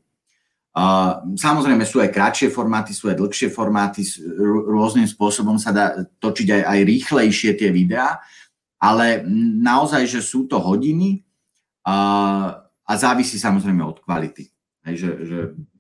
Uh, 0.76 1.24
samozrejme 1.40 1.88
sú 1.88 2.04
aj 2.04 2.12
kratšie 2.12 2.52
formáty, 2.52 2.92
sú 2.92 3.08
aj 3.08 3.16
dlhšie 3.16 3.48
formáty, 3.48 4.04
rôznym 4.68 5.08
spôsobom 5.08 5.56
sa 5.56 5.72
dá 5.72 6.04
točiť 6.20 6.52
aj, 6.52 6.62
aj 6.68 6.80
rýchlejšie 6.84 7.52
tie 7.56 7.72
videá, 7.72 8.20
ale 8.76 9.24
naozaj, 9.64 10.04
že 10.04 10.20
sú 10.20 10.52
to 10.52 10.60
hodiny 10.60 11.24
a, 11.88 11.96
a 12.84 12.92
závisí 13.00 13.40
samozrejme 13.40 13.88
od 13.88 14.04
kvality. 14.04 14.52
Hej, 14.84 14.96
že, 15.00 15.10
že 15.24 15.38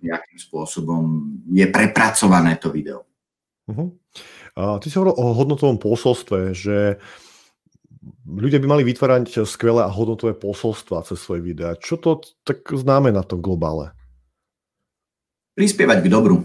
akým 0.08 0.40
spôsobom 0.40 1.04
je 1.52 1.68
prepracované 1.68 2.56
to 2.56 2.72
video. 2.72 3.04
Uh-huh. 3.68 3.92
A 4.56 4.80
ty 4.80 4.88
si 4.88 4.96
hovoril 4.96 5.20
o 5.20 5.36
hodnotovom 5.36 5.76
posolstve, 5.76 6.56
že 6.56 7.04
ľudia 8.26 8.62
by 8.62 8.68
mali 8.70 8.84
vytvárať 8.86 9.46
skvelé 9.46 9.82
a 9.86 9.90
hodnotové 9.90 10.38
posolstva 10.38 11.06
cez 11.06 11.18
svoje 11.18 11.42
videá. 11.42 11.74
Čo 11.78 11.98
to 11.98 12.22
tak 12.46 12.66
znamená 12.70 13.26
to 13.26 13.38
v 13.38 13.46
globále? 13.52 13.96
prispievať 15.56 16.04
k 16.04 16.12
dobru. 16.12 16.44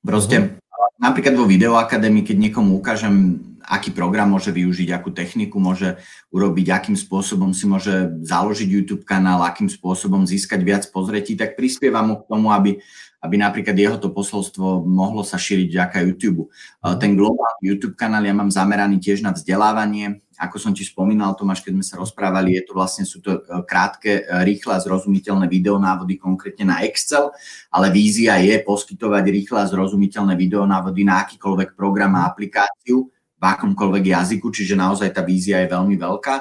Proste, 0.00 0.36
uh-huh. 0.38 0.94
napríklad 1.02 1.34
vo 1.34 1.44
Videoakadémii, 1.44 2.24
keď 2.24 2.36
niekomu 2.38 2.78
ukážem, 2.78 3.42
aký 3.66 3.92
program 3.92 4.32
môže 4.32 4.54
využiť, 4.54 4.94
akú 4.94 5.12
techniku 5.12 5.60
môže 5.60 5.98
urobiť, 6.32 6.66
akým 6.72 6.96
spôsobom 6.96 7.52
si 7.52 7.68
môže 7.68 8.14
založiť 8.24 8.68
YouTube 8.70 9.04
kanál, 9.04 9.44
akým 9.44 9.68
spôsobom 9.68 10.24
získať 10.24 10.62
viac 10.64 10.84
pozretí, 10.88 11.36
tak 11.36 11.58
prispievam 11.58 12.14
mu 12.14 12.16
k 12.22 12.28
tomu, 12.30 12.48
aby 12.54 12.80
aby 13.18 13.34
napríklad 13.34 13.74
jeho 13.74 13.98
to 13.98 14.14
posolstvo 14.14 14.86
mohlo 14.86 15.26
sa 15.26 15.34
šíriť 15.34 15.66
vďaka 15.74 15.96
YouTube. 16.06 16.54
Mhm. 16.86 17.02
Ten 17.02 17.18
globálny 17.18 17.62
YouTube 17.66 17.98
kanál 17.98 18.22
ja 18.22 18.30
mám 18.30 18.46
zameraný 18.54 19.02
tiež 19.02 19.26
na 19.26 19.34
vzdelávanie. 19.34 20.22
Ako 20.38 20.56
som 20.62 20.70
ti 20.70 20.86
spomínal, 20.86 21.34
Tomáš, 21.34 21.66
keď 21.66 21.72
sme 21.74 21.84
sa 21.86 21.94
rozprávali, 21.98 22.54
je 22.54 22.62
to 22.70 22.72
vlastne, 22.78 23.02
sú 23.02 23.18
to 23.18 23.42
e, 23.42 23.62
krátke, 23.66 24.22
e, 24.22 24.46
rýchle 24.46 24.78
a 24.78 24.82
zrozumiteľné 24.82 25.50
videonávody 25.50 26.14
konkrétne 26.14 26.70
na 26.70 26.86
Excel, 26.86 27.34
ale 27.74 27.90
vízia 27.90 28.38
je 28.38 28.62
poskytovať 28.62 29.24
rýchle 29.26 29.58
a 29.58 29.70
zrozumiteľné 29.70 30.38
videonávody 30.38 31.02
na 31.02 31.26
akýkoľvek 31.26 31.74
program 31.74 32.14
a 32.14 32.30
aplikáciu 32.30 33.10
v 33.38 33.44
akomkoľvek 33.44 34.04
jazyku, 34.14 34.46
čiže 34.50 34.78
naozaj 34.78 35.10
tá 35.10 35.26
vízia 35.26 35.62
je 35.62 35.74
veľmi 35.74 35.98
veľká. 35.98 36.34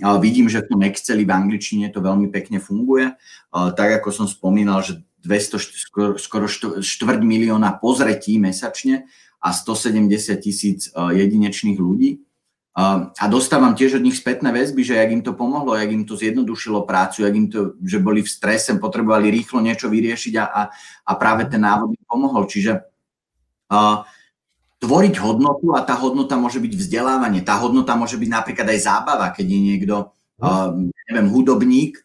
Ale 0.00 0.16
vidím, 0.16 0.48
že 0.48 0.64
v 0.64 0.72
tom 0.72 0.80
Exceli 0.88 1.28
v 1.28 1.36
angličtine 1.36 1.92
to 1.92 2.00
veľmi 2.00 2.32
pekne 2.32 2.56
funguje. 2.56 3.12
Tak 3.52 4.00
ako 4.00 4.08
som 4.08 4.24
spomínal, 4.24 4.80
že 4.80 5.04
200, 5.20 6.16
skoro, 6.16 6.46
štvrť 6.80 7.20
milióna 7.20 7.80
pozretí 7.80 8.36
mesačne 8.36 9.08
a 9.44 9.52
170 9.52 10.40
tisíc 10.40 10.88
e, 10.88 11.20
jedinečných 11.20 11.76
ľudí. 11.76 12.23
E, 12.74 12.84
a 13.06 13.24
dostávam 13.30 13.74
tiež 13.78 14.02
od 14.02 14.06
nich 14.06 14.18
spätné 14.18 14.50
väzby, 14.50 14.82
že 14.82 14.98
jak 14.98 15.10
im 15.10 15.22
to 15.22 15.32
pomohlo, 15.32 15.78
jak 15.78 15.90
im 15.90 16.02
to 16.02 16.18
zjednodušilo 16.18 16.82
prácu, 16.82 17.22
jak 17.22 17.34
im 17.34 17.46
to, 17.50 17.78
že 17.80 18.02
boli 18.02 18.26
v 18.26 18.30
strese, 18.30 18.74
potrebovali 18.76 19.30
rýchlo 19.30 19.62
niečo 19.62 19.86
vyriešiť 19.86 20.34
a, 20.38 20.44
a, 20.44 20.62
a 21.06 21.12
práve 21.14 21.46
ten 21.46 21.62
návod 21.62 21.94
im 21.94 22.04
pomohol. 22.04 22.50
Čiže 22.50 22.82
uh, 23.70 24.02
tvoriť 24.82 25.14
hodnotu 25.22 25.70
a 25.72 25.86
tá 25.86 25.94
hodnota 25.94 26.34
môže 26.34 26.58
byť 26.58 26.72
vzdelávanie, 26.74 27.46
tá 27.46 27.56
hodnota 27.62 27.94
môže 27.94 28.18
byť 28.18 28.30
napríklad 28.30 28.66
aj 28.66 28.80
zábava, 28.82 29.30
keď 29.30 29.46
je 29.46 29.60
niekto, 29.62 29.94
uh, 30.42 30.74
neviem, 31.08 31.30
hudobník 31.30 32.04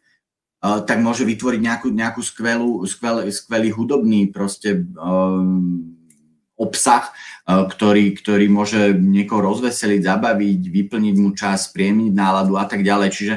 tak 0.60 1.00
môže 1.00 1.24
vytvoriť 1.24 1.62
nejakú, 1.64 1.88
nejakú 1.88 2.20
skvelú, 2.20 2.84
skvel, 2.84 3.24
skvelý 3.32 3.72
hudobný 3.72 4.28
proste 4.28 4.84
um, 5.00 5.96
obsah, 6.60 7.10
uh, 7.10 7.64
ktorý, 7.66 8.14
ktorý 8.20 8.52
môže 8.52 8.94
niekoho 8.94 9.40
rozveseliť, 9.40 10.04
zabaviť, 10.04 10.62
vyplniť 10.68 11.16
mu 11.16 11.32
čas, 11.34 11.72
priemiť 11.72 12.12
náladu 12.12 12.60
a 12.60 12.68
tak 12.68 12.84
ďalej. 12.84 13.10
Čiže 13.16 13.36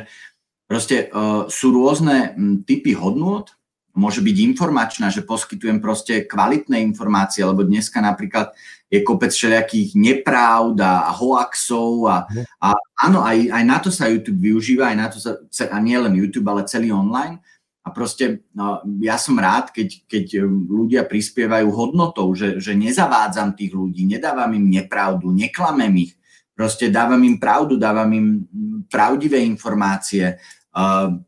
proste 0.66 1.09
uh, 1.09 1.47
sú 1.47 1.73
rôzne 1.73 2.35
m, 2.35 2.66
typy 2.66 2.93
hodnôt, 2.99 3.47
môže 3.93 4.25
byť 4.25 4.37
informačná, 4.53 5.12
že 5.12 5.25
poskytujem 5.25 5.79
proste 5.79 6.25
kvalitné 6.25 6.81
informácie, 6.81 7.45
lebo 7.45 7.61
dneska 7.61 8.01
napríklad 8.01 8.57
je 8.93 9.01
kopec 9.01 9.33
všelijakých 9.33 9.97
nepravd 9.97 10.77
a 10.85 11.12
hoaxov 11.16 12.09
a, 12.09 12.29
mhm. 12.29 12.45
a 12.61 12.68
áno, 13.09 13.25
aj, 13.25 13.39
aj 13.49 13.64
na 13.64 13.79
to 13.81 13.89
sa 13.89 14.09
YouTube 14.09 14.41
využíva, 14.41 14.93
aj 14.93 14.97
na 14.97 15.09
to 15.09 15.16
sa, 15.20 15.41
a 15.68 15.77
nie 15.81 15.97
len 15.97 16.12
YouTube, 16.12 16.49
ale 16.49 16.68
celý 16.68 16.93
online. 16.93 17.41
A 17.83 17.91
proste 17.91 18.47
no, 18.55 18.78
ja 19.03 19.18
som 19.18 19.35
rád, 19.35 19.74
keď, 19.74 20.07
keď 20.07 20.47
ľudia 20.47 21.03
prispievajú 21.03 21.66
hodnotou, 21.74 22.30
že, 22.33 22.62
že 22.62 22.78
nezavádzam 22.78 23.59
tých 23.59 23.74
ľudí, 23.74 24.07
nedávam 24.07 24.55
im 24.55 24.70
nepravdu, 24.70 25.35
neklamem 25.35 26.07
ich. 26.07 26.14
Proste 26.55 26.93
dávam 26.93 27.18
im 27.26 27.43
pravdu, 27.43 27.74
dávam 27.74 28.07
im 28.14 28.47
pravdivé 28.87 29.43
informácie, 29.43 30.39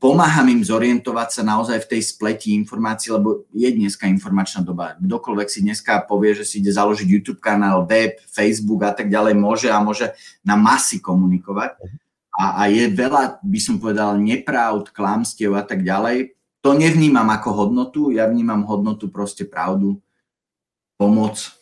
Pomáham 0.01 0.49
im 0.49 0.65
zorientovať 0.65 1.29
sa 1.29 1.43
naozaj 1.45 1.85
v 1.85 1.91
tej 1.97 2.01
spleti 2.01 2.57
informácií, 2.57 3.13
lebo 3.13 3.45
je 3.53 3.69
dneska 3.69 4.09
informačná 4.09 4.65
doba. 4.65 4.97
Kdokoľvek 4.97 5.49
si 5.53 5.61
dneska 5.61 6.01
povie, 6.09 6.33
že 6.33 6.49
si 6.49 6.65
ide 6.65 6.73
založiť 6.73 7.05
YouTube 7.05 7.45
kanál, 7.45 7.85
web, 7.85 8.17
Facebook 8.25 8.89
a 8.89 8.97
tak 8.97 9.13
ďalej, 9.13 9.37
môže 9.37 9.69
a 9.69 9.85
môže 9.85 10.17
na 10.41 10.57
masy 10.57 10.97
komunikovať. 10.97 11.77
A, 12.41 12.65
a 12.65 12.73
je 12.73 12.89
veľa, 12.89 13.45
by 13.45 13.61
som 13.61 13.77
povedal, 13.77 14.17
nepravd, 14.17 14.89
klamstiev 14.97 15.53
a 15.61 15.63
tak 15.63 15.85
ďalej. 15.85 16.34
To 16.65 16.73
nevnímam 16.73 17.29
ako 17.29 17.53
hodnotu, 17.53 18.09
ja 18.09 18.25
vnímam 18.25 18.65
hodnotu 18.65 19.13
proste 19.13 19.45
pravdu, 19.45 20.01
pomoc 20.97 21.53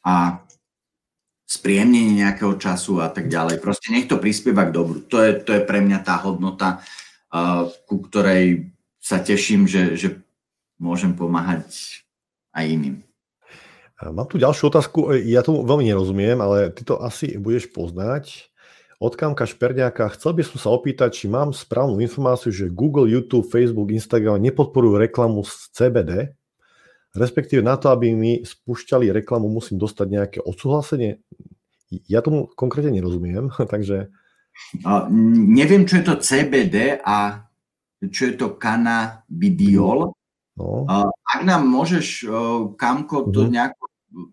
a 0.00 0.40
spríjemnenie 1.44 2.24
nejakého 2.24 2.56
času 2.56 3.04
a 3.04 3.12
tak 3.12 3.28
ďalej. 3.28 3.60
Proste 3.60 3.92
nech 3.92 4.08
to 4.08 4.16
prispieva 4.16 4.64
k 4.64 4.72
dobru. 4.72 5.04
To 5.12 5.20
je, 5.20 5.36
to 5.44 5.52
je 5.52 5.62
pre 5.66 5.84
mňa 5.84 5.98
tá 6.00 6.16
hodnota, 6.24 6.80
ku 7.84 8.00
ktorej 8.00 8.72
sa 8.96 9.20
teším, 9.20 9.68
že, 9.68 9.98
že 9.98 10.24
môžem 10.80 11.12
pomáhať 11.12 11.68
aj 12.56 12.64
iným. 12.64 12.96
Mám 14.00 14.32
tu 14.32 14.40
ďalšiu 14.40 14.72
otázku. 14.72 15.12
Ja 15.28 15.44
tomu 15.44 15.68
veľmi 15.68 15.84
nerozumiem, 15.84 16.40
ale 16.40 16.72
ty 16.72 16.80
to 16.80 16.96
asi 17.04 17.36
budeš 17.36 17.68
poznať. 17.68 18.49
Od 19.00 19.16
Kamka 19.16 19.48
Šperňáka. 19.48 20.12
Chcel 20.12 20.36
by 20.36 20.42
som 20.44 20.56
sa 20.60 20.68
opýtať, 20.76 21.16
či 21.16 21.24
mám 21.24 21.56
správnu 21.56 22.04
informáciu, 22.04 22.52
že 22.52 22.68
Google, 22.68 23.08
YouTube, 23.08 23.48
Facebook, 23.48 23.88
Instagram 23.88 24.44
nepodporujú 24.44 25.00
reklamu 25.00 25.40
z 25.40 25.72
CBD, 25.72 26.36
respektíve 27.16 27.64
na 27.64 27.80
to, 27.80 27.88
aby 27.88 28.12
mi 28.12 28.44
spúšťali 28.44 29.08
reklamu, 29.24 29.48
musím 29.48 29.80
dostať 29.80 30.06
nejaké 30.06 30.38
odsúhlasenie. 30.44 31.16
Ja 32.12 32.20
tomu 32.20 32.52
konkrétne 32.52 32.92
nerozumiem, 32.92 33.48
takže... 33.72 34.12
A, 34.84 35.08
neviem, 35.48 35.88
čo 35.88 35.98
je 35.98 36.04
to 36.04 36.20
CBD 36.20 37.00
a 37.00 37.48
čo 38.04 38.28
je 38.28 38.34
to 38.36 38.60
cannabidiol. 38.60 40.12
No. 40.60 40.84
Ak 41.24 41.40
nám 41.40 41.64
môžeš, 41.64 42.28
Kamko, 42.76 43.32
to 43.32 43.48
uh-huh. 43.48 43.52
nejako 43.52 43.89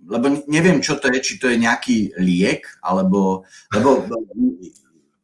lebo 0.09 0.43
neviem, 0.49 0.81
čo 0.81 0.97
to 0.97 1.09
je, 1.13 1.19
či 1.21 1.33
to 1.37 1.49
je 1.53 1.57
nejaký 1.61 2.17
liek, 2.17 2.65
alebo, 2.81 3.45
lebo 3.69 4.09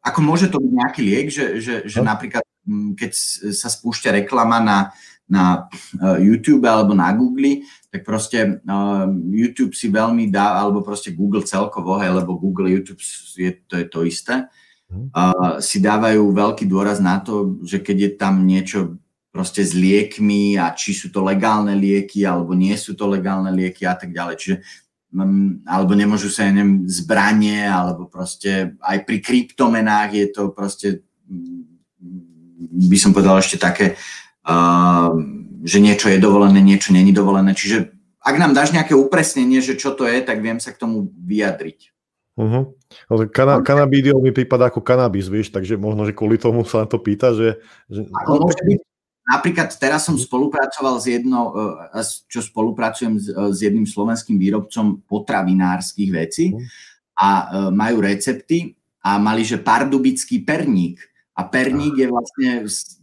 ako 0.04 0.20
môže 0.22 0.48
to 0.54 0.62
byť 0.62 0.72
nejaký 0.74 1.02
liek, 1.02 1.28
že, 1.34 1.46
že, 1.58 1.76
že 1.90 2.00
no. 2.04 2.14
napríklad 2.14 2.44
keď 2.96 3.12
sa 3.52 3.68
spúšťa 3.68 4.24
reklama 4.24 4.64
na, 4.64 4.78
na 5.28 5.68
eh, 6.00 6.24
YouTube 6.24 6.64
alebo 6.64 6.96
na 6.96 7.12
Google, 7.12 7.68
tak 7.94 8.02
proste 8.02 8.58
uh, 8.66 9.06
YouTube 9.30 9.78
si 9.78 9.86
veľmi 9.86 10.34
dá, 10.34 10.58
alebo 10.58 10.82
proste 10.82 11.14
Google 11.14 11.46
celkovo, 11.46 12.02
hej, 12.02 12.10
lebo 12.10 12.42
Google, 12.42 12.74
YouTube 12.74 12.98
je, 13.38 13.54
to 13.70 13.78
je 13.78 13.86
to 13.86 14.00
isté, 14.02 14.50
uh, 15.14 15.62
si 15.62 15.78
dávajú 15.78 16.34
veľký 16.34 16.66
dôraz 16.66 16.98
na 16.98 17.22
to, 17.22 17.62
že 17.62 17.86
keď 17.86 17.98
je 18.02 18.12
tam 18.18 18.50
niečo 18.50 18.98
proste 19.34 19.66
s 19.66 19.74
liekmi 19.74 20.62
a 20.62 20.78
či 20.78 20.94
sú 20.94 21.10
to 21.10 21.26
legálne 21.26 21.74
lieky 21.74 22.22
alebo 22.22 22.54
nie 22.54 22.78
sú 22.78 22.94
to 22.94 23.10
legálne 23.10 23.50
lieky 23.50 23.90
a 23.90 23.98
tak 23.98 24.14
ďalej. 24.14 24.36
Čiže 24.38 24.56
um, 25.18 25.58
alebo 25.66 25.98
nemôžu 25.98 26.30
sa, 26.30 26.46
ja 26.46 26.54
neviem, 26.54 26.86
zbranie, 26.86 27.66
alebo 27.66 28.06
proste 28.06 28.78
aj 28.78 29.02
pri 29.10 29.18
kryptomenách 29.26 30.10
je 30.14 30.28
to 30.30 30.54
proste, 30.54 31.02
mm, 31.26 31.66
by 32.94 32.98
som 33.02 33.10
povedal 33.10 33.42
ešte 33.42 33.58
také 33.58 33.98
že 35.64 35.80
niečo 35.80 36.12
je 36.12 36.20
dovolené, 36.20 36.60
niečo 36.60 36.92
není 36.92 37.16
dovolené. 37.16 37.56
Čiže 37.56 37.96
ak 38.20 38.36
nám 38.36 38.52
dáš 38.52 38.76
nejaké 38.76 38.92
upresnenie, 38.96 39.64
že 39.64 39.80
čo 39.80 39.96
to 39.96 40.04
je, 40.04 40.20
tak 40.20 40.44
viem 40.44 40.60
sa 40.60 40.76
k 40.76 40.80
tomu 40.84 41.12
vyjadriť. 41.16 41.92
Uh-huh. 42.34 42.74
Kana, 43.30 43.62
kanabidiol 43.62 44.18
mi 44.20 44.34
prípada 44.34 44.68
ako 44.68 44.82
kanabis, 44.82 45.30
vieš, 45.30 45.54
takže 45.54 45.78
možno, 45.78 46.04
že 46.04 46.18
kvôli 46.18 46.42
tomu 46.42 46.66
sa 46.66 46.84
na 46.84 46.88
to 46.90 46.98
pýta, 46.98 47.32
že... 47.32 47.62
že... 47.88 48.10
Ako 48.26 48.50
môže 48.50 48.58
byť, 48.58 48.80
napríklad 49.24 49.72
teraz 49.80 50.04
som 50.08 50.20
spolupracoval 50.20 51.00
s 51.00 51.06
jednou, 51.08 51.56
e, 51.96 52.02
čo 52.28 52.40
spolupracujem 52.44 53.20
s, 53.20 53.32
s 53.32 53.60
jedným 53.64 53.88
slovenským 53.88 54.36
výrobcom 54.36 55.04
potravinárskych 55.08 56.12
vecí 56.12 56.46
uh-huh. 56.52 56.64
a 57.18 57.30
e, 57.30 57.46
majú 57.72 58.04
recepty 58.04 58.76
a 59.04 59.20
mali, 59.20 59.44
že 59.44 59.60
pardubický 59.60 60.44
perník. 60.44 61.00
A 61.34 61.50
perník 61.50 61.98
je 61.98 62.08
vlastne 62.08 62.50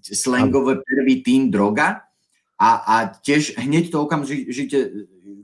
slangové 0.06 0.78
prvý 0.86 1.18
tým 1.20 1.50
droga. 1.50 2.06
A, 2.60 2.68
a 2.86 2.96
tiež 3.10 3.58
hneď 3.58 3.90
to 3.90 4.06
okamžite 4.06 4.78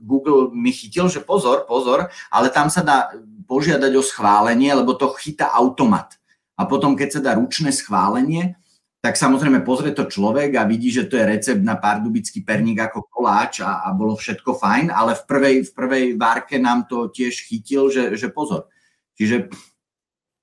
Google 0.07 0.55
mi 0.55 0.71
chytil, 0.71 1.11
že 1.11 1.19
pozor, 1.19 1.67
pozor, 1.67 2.07
ale 2.31 2.47
tam 2.47 2.71
sa 2.71 2.79
dá 2.79 3.11
požiadať 3.43 3.91
o 3.91 4.03
schválenie, 4.03 4.71
lebo 4.71 4.95
to 4.95 5.11
chytá 5.19 5.51
automat. 5.51 6.15
A 6.55 6.63
potom, 6.63 6.95
keď 6.95 7.19
sa 7.19 7.21
dá 7.21 7.31
ručné 7.35 7.75
schválenie, 7.75 8.55
tak 8.97 9.13
samozrejme 9.13 9.61
pozrie 9.61 9.93
to 9.93 10.09
človek 10.09 10.57
a 10.57 10.65
vidí, 10.65 10.89
že 10.89 11.05
to 11.05 11.21
je 11.21 11.29
recept 11.29 11.61
na 11.61 11.77
pardubický 11.77 12.41
perník 12.41 12.81
ako 12.81 13.05
koláč 13.07 13.61
a, 13.61 13.85
a 13.85 13.93
bolo 13.93 14.17
všetko 14.17 14.57
fajn, 14.57 14.89
ale 14.89 15.13
v 15.13 15.23
prvej, 15.29 15.55
v 15.69 15.71
prvej 15.71 16.05
várke 16.17 16.57
nám 16.57 16.89
to 16.89 17.07
tiež 17.13 17.45
chytil, 17.45 17.93
že, 17.93 18.17
že 18.17 18.33
pozor. 18.33 18.65
Čiže 19.13 19.53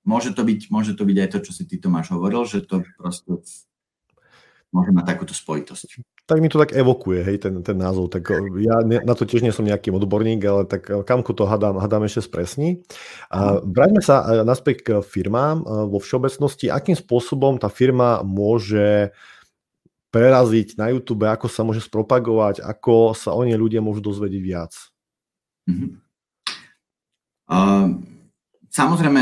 môže 0.07 0.31
to, 0.31 0.47
byť, 0.47 0.71
môže 0.71 0.95
to 0.95 1.03
byť 1.03 1.17
aj 1.19 1.29
to, 1.35 1.39
čo 1.43 1.51
si 1.51 1.63
ty 1.67 1.75
Tomáš 1.81 2.15
hovoril, 2.15 2.47
že 2.47 2.63
to 2.63 2.85
proste 2.95 3.27
môže 4.75 4.91
mať 4.91 5.15
takúto 5.15 5.31
spojitosť. 5.31 6.03
Tak 6.27 6.43
mi 6.43 6.51
to 6.51 6.59
tak 6.59 6.75
evokuje, 6.75 7.23
hej, 7.23 7.37
ten, 7.39 7.63
ten 7.63 7.77
názov. 7.79 8.11
Tak 8.11 8.35
ja 8.59 8.83
ne, 8.83 8.99
na 8.99 9.15
to 9.15 9.23
tiež 9.23 9.39
nie 9.39 9.55
som 9.55 9.63
nejaký 9.63 9.95
odborník, 9.95 10.43
ale 10.43 10.67
tak 10.67 10.91
kamku 11.07 11.31
to 11.31 11.47
hadám, 11.47 11.79
hadám 11.79 12.03
ešte 12.03 12.27
spresní. 12.27 12.83
A 13.31 13.63
vráťme 13.63 14.03
sa 14.03 14.27
e, 14.27 14.43
naspäť 14.43 14.75
k 14.83 14.89
firmám 14.99 15.63
vo 15.87 16.03
všeobecnosti. 16.03 16.67
Akým 16.67 16.99
spôsobom 16.99 17.55
tá 17.55 17.71
firma 17.71 18.19
môže 18.27 19.15
preraziť 20.11 20.75
na 20.75 20.91
YouTube, 20.91 21.27
ako 21.27 21.47
sa 21.47 21.63
môže 21.63 21.83
spropagovať, 21.83 22.59
ako 22.59 23.15
sa 23.15 23.31
o 23.31 23.43
nej 23.47 23.55
ľudia 23.55 23.79
môžu 23.79 24.03
dozvedieť 24.03 24.43
viac? 24.43 24.73
Mm-hmm. 25.67 25.91
Uh, 27.45 28.01
samozrejme, 28.73 29.21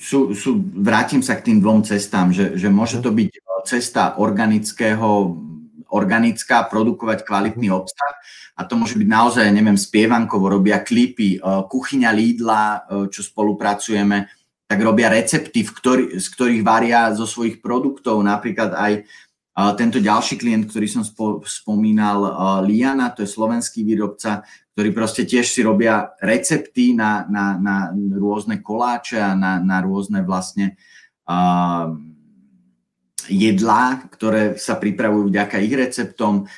sú, 0.00 0.32
sú, 0.32 0.60
vrátim 0.80 1.20
sa 1.20 1.36
k 1.36 1.52
tým 1.52 1.58
dvom 1.60 1.84
cestám, 1.84 2.32
že, 2.32 2.56
že 2.56 2.72
môže 2.72 3.04
to 3.04 3.12
byť 3.12 3.30
cesta 3.64 4.16
organického 4.20 5.36
organická, 5.90 6.70
produkovať 6.70 7.26
kvalitný 7.26 7.66
mhm. 7.70 7.76
obsah 7.76 8.14
a 8.60 8.68
to 8.68 8.76
môže 8.76 9.00
byť 9.00 9.08
naozaj, 9.08 9.48
neviem, 9.48 9.80
spievankovo 9.80 10.52
robia 10.52 10.84
klipy, 10.84 11.40
e, 11.40 11.64
kuchyňa 11.64 12.10
Lidla, 12.12 12.64
e, 12.64 12.78
čo 13.08 13.24
spolupracujeme, 13.24 14.28
tak 14.68 14.78
robia 14.84 15.08
recepty, 15.08 15.64
v 15.64 15.72
ktorý, 15.72 16.04
z 16.20 16.26
ktorých 16.28 16.62
varia 16.62 17.08
zo 17.16 17.24
svojich 17.24 17.64
produktov, 17.64 18.20
napríklad 18.20 18.76
aj 18.76 18.92
e, 19.00 19.02
tento 19.80 19.96
ďalší 19.96 20.36
klient, 20.36 20.68
ktorý 20.68 20.86
som 20.92 21.00
spo, 21.08 21.40
spomínal, 21.48 22.20
Liana, 22.68 23.16
to 23.16 23.24
je 23.24 23.32
slovenský 23.32 23.80
výrobca, 23.80 24.44
ktorí 24.76 24.92
proste 24.92 25.24
tiež 25.24 25.48
si 25.48 25.64
robia 25.64 26.12
recepty 26.20 26.92
na, 26.92 27.24
na, 27.32 27.56
na 27.56 27.76
rôzne 27.96 28.60
koláče 28.60 29.24
a 29.24 29.32
na, 29.32 29.56
na 29.56 29.84
rôzne 29.84 30.24
vlastne 30.24 30.78
uh, 31.28 31.92
jedlá, 33.30 34.02
ktoré 34.10 34.58
sa 34.58 34.74
pripravujú 34.74 35.30
vďaka 35.30 35.62
ich 35.62 35.70
receptom. 35.70 36.50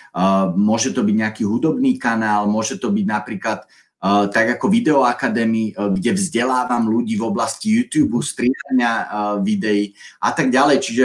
Môže 0.57 0.97
to 0.97 1.05
byť 1.05 1.17
nejaký 1.21 1.43
hudobný 1.45 2.01
kanál, 2.01 2.49
môže 2.49 2.81
to 2.81 2.89
byť 2.89 3.07
napríklad 3.07 3.69
tak 4.03 4.59
ako 4.59 4.67
Videoakadémie, 4.67 5.79
kde 5.79 6.11
vzdelávam 6.19 6.91
ľudí 6.91 7.15
v 7.15 7.23
oblasti 7.23 7.71
YouTube, 7.71 8.19
strihania 8.19 9.07
videí 9.39 9.95
a 10.19 10.35
tak 10.35 10.51
ďalej. 10.51 10.83
Čiže 10.83 11.05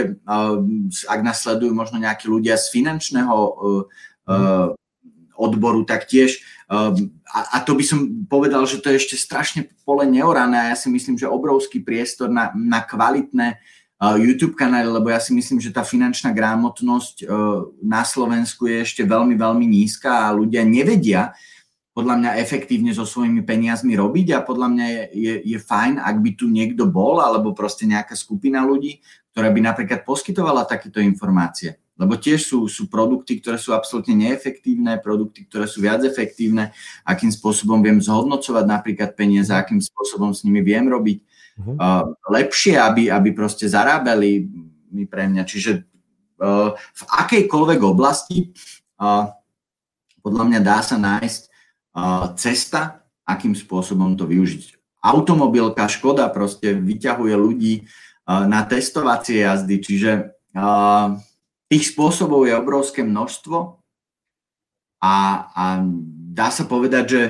ak 1.06 1.20
nás 1.22 1.38
sledujú 1.38 1.70
možno 1.70 2.02
nejakí 2.02 2.26
ľudia 2.26 2.58
z 2.58 2.74
finančného 2.74 3.36
odboru, 5.38 5.86
tak 5.86 6.10
tiež 6.10 6.42
a, 7.28 7.56
to 7.62 7.78
by 7.78 7.84
som 7.86 8.26
povedal, 8.26 8.66
že 8.66 8.82
to 8.82 8.90
je 8.90 8.98
ešte 8.98 9.16
strašne 9.16 9.70
pole 9.86 10.04
neorané 10.04 10.58
a 10.58 10.68
ja 10.72 10.76
si 10.76 10.90
myslím, 10.90 11.16
že 11.16 11.30
obrovský 11.30 11.80
priestor 11.80 12.28
na, 12.28 12.50
na 12.52 12.82
kvalitné 12.82 13.62
YouTube 13.98 14.54
kanály, 14.54 14.86
lebo 14.86 15.10
ja 15.10 15.18
si 15.18 15.34
myslím, 15.34 15.58
že 15.58 15.74
tá 15.74 15.82
finančná 15.82 16.30
grámotnosť 16.30 17.16
e, 17.22 17.26
na 17.82 18.06
Slovensku 18.06 18.70
je 18.70 18.86
ešte 18.86 19.02
veľmi, 19.02 19.34
veľmi 19.34 19.66
nízka 19.66 20.30
a 20.30 20.34
ľudia 20.34 20.62
nevedia 20.62 21.34
podľa 21.98 22.14
mňa 22.14 22.30
efektívne 22.38 22.94
so 22.94 23.02
svojimi 23.02 23.42
peniazmi 23.42 23.98
robiť 23.98 24.38
a 24.38 24.46
podľa 24.46 24.68
mňa 24.70 24.86
je, 24.86 25.02
je, 25.18 25.34
je 25.50 25.58
fajn, 25.58 25.98
ak 25.98 26.16
by 26.22 26.30
tu 26.38 26.46
niekto 26.46 26.86
bol 26.86 27.18
alebo 27.18 27.50
proste 27.58 27.90
nejaká 27.90 28.14
skupina 28.14 28.62
ľudí, 28.62 29.02
ktorá 29.34 29.50
by 29.50 29.60
napríklad 29.66 30.06
poskytovala 30.06 30.62
takéto 30.62 31.02
informácie. 31.02 31.82
Lebo 31.98 32.14
tiež 32.14 32.46
sú, 32.46 32.70
sú 32.70 32.86
produkty, 32.86 33.42
ktoré 33.42 33.58
sú 33.58 33.74
absolútne 33.74 34.14
neefektívne, 34.14 35.02
produkty, 35.02 35.50
ktoré 35.50 35.66
sú 35.66 35.82
viac 35.82 36.06
efektívne, 36.06 36.70
akým 37.02 37.34
spôsobom 37.34 37.82
viem 37.82 37.98
zhodnocovať 37.98 38.62
napríklad 38.62 39.18
peniaze, 39.18 39.50
akým 39.50 39.82
spôsobom 39.82 40.30
s 40.30 40.46
nimi 40.46 40.62
viem 40.62 40.86
robiť 40.86 41.18
uh, 41.58 42.14
lepšie, 42.30 42.78
aby, 42.78 43.10
aby 43.10 43.34
proste 43.34 43.66
zarábali 43.66 44.46
mi 44.88 45.04
pre 45.04 45.26
mňa. 45.26 45.42
Čiže 45.42 45.72
uh, 45.78 46.72
v 46.74 47.02
akejkoľvek 47.06 47.80
oblasti 47.82 48.54
uh, 49.02 49.30
podľa 50.22 50.44
mňa 50.44 50.60
dá 50.60 50.78
sa 50.82 50.96
nájsť 51.00 51.42
uh, 51.48 52.34
cesta, 52.38 53.02
akým 53.26 53.52
spôsobom 53.56 54.14
to 54.14 54.28
využiť. 54.28 54.76
Automobilka 54.98 55.86
Škoda 55.86 56.26
proste 56.28 56.74
vyťahuje 56.74 57.34
ľudí 57.38 57.74
uh, 57.84 58.44
na 58.46 58.66
testovacie 58.66 59.46
jazdy, 59.46 59.76
čiže 59.78 60.10
uh, 60.58 61.16
tých 61.68 61.92
spôsobov 61.92 62.48
je 62.48 62.56
obrovské 62.56 63.04
množstvo 63.04 63.78
a, 64.98 65.14
a 65.52 65.64
dá 66.32 66.48
sa 66.50 66.64
povedať, 66.66 67.04
že 67.06 67.22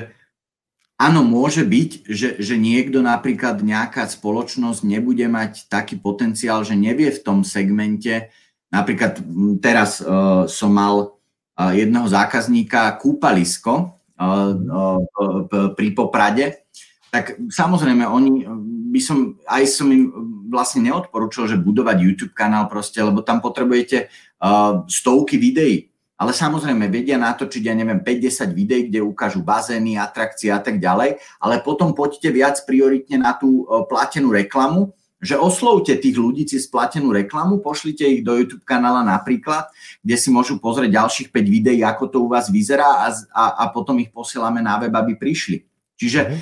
Áno, 0.99 1.23
môže 1.23 1.63
byť, 1.63 2.11
že, 2.11 2.29
že 2.43 2.59
niekto 2.59 2.99
napríklad 2.99 3.63
nejaká 3.63 4.03
spoločnosť 4.03 4.83
nebude 4.83 5.23
mať 5.31 5.71
taký 5.71 5.95
potenciál, 5.95 6.67
že 6.67 6.75
nevie 6.75 7.07
v 7.07 7.23
tom 7.23 7.47
segmente. 7.47 8.27
Napríklad 8.67 9.23
teraz 9.63 10.03
uh, 10.03 10.43
som 10.51 10.75
mal 10.75 11.15
uh, 11.55 11.71
jedného 11.71 12.03
zákazníka 12.03 12.99
kúpalisko 12.99 13.95
uh, 14.19 14.51
uh, 14.51 15.71
pri 15.71 15.87
Poprade, 15.95 16.67
tak 17.09 17.39
samozrejme 17.47 18.03
oni 18.05 18.45
by 18.91 18.99
som, 19.01 19.39
aj 19.49 19.63
som 19.71 19.87
im 19.89 20.11
vlastne 20.51 20.85
neodporúčal, 20.85 21.47
že 21.47 21.57
budovať 21.57 21.97
YouTube 22.01 22.35
kanál 22.35 22.67
proste, 22.67 23.01
lebo 23.01 23.23
tam 23.23 23.41
potrebujete 23.41 24.11
uh, 24.43 24.83
stovky 24.85 25.39
videí 25.39 25.88
ale 26.19 26.35
samozrejme 26.35 26.91
vedia 26.91 27.15
natočiť, 27.15 27.63
ja 27.63 27.71
neviem, 27.71 28.03
50 28.03 28.51
videí, 28.51 28.91
kde 28.91 28.99
ukážu 28.99 29.39
bazény, 29.39 29.95
atrakcie 29.95 30.51
a 30.51 30.59
tak 30.59 30.83
ďalej, 30.83 31.15
ale 31.39 31.63
potom 31.63 31.95
poďte 31.95 32.27
viac 32.35 32.59
prioritne 32.67 33.23
na 33.23 33.31
tú 33.39 33.63
e, 33.63 33.87
platenú 33.87 34.35
reklamu, 34.35 34.91
že 35.23 35.39
oslovte 35.39 35.95
tých 35.95 36.15
ľudí 36.19 36.43
cez 36.43 36.67
platenú 36.67 37.15
reklamu, 37.15 37.63
pošlite 37.63 38.03
ich 38.03 38.23
do 38.23 38.35
YouTube 38.35 38.67
kanála 38.67 39.03
napríklad, 39.03 39.71
kde 40.03 40.15
si 40.19 40.27
môžu 40.27 40.59
pozrieť 40.59 40.95
ďalších 40.95 41.31
5 41.31 41.39
videí, 41.47 41.79
ako 41.87 42.03
to 42.11 42.17
u 42.23 42.27
vás 42.27 42.51
vyzerá 42.51 43.07
a, 43.07 43.07
a, 43.31 43.43
a 43.55 43.63
potom 43.71 43.99
ich 44.03 44.11
posielame 44.11 44.59
na 44.59 44.75
web, 44.79 44.91
aby 44.91 45.15
prišli. 45.15 45.63
Čiže 45.99 46.19
mm. 46.23 46.39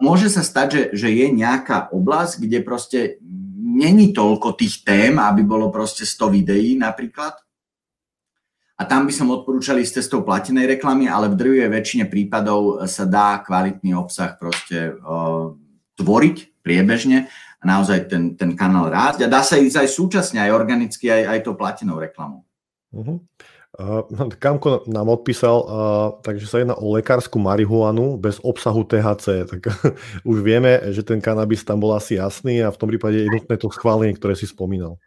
môže 0.00 0.32
sa 0.32 0.40
stať, 0.40 0.68
že, 0.68 0.82
že 1.04 1.08
je 1.12 1.26
nejaká 1.32 1.92
oblasť, 1.92 2.44
kde 2.44 2.58
proste 2.64 3.00
není 3.60 4.16
toľko 4.16 4.56
tých 4.56 4.80
tém, 4.84 5.20
aby 5.20 5.44
bolo 5.44 5.68
proste 5.68 6.08
100 6.08 6.32
videí 6.32 6.80
napríklad, 6.80 7.43
a 8.74 8.82
tam 8.82 9.06
by 9.06 9.12
som 9.14 9.30
odporúčal 9.30 9.78
ísť 9.78 10.02
cestou 10.02 10.26
platinej 10.26 10.66
reklamy, 10.66 11.06
ale 11.06 11.30
v 11.30 11.38
drvivej 11.38 11.70
väčšine 11.70 12.04
prípadov 12.10 12.82
sa 12.90 13.06
dá 13.06 13.38
kvalitný 13.38 13.94
obsah 13.94 14.34
proste 14.34 14.98
uh, 14.98 15.54
tvoriť 15.94 16.58
priebežne 16.66 17.30
a 17.30 17.64
naozaj 17.64 18.10
ten, 18.10 18.34
ten 18.34 18.58
kanál 18.58 18.90
rásť 18.90 19.24
a 19.24 19.30
dá 19.30 19.46
sa 19.46 19.62
ísť 19.62 19.78
aj 19.78 19.88
súčasne, 19.88 20.38
aj 20.42 20.50
organicky, 20.50 21.06
aj, 21.06 21.22
aj 21.22 21.38
tou 21.46 21.54
platinou 21.54 22.02
reklamou. 22.02 22.42
Uh-huh. 22.90 23.22
Uh, 23.74 24.06
Kamko 24.38 24.86
nám 24.90 25.10
odpísal, 25.10 25.56
uh, 25.62 25.66
takže 26.22 26.46
sa 26.46 26.62
jedná 26.62 26.74
o 26.78 26.94
lekárskú 26.94 27.42
marihuanu 27.42 28.18
bez 28.18 28.38
obsahu 28.42 28.86
THC. 28.86 29.50
Tak 29.50 29.70
už 30.30 30.38
vieme, 30.42 30.78
že 30.90 31.06
ten 31.06 31.22
kanabis 31.22 31.62
tam 31.62 31.78
bol 31.78 31.94
asi 31.94 32.18
jasný 32.18 32.62
a 32.62 32.74
v 32.74 32.78
tom 32.78 32.90
prípade 32.90 33.22
je 33.22 33.30
nutné 33.30 33.54
to 33.54 33.70
schválenie, 33.70 34.14
ktoré 34.18 34.34
si 34.34 34.50
spomínal. 34.50 34.98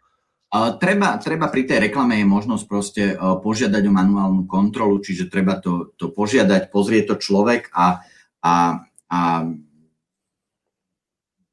Treba, 0.48 1.20
treba 1.20 1.52
pri 1.52 1.68
tej 1.68 1.92
reklame 1.92 2.16
je 2.16 2.24
možnosť 2.24 2.64
proste 2.64 3.04
e, 3.12 3.14
požiadať 3.20 3.84
o 3.84 3.92
manuálnu 3.92 4.48
kontrolu, 4.48 4.96
čiže 4.96 5.28
treba 5.28 5.60
to, 5.60 5.92
to 6.00 6.08
požiadať, 6.08 6.72
pozrie 6.72 7.04
to 7.04 7.20
človek 7.20 7.68
a, 7.76 8.00
a, 8.40 8.80
a 9.12 9.20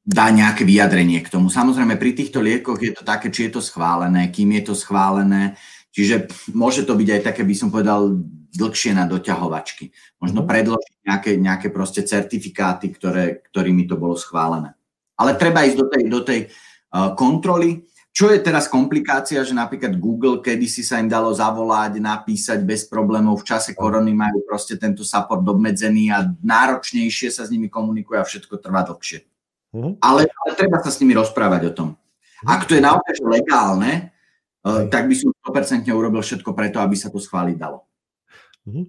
dá 0.00 0.26
nejaké 0.32 0.64
vyjadrenie 0.64 1.20
k 1.20 1.28
tomu. 1.28 1.52
Samozrejme, 1.52 2.00
pri 2.00 2.16
týchto 2.16 2.40
liekoch 2.40 2.80
je 2.80 2.96
to 2.96 3.04
také, 3.04 3.28
či 3.28 3.52
je 3.52 3.60
to 3.60 3.60
schválené, 3.60 4.32
kým 4.32 4.48
je 4.56 4.72
to 4.72 4.74
schválené, 4.78 5.60
čiže 5.92 6.32
môže 6.56 6.88
to 6.88 6.96
byť 6.96 7.08
aj 7.20 7.20
také, 7.20 7.44
by 7.44 7.52
som 7.52 7.68
povedal, 7.68 8.16
dlhšie 8.56 8.96
na 8.96 9.04
doťahovačky. 9.04 9.92
Možno 10.24 10.40
mhm. 10.40 10.48
predložiť 10.48 10.96
nejaké, 11.04 11.30
nejaké 11.36 11.68
proste 11.68 12.00
certifikáty, 12.00 12.96
ktoré, 12.96 13.44
ktorými 13.52 13.84
to 13.84 14.00
bolo 14.00 14.16
schválené. 14.16 14.72
Ale 15.20 15.36
treba 15.36 15.68
ísť 15.68 15.76
do 15.76 15.86
tej, 15.92 16.02
do 16.08 16.20
tej 16.24 16.40
uh, 16.48 17.12
kontroly, 17.12 17.84
čo 18.16 18.32
je 18.32 18.40
teraz 18.40 18.64
komplikácia, 18.64 19.44
že 19.44 19.52
napríklad 19.52 20.00
Google, 20.00 20.40
kedy 20.40 20.64
si 20.64 20.80
sa 20.80 20.96
im 20.96 21.04
dalo 21.04 21.36
zavolať, 21.36 22.00
napísať 22.00 22.64
bez 22.64 22.88
problémov, 22.88 23.44
v 23.44 23.52
čase 23.52 23.76
korony 23.76 24.16
majú 24.16 24.40
proste 24.48 24.80
tento 24.80 25.04
support 25.04 25.44
obmedzený 25.44 26.08
a 26.08 26.24
náročnejšie 26.40 27.28
sa 27.28 27.44
s 27.44 27.52
nimi 27.52 27.68
komunikuje 27.68 28.16
a 28.16 28.24
všetko 28.24 28.56
trvá 28.56 28.88
dlhšie. 28.88 29.20
Uh-huh. 29.76 30.00
Ale, 30.00 30.24
ale 30.32 30.50
treba 30.56 30.80
sa 30.80 30.88
s 30.88 30.96
nimi 31.04 31.12
rozprávať 31.12 31.62
o 31.68 31.72
tom. 31.76 31.88
Ak 32.48 32.64
to 32.64 32.72
je 32.72 32.80
naozaj 32.80 33.20
legálne, 33.20 34.08
uh, 34.64 34.88
tak 34.88 35.12
by 35.12 35.14
som 35.16 35.36
100% 35.52 35.84
urobil 35.92 36.24
všetko 36.24 36.56
preto, 36.56 36.80
aby 36.80 36.96
sa 36.96 37.12
to 37.12 37.20
schváliť 37.20 37.56
dalo. 37.60 37.84
Uh, 38.66 38.82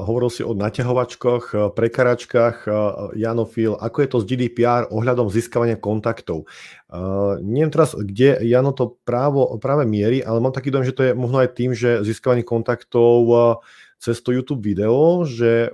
hovoril 0.00 0.32
si 0.32 0.40
o 0.40 0.56
naťahovačkoch, 0.56 1.44
uh, 1.52 1.60
prekaračkách. 1.76 2.56
Uh, 2.64 3.12
Janofil, 3.12 3.76
ako 3.76 3.96
je 4.00 4.08
to 4.08 4.18
s 4.18 4.24
GDPR 4.24 4.88
ohľadom 4.88 5.28
získavania 5.28 5.76
kontaktov? 5.76 6.48
Uh, 6.88 7.36
neviem 7.44 7.68
teraz, 7.68 7.92
kde 7.92 8.40
Jano 8.48 8.72
to 8.72 8.96
právo, 9.04 9.60
práve 9.60 9.84
mierí, 9.84 10.24
ale 10.24 10.40
mám 10.40 10.56
taký 10.56 10.72
dojem, 10.72 10.88
že 10.88 10.96
to 10.96 11.02
je 11.04 11.12
možno 11.12 11.44
aj 11.44 11.52
tým, 11.52 11.76
že 11.76 12.00
získavanie 12.00 12.48
kontaktov 12.48 13.16
uh, 13.28 13.60
cez 14.04 14.20
to 14.20 14.36
YouTube 14.36 14.60
video, 14.60 15.24
že 15.24 15.72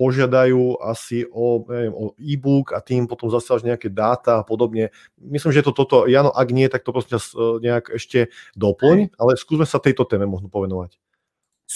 požiadajú 0.00 0.80
asi 0.80 1.28
o, 1.28 1.64
neviem, 1.68 1.92
o 1.92 2.16
e-book 2.16 2.72
a 2.72 2.80
tým 2.80 3.04
potom 3.04 3.28
zase 3.28 3.52
nejaké 3.64 3.92
dáta 3.92 4.40
a 4.40 4.46
podobne. 4.48 4.92
Myslím, 5.20 5.52
že 5.52 5.64
to 5.64 5.76
toto. 5.76 6.08
Jano, 6.08 6.32
ak 6.32 6.48
nie, 6.56 6.72
tak 6.72 6.84
to 6.84 6.96
prosím 6.96 7.20
nejak 7.60 7.92
ešte 7.92 8.32
doplň, 8.56 9.16
ale 9.20 9.36
skúsme 9.36 9.68
sa 9.68 9.76
tejto 9.76 10.08
téme 10.08 10.24
možno 10.24 10.48
povenovať. 10.48 10.96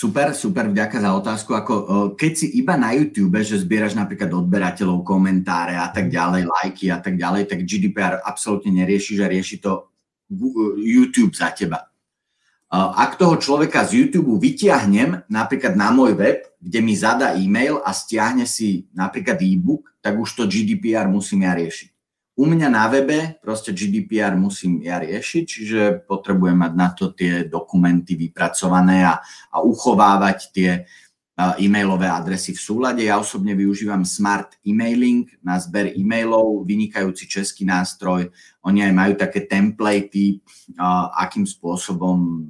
Super, 0.01 0.33
super, 0.33 0.65
vďaka 0.65 0.97
za 0.97 1.13
otázku. 1.13 1.53
Ako, 1.53 1.75
keď 2.17 2.33
si 2.33 2.57
iba 2.57 2.73
na 2.73 2.97
YouTube, 2.97 3.37
že 3.45 3.61
zbieraš 3.61 3.93
napríklad 3.93 4.33
odberateľov, 4.33 5.05
komentáre 5.05 5.77
a 5.77 5.93
tak 5.93 6.09
ďalej, 6.09 6.49
lajky 6.49 6.89
a 6.89 7.05
tak 7.05 7.21
ďalej, 7.21 7.45
tak 7.45 7.69
GDPR 7.69 8.25
absolútne 8.25 8.73
nerieši, 8.81 9.21
že 9.21 9.29
rieši 9.29 9.61
to 9.61 9.93
YouTube 10.81 11.37
za 11.37 11.53
teba. 11.53 11.85
Ak 12.73 13.21
toho 13.21 13.37
človeka 13.37 13.85
z 13.85 14.01
YouTube 14.09 14.41
vytiahnem 14.41 15.21
napríklad 15.29 15.77
na 15.77 15.93
môj 15.93 16.17
web, 16.17 16.49
kde 16.57 16.81
mi 16.81 16.97
zadá 16.97 17.37
e-mail 17.37 17.85
a 17.85 17.93
stiahne 17.93 18.49
si 18.49 18.89
napríklad 18.97 19.37
e-book, 19.45 19.85
tak 20.01 20.17
už 20.17 20.33
to 20.33 20.49
GDPR 20.49 21.13
musím 21.13 21.45
ja 21.45 21.53
riešiť. 21.53 22.00
U 22.41 22.49
mňa 22.49 22.73
na 22.73 22.89
webe 22.89 23.37
proste 23.45 23.77
GDPR 23.77 24.33
musím 24.33 24.81
ja 24.81 24.97
riešiť, 24.97 25.45
čiže 25.45 25.81
potrebujem 26.09 26.57
mať 26.57 26.73
na 26.73 26.89
to 26.97 27.13
tie 27.13 27.45
dokumenty 27.45 28.17
vypracované 28.17 29.05
a, 29.05 29.21
a 29.53 29.61
uchovávať 29.61 30.39
tie 30.49 30.89
e-mailové 31.61 32.09
adresy 32.09 32.57
v 32.57 32.65
súlade. 32.65 33.05
Ja 33.05 33.21
osobne 33.21 33.53
využívam 33.53 34.09
Smart 34.09 34.57
Emailing 34.65 35.29
na 35.45 35.61
zber 35.61 35.93
e-mailov, 35.93 36.65
vynikajúci 36.65 37.29
český 37.29 37.69
nástroj. 37.69 38.33
Oni 38.65 38.89
aj 38.89 38.93
majú 38.93 39.13
také 39.21 39.45
templatey, 39.45 40.41
akým 41.21 41.45
spôsobom 41.45 42.49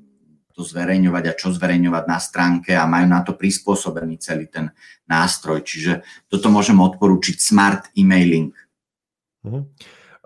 to 0.55 0.63
zverejňovať 0.67 1.25
a 1.31 1.37
čo 1.39 1.51
zverejňovať 1.55 2.05
na 2.07 2.19
stránke 2.19 2.71
a 2.75 2.87
majú 2.87 3.07
na 3.11 3.27
to 3.27 3.35
prispôsobený 3.39 4.23
celý 4.23 4.47
ten 4.47 4.71
nástroj. 5.07 5.63
Čiže 5.67 6.27
toto 6.27 6.47
môžem 6.47 6.79
odporúčiť 6.79 7.37
Smart 7.43 7.91
Emailing. 7.99 8.55
Uh-huh. 9.45 9.65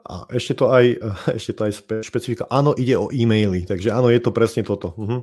A 0.04 0.28
ešte 0.36 0.52
to 0.58 0.68
aj, 0.70 0.84
ešte 1.38 1.52
to 1.56 1.62
aj 1.66 1.72
spe, 1.72 1.94
špecifika. 2.04 2.44
Áno, 2.50 2.74
ide 2.74 2.98
o 2.98 3.08
e-maily, 3.10 3.64
takže 3.64 3.94
áno, 3.94 4.10
je 4.10 4.20
to 4.20 4.30
presne 4.34 4.62
toto. 4.66 4.94
Uh-huh. 4.94 5.22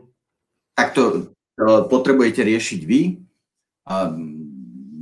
Tak 0.76 0.96
to, 0.96 1.34
to 1.60 1.86
potrebujete 1.92 2.42
riešiť 2.42 2.82
vy 2.88 3.02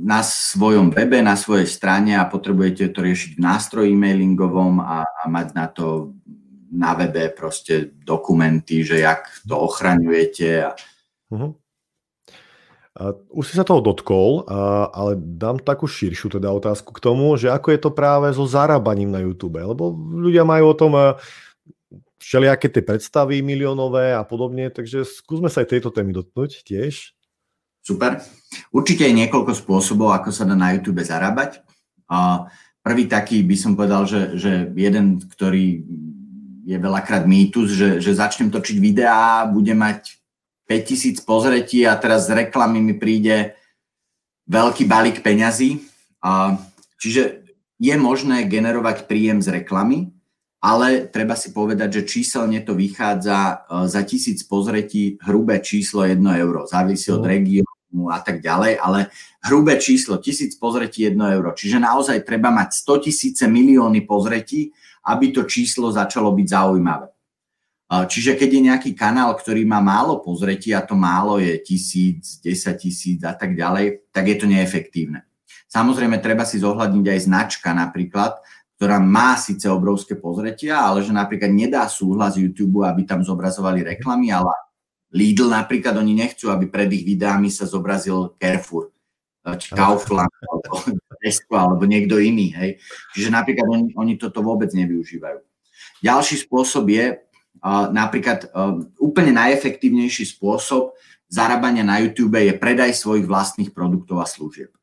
na 0.00 0.20
svojom 0.24 0.88
webe, 0.90 1.20
na 1.20 1.36
svojej 1.36 1.68
strane 1.68 2.16
a 2.16 2.24
potrebujete 2.26 2.88
to 2.90 3.04
riešiť 3.04 3.36
v 3.36 3.44
nástroji 3.44 3.92
e-mailingovom 3.92 4.80
a, 4.80 5.04
a 5.04 5.22
mať 5.28 5.48
na 5.52 5.66
to 5.68 6.16
na 6.70 6.96
webe 6.96 7.34
proste 7.34 7.92
dokumenty, 8.00 8.86
že 8.86 9.02
jak 9.04 9.28
to 9.44 9.58
ochraňujete. 9.58 10.72
Uh-huh. 11.30 11.59
Už 13.32 13.48
si 13.48 13.56
sa 13.56 13.64
toho 13.64 13.80
dotkol, 13.80 14.44
ale 14.92 15.16
dám 15.16 15.56
takú 15.56 15.88
širšiu 15.88 16.36
teda 16.36 16.52
otázku 16.52 16.92
k 16.92 17.00
tomu, 17.00 17.32
že 17.40 17.48
ako 17.48 17.72
je 17.72 17.80
to 17.80 17.90
práve 17.96 18.28
so 18.36 18.44
zarábaním 18.44 19.08
na 19.08 19.24
YouTube, 19.24 19.56
lebo 19.56 19.96
ľudia 19.96 20.44
majú 20.44 20.68
o 20.68 20.76
tom 20.76 20.92
všelijaké 22.20 22.68
tie 22.68 22.84
predstavy 22.84 23.40
miliónové 23.40 24.12
a 24.12 24.20
podobne, 24.20 24.68
takže 24.68 25.08
skúsme 25.08 25.48
sa 25.48 25.64
aj 25.64 25.72
tejto 25.72 25.88
témy 25.88 26.12
dotknúť 26.12 26.60
tiež. 26.60 27.16
Super. 27.80 28.20
Určite 28.68 29.08
je 29.08 29.16
niekoľko 29.24 29.56
spôsobov, 29.56 30.12
ako 30.12 30.28
sa 30.28 30.44
dá 30.44 30.52
na 30.52 30.76
YouTube 30.76 31.00
zarábať. 31.00 31.64
Prvý 32.84 33.08
taký 33.08 33.40
by 33.40 33.56
som 33.56 33.72
povedal, 33.80 34.04
že, 34.04 34.36
že 34.36 34.68
jeden, 34.76 35.24
ktorý 35.24 35.80
je 36.68 36.76
veľakrát 36.76 37.24
mýtus, 37.24 37.72
že, 37.72 38.04
že 38.04 38.12
začnem 38.12 38.52
točiť 38.52 38.76
videá, 38.76 39.48
budem 39.48 39.80
mať 39.80 40.19
5000 40.70 41.26
pozretí 41.26 41.82
a 41.82 41.98
teraz 41.98 42.30
z 42.30 42.46
reklamy 42.46 42.78
mi 42.78 42.94
príde 42.94 43.58
veľký 44.46 44.86
balík 44.86 45.18
peňazí. 45.18 45.82
Čiže 47.02 47.42
je 47.80 47.94
možné 47.98 48.46
generovať 48.46 49.10
príjem 49.10 49.42
z 49.42 49.50
reklamy, 49.50 50.14
ale 50.60 51.08
treba 51.10 51.34
si 51.34 51.50
povedať, 51.50 51.98
že 51.98 52.08
číselne 52.20 52.60
to 52.60 52.76
vychádza 52.76 53.38
e, 53.40 53.88
za 53.88 54.04
tisíc 54.04 54.44
pozretí 54.44 55.16
hrubé 55.24 55.64
číslo 55.64 56.04
1 56.04 56.20
euro. 56.20 56.68
Závisí 56.68 57.08
od 57.08 57.24
no. 57.24 57.32
regiónu 57.32 58.12
a 58.12 58.20
tak 58.20 58.44
ďalej, 58.44 58.76
ale 58.76 59.08
hrubé 59.48 59.80
číslo 59.80 60.20
tisíc 60.20 60.52
pozretí 60.60 61.08
1 61.08 61.16
euro. 61.16 61.56
Čiže 61.56 61.80
naozaj 61.80 62.28
treba 62.28 62.52
mať 62.52 62.76
100 62.76 63.04
tisíce 63.08 63.44
milióny 63.48 64.04
pozretí, 64.04 64.68
aby 65.08 65.32
to 65.32 65.48
číslo 65.48 65.88
začalo 65.88 66.36
byť 66.36 66.46
zaujímavé. 66.52 67.08
Čiže 67.90 68.38
keď 68.38 68.48
je 68.54 68.66
nejaký 68.70 68.90
kanál, 68.94 69.34
ktorý 69.34 69.66
má 69.66 69.82
málo 69.82 70.22
pozretí 70.22 70.70
a 70.70 70.86
to 70.86 70.94
málo 70.94 71.42
je 71.42 71.58
tisíc, 71.58 72.38
desať 72.38 72.86
tisíc 72.86 73.18
a 73.26 73.34
tak 73.34 73.58
ďalej, 73.58 74.06
tak 74.14 74.30
je 74.30 74.36
to 74.38 74.46
neefektívne. 74.46 75.26
Samozrejme, 75.66 76.22
treba 76.22 76.46
si 76.46 76.62
zohľadniť 76.62 77.06
aj 77.10 77.20
značka 77.26 77.74
napríklad, 77.74 78.38
ktorá 78.78 79.02
má 79.02 79.34
síce 79.34 79.66
obrovské 79.66 80.14
pozretia, 80.14 80.86
ale 80.86 81.02
že 81.02 81.10
napríklad 81.10 81.50
nedá 81.50 81.82
súhlas 81.90 82.38
YouTube, 82.38 82.86
aby 82.86 83.02
tam 83.02 83.26
zobrazovali 83.26 83.82
reklamy, 83.82 84.30
ale 84.30 84.54
Lidl 85.10 85.50
napríklad, 85.50 85.98
oni 85.98 86.14
nechcú, 86.14 86.54
aby 86.54 86.70
pred 86.70 86.86
ich 86.94 87.02
videami 87.02 87.50
sa 87.50 87.66
zobrazil 87.66 88.38
Carrefour, 88.38 88.94
či 89.58 89.74
Kaufland, 89.74 90.30
alebo 90.46 90.78
Tesco, 91.22 91.58
alebo 91.58 91.82
niekto 91.90 92.22
iný. 92.22 92.54
Hej. 92.54 92.78
Čiže 93.18 93.34
napríklad 93.34 93.66
oni, 93.66 93.86
oni 93.98 94.14
toto 94.14 94.38
vôbec 94.46 94.70
nevyužívajú. 94.70 95.42
Ďalší 96.06 96.46
spôsob 96.46 96.86
je, 96.94 97.18
napríklad 97.92 98.48
um, 98.50 98.88
úplne 98.96 99.36
najefektívnejší 99.36 100.36
spôsob 100.36 100.96
zarábania 101.30 101.86
na 101.86 102.02
YouTube 102.02 102.40
je 102.42 102.56
predaj 102.58 102.96
svojich 102.96 103.24
vlastných 103.24 103.70
produktov 103.70 104.18
a 104.20 104.26
služieb. 104.26 104.74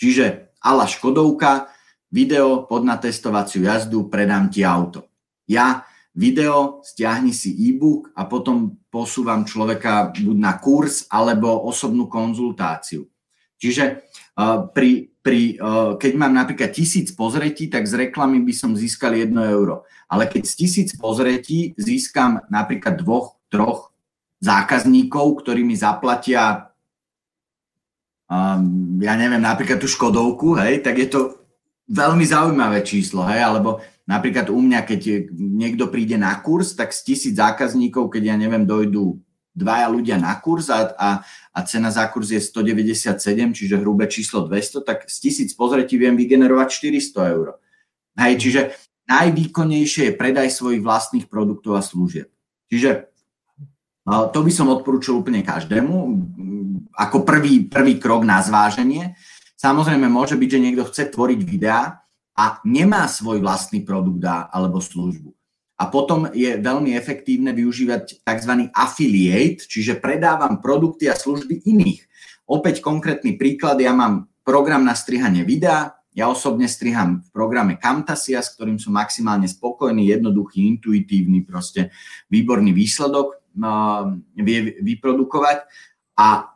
Čiže 0.00 0.56
ala 0.58 0.90
Škodovka, 0.90 1.70
video 2.10 2.66
pod 2.66 2.82
na 2.82 2.98
testovaciu 2.98 3.62
jazdu, 3.62 4.10
predám 4.10 4.50
ti 4.50 4.66
auto. 4.66 5.06
Ja 5.46 5.86
video, 6.12 6.84
stiahni 6.84 7.32
si 7.32 7.54
e-book 7.70 8.12
a 8.12 8.28
potom 8.28 8.76
posúvam 8.92 9.48
človeka 9.48 10.12
buď 10.12 10.36
na 10.36 10.60
kurz 10.60 11.08
alebo 11.08 11.64
osobnú 11.64 12.10
konzultáciu. 12.10 13.08
Čiže 13.56 14.04
pri 14.72 15.12
pri, 15.22 15.54
uh, 15.62 15.94
keď 15.94 16.12
mám 16.18 16.34
napríklad 16.34 16.74
tisíc 16.74 17.14
pozretí, 17.14 17.70
tak 17.70 17.86
z 17.86 18.10
reklamy 18.10 18.42
by 18.42 18.52
som 18.52 18.74
získal 18.74 19.14
1 19.14 19.30
euro. 19.54 19.86
Ale 20.10 20.26
keď 20.26 20.42
z 20.44 20.54
tisíc 20.58 20.90
pozretí 20.98 21.78
získam 21.78 22.42
napríklad 22.50 22.98
dvoch, 22.98 23.38
troch 23.46 23.94
zákazníkov, 24.42 25.46
ktorí 25.46 25.62
mi 25.62 25.78
zaplatia, 25.78 26.74
um, 28.26 28.98
ja 28.98 29.14
neviem, 29.14 29.38
napríklad 29.38 29.78
tú 29.78 29.86
Škodovku, 29.86 30.58
hej, 30.58 30.82
tak 30.82 30.98
je 30.98 31.06
to 31.06 31.20
veľmi 31.86 32.26
zaujímavé 32.26 32.82
číslo, 32.82 33.22
hej, 33.30 33.46
alebo 33.46 33.78
napríklad 34.10 34.50
u 34.50 34.58
mňa, 34.58 34.82
keď 34.82 35.30
niekto 35.38 35.86
príde 35.86 36.18
na 36.18 36.34
kurz, 36.42 36.74
tak 36.74 36.90
z 36.90 37.14
tisíc 37.14 37.38
zákazníkov, 37.38 38.10
keď 38.10 38.34
ja 38.34 38.36
neviem, 38.42 38.66
dojdú 38.66 39.22
dvaja 39.52 39.86
ľudia 39.92 40.16
na 40.16 40.32
kurz 40.40 40.72
a, 40.72 40.88
a, 40.96 41.08
a 41.52 41.58
cena 41.68 41.92
za 41.92 42.08
kurz 42.08 42.32
je 42.32 42.40
197, 42.40 43.52
čiže 43.52 43.76
hrubé 43.76 44.08
číslo 44.08 44.48
200, 44.48 44.80
tak 44.84 45.04
z 45.06 45.16
tisíc 45.28 45.52
pozretí 45.52 46.00
viem 46.00 46.16
vygenerovať 46.16 46.68
400 46.88 47.34
eur. 47.36 47.60
Hej, 48.16 48.34
čiže 48.40 48.60
najvýkonnejšie 49.08 50.12
je 50.12 50.18
predaj 50.18 50.48
svojich 50.52 50.80
vlastných 50.80 51.28
produktov 51.28 51.76
a 51.76 51.84
služieb. 51.84 52.32
Čiže 52.72 53.12
to 54.08 54.38
by 54.42 54.52
som 54.52 54.72
odporúčil 54.72 55.20
úplne 55.20 55.44
každému 55.44 55.94
ako 56.96 57.22
prvý, 57.22 57.68
prvý 57.68 58.00
krok 58.00 58.24
na 58.24 58.42
zváženie. 58.42 59.14
Samozrejme, 59.60 60.10
môže 60.10 60.34
byť, 60.34 60.48
že 60.48 60.62
niekto 60.64 60.84
chce 60.88 61.12
tvoriť 61.12 61.40
videá 61.44 62.02
a 62.34 62.58
nemá 62.64 63.06
svoj 63.06 63.38
vlastný 63.44 63.84
produkt 63.84 64.24
alebo 64.26 64.80
službu 64.80 65.36
a 65.82 65.90
potom 65.90 66.30
je 66.30 66.62
veľmi 66.62 66.94
efektívne 66.94 67.50
využívať 67.50 68.22
tzv. 68.22 68.52
affiliate, 68.70 69.66
čiže 69.66 69.98
predávam 69.98 70.62
produkty 70.62 71.10
a 71.10 71.18
služby 71.18 71.66
iných. 71.66 72.06
Opäť 72.46 72.78
konkrétny 72.78 73.34
príklad, 73.34 73.82
ja 73.82 73.90
mám 73.90 74.30
program 74.46 74.86
na 74.86 74.94
strihanie 74.94 75.42
videa, 75.42 75.90
ja 76.14 76.30
osobne 76.30 76.70
striham 76.70 77.24
v 77.26 77.28
programe 77.34 77.80
Camtasia, 77.82 78.38
s 78.44 78.54
ktorým 78.54 78.78
som 78.78 78.94
maximálne 78.94 79.50
spokojný, 79.50 80.12
jednoduchý, 80.12 80.70
intuitívny, 80.78 81.42
proste 81.42 81.90
výborný 82.30 82.70
výsledok 82.70 83.42
uh, 83.58 84.12
vie 84.38 84.78
vyprodukovať 84.86 85.66
a 86.14 86.52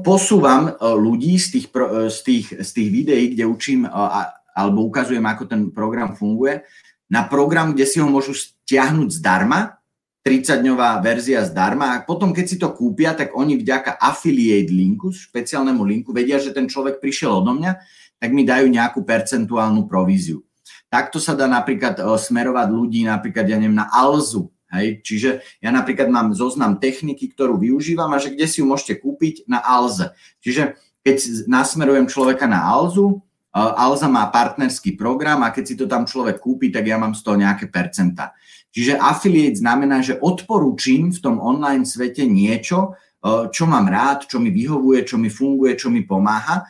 posúvam 0.00 0.72
uh, 0.72 0.94
ľudí 0.94 1.36
z 1.36 1.58
tých, 1.58 1.66
z, 2.08 2.18
tých, 2.22 2.46
z 2.64 2.70
tých 2.70 2.88
videí, 2.88 3.24
kde 3.34 3.44
učím 3.44 3.84
uh, 3.84 4.30
alebo 4.54 4.86
ukazujem, 4.86 5.26
ako 5.26 5.44
ten 5.50 5.74
program 5.74 6.14
funguje, 6.14 6.62
na 7.10 7.26
program, 7.28 7.72
kde 7.76 7.86
si 7.88 7.98
ho 8.00 8.08
môžu 8.08 8.32
stiahnuť 8.32 9.10
zdarma, 9.20 9.78
30-dňová 10.24 11.04
verzia 11.04 11.44
zdarma 11.44 11.92
a 11.92 12.00
potom, 12.00 12.32
keď 12.32 12.44
si 12.48 12.56
to 12.56 12.72
kúpia, 12.72 13.12
tak 13.12 13.36
oni 13.36 13.60
vďaka 13.60 14.00
affiliate 14.00 14.72
linku, 14.72 15.12
špeciálnemu 15.12 15.84
linku, 15.84 16.10
vedia, 16.16 16.40
že 16.40 16.56
ten 16.56 16.64
človek 16.64 16.96
prišiel 16.96 17.44
odo 17.44 17.52
mňa, 17.52 17.76
tak 18.16 18.30
mi 18.32 18.48
dajú 18.48 18.72
nejakú 18.72 19.04
percentuálnu 19.04 19.84
províziu. 19.84 20.40
Takto 20.88 21.20
sa 21.20 21.36
dá 21.36 21.44
napríklad 21.44 22.00
smerovať 22.00 22.68
ľudí 22.72 23.04
napríklad, 23.04 23.44
ja 23.44 23.60
neviem, 23.60 23.76
na 23.76 23.92
Alzu, 23.92 24.48
Hej? 24.74 25.04
Čiže 25.06 25.30
ja 25.62 25.70
napríklad 25.70 26.10
mám 26.10 26.34
zoznam 26.34 26.82
techniky, 26.82 27.30
ktorú 27.30 27.62
využívam 27.62 28.10
a 28.10 28.18
že 28.18 28.34
kde 28.34 28.46
si 28.50 28.58
ju 28.58 28.66
môžete 28.66 28.98
kúpiť 28.98 29.46
na 29.46 29.62
Alze. 29.62 30.12
Čiže 30.42 30.74
keď 31.04 31.46
nasmerujem 31.46 32.10
človeka 32.10 32.50
na 32.50 32.64
Alzu, 32.64 33.22
Alza 33.54 34.10
má 34.10 34.26
partnerský 34.34 34.98
program 34.98 35.46
a 35.46 35.54
keď 35.54 35.64
si 35.64 35.74
to 35.78 35.86
tam 35.86 36.02
človek 36.02 36.42
kúpi, 36.42 36.74
tak 36.74 36.90
ja 36.90 36.98
mám 36.98 37.14
z 37.14 37.22
toho 37.22 37.38
nejaké 37.38 37.70
percenta. 37.70 38.34
Čiže 38.74 38.98
affiliate 38.98 39.62
znamená, 39.62 40.02
že 40.02 40.18
odporúčim 40.18 41.14
v 41.14 41.22
tom 41.22 41.38
online 41.38 41.86
svete 41.86 42.26
niečo, 42.26 42.98
čo 43.24 43.64
mám 43.70 43.86
rád, 43.86 44.26
čo 44.26 44.42
mi 44.42 44.50
vyhovuje, 44.50 45.06
čo 45.06 45.16
mi 45.22 45.30
funguje, 45.30 45.78
čo 45.78 45.94
mi 45.94 46.02
pomáha. 46.02 46.66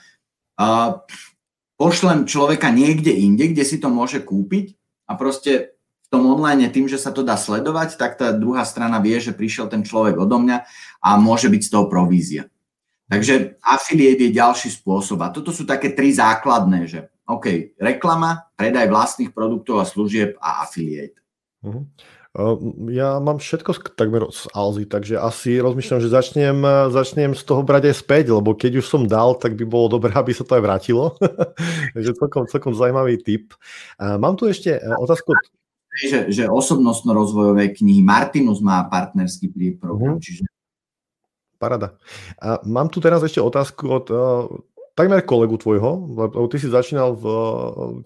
Pošlem 1.80 2.28
človeka 2.28 2.68
niekde 2.68 3.16
inde, 3.16 3.56
kde 3.56 3.64
si 3.64 3.80
to 3.80 3.88
môže 3.88 4.20
kúpiť 4.20 4.76
a 5.08 5.16
proste 5.16 5.74
tom 6.14 6.30
online 6.30 6.70
tým, 6.70 6.86
že 6.86 6.94
sa 6.94 7.10
to 7.10 7.26
dá 7.26 7.34
sledovať, 7.34 7.98
tak 7.98 8.14
tá 8.14 8.30
druhá 8.30 8.62
strana 8.62 9.02
vie, 9.02 9.18
že 9.18 9.34
prišiel 9.34 9.66
ten 9.66 9.82
človek 9.82 10.14
odo 10.14 10.38
mňa 10.38 10.62
a 11.02 11.18
môže 11.18 11.50
byť 11.50 11.62
z 11.66 11.72
toho 11.74 11.90
provízia. 11.90 12.46
Takže 13.04 13.60
affiliate 13.60 14.28
je 14.28 14.38
ďalší 14.38 14.72
spôsob. 14.72 15.20
A 15.20 15.32
toto 15.32 15.52
sú 15.52 15.68
také 15.68 15.92
tri 15.92 16.10
základné, 16.10 16.88
že 16.88 17.00
OK, 17.24 17.76
reklama, 17.80 18.52
predaj 18.56 18.88
vlastných 18.88 19.32
produktov 19.32 19.80
a 19.80 19.88
služieb 19.88 20.36
a 20.40 20.64
affiliate. 20.64 21.20
Uh-huh. 21.64 21.88
Ja 22.90 23.22
mám 23.22 23.38
všetko 23.38 23.94
takmer 23.94 24.26
z 24.34 24.50
Alzy, 24.50 24.90
takže 24.90 25.22
asi 25.22 25.62
rozmýšľam, 25.62 26.02
že 26.02 26.10
začnem, 26.10 26.58
začnem 26.90 27.30
z 27.30 27.42
toho 27.46 27.62
brať 27.62 27.94
aj 27.94 27.96
späť, 28.02 28.24
lebo 28.34 28.58
keď 28.58 28.82
už 28.82 28.86
som 28.90 29.06
dal, 29.06 29.38
tak 29.38 29.54
by 29.54 29.62
bolo 29.62 29.86
dobré, 29.86 30.10
aby 30.18 30.34
sa 30.34 30.42
to 30.42 30.58
aj 30.58 30.62
vrátilo. 30.64 31.14
takže 31.94 32.10
celkom, 32.18 32.44
celkom 32.50 32.72
zaujímavý 32.74 33.22
tip. 33.22 33.54
Mám 33.96 34.34
tu 34.34 34.50
ešte 34.50 34.76
otázku 34.98 35.32
že, 35.94 36.26
že 36.26 36.50
osobnostno-rozvojové 36.50 37.70
knihy. 37.70 38.02
Martinus 38.02 38.58
má 38.58 38.82
partnerský 38.90 39.78
program, 39.78 40.18
uh-huh. 40.18 40.26
čiže... 40.26 40.42
Parada. 41.64 41.96
A 42.36 42.60
mám 42.68 42.92
tu 42.92 43.00
teraz 43.00 43.24
ešte 43.24 43.40
otázku 43.40 43.88
od 43.88 44.06
uh, 44.12 44.52
takmer 44.92 45.24
kolegu 45.24 45.56
tvojho, 45.56 46.06
lebo 46.12 46.44
ty 46.52 46.60
si 46.60 46.68
začínal 46.68 47.16
v, 47.16 47.24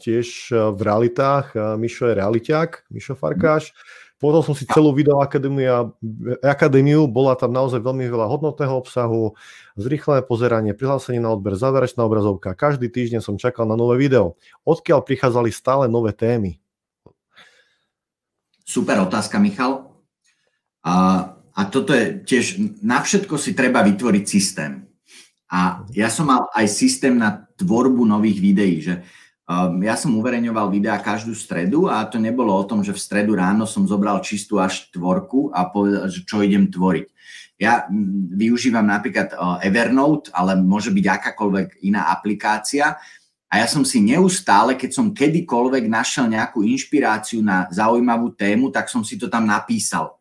tiež 0.01 0.55
v 0.73 0.81
realitách, 0.81 1.53
Mišo 1.77 2.09
je 2.09 2.15
realiťák, 2.17 2.89
Mišo 2.95 3.19
Farkáš. 3.19 3.75
Povedal 4.19 4.43
som 4.43 4.57
si 4.57 4.67
celú 4.67 4.91
videoakadémiu, 4.97 5.95
akadémiu, 6.43 7.07
bola 7.07 7.39
tam 7.39 7.55
naozaj 7.55 7.79
veľmi 7.79 8.03
veľa 8.11 8.27
hodnotného 8.27 8.75
obsahu, 8.75 9.39
zrýchlené 9.79 10.27
pozeranie, 10.27 10.75
prihlásenie 10.75 11.23
na 11.23 11.31
odber, 11.31 11.55
záverečná 11.55 12.03
obrazovka. 12.03 12.57
Každý 12.59 12.91
týždeň 12.91 13.23
som 13.23 13.39
čakal 13.39 13.71
na 13.71 13.79
nové 13.79 13.95
video. 13.95 14.35
Odkiaľ 14.67 15.07
prichádzali 15.07 15.55
stále 15.55 15.85
nové 15.87 16.11
témy? 16.11 16.59
Super 18.67 18.99
otázka, 19.07 19.39
Michal. 19.39 19.87
A, 20.83 21.38
a 21.59 21.67
toto 21.67 21.91
je 21.91 22.23
tiež, 22.23 22.63
na 22.87 23.03
všetko 23.03 23.35
si 23.35 23.51
treba 23.51 23.83
vytvoriť 23.83 24.25
systém. 24.31 24.87
A 25.51 25.83
ja 25.91 26.07
som 26.07 26.31
mal 26.31 26.47
aj 26.55 26.71
systém 26.71 27.19
na 27.19 27.51
tvorbu 27.59 28.07
nových 28.07 28.39
videí, 28.39 28.79
že 28.79 29.03
um, 29.51 29.83
ja 29.83 29.99
som 29.99 30.15
uverejňoval 30.15 30.71
videá 30.71 31.03
každú 31.03 31.35
stredu 31.35 31.91
a 31.91 32.07
to 32.07 32.23
nebolo 32.23 32.55
o 32.55 32.63
tom, 32.63 32.87
že 32.87 32.95
v 32.95 33.03
stredu 33.03 33.35
ráno 33.35 33.67
som 33.67 33.91
zobral 33.91 34.23
čistú 34.23 34.63
až 34.63 34.87
tvorku 34.95 35.51
a 35.51 35.67
povedal, 35.67 36.07
že 36.07 36.23
čo 36.23 36.47
idem 36.47 36.71
tvoriť. 36.71 37.07
Ja 37.59 37.91
využívam 38.39 38.87
napríklad 38.87 39.35
uh, 39.35 39.59
Evernote, 39.59 40.31
ale 40.31 40.55
môže 40.55 40.95
byť 40.95 41.07
akákoľvek 41.11 41.83
iná 41.83 42.15
aplikácia, 42.15 42.95
a 43.49 43.65
ja 43.65 43.67
som 43.67 43.81
si 43.81 44.05
neustále, 44.05 44.77
keď 44.77 44.91
som 44.93 45.17
kedykoľvek 45.17 45.89
našiel 45.89 46.29
nejakú 46.29 46.61
inšpiráciu 46.69 47.41
na 47.41 47.65
zaujímavú 47.73 48.37
tému, 48.37 48.69
tak 48.69 48.93
som 48.93 49.01
si 49.01 49.17
to 49.17 49.33
tam 49.33 49.49
napísal. 49.49 50.18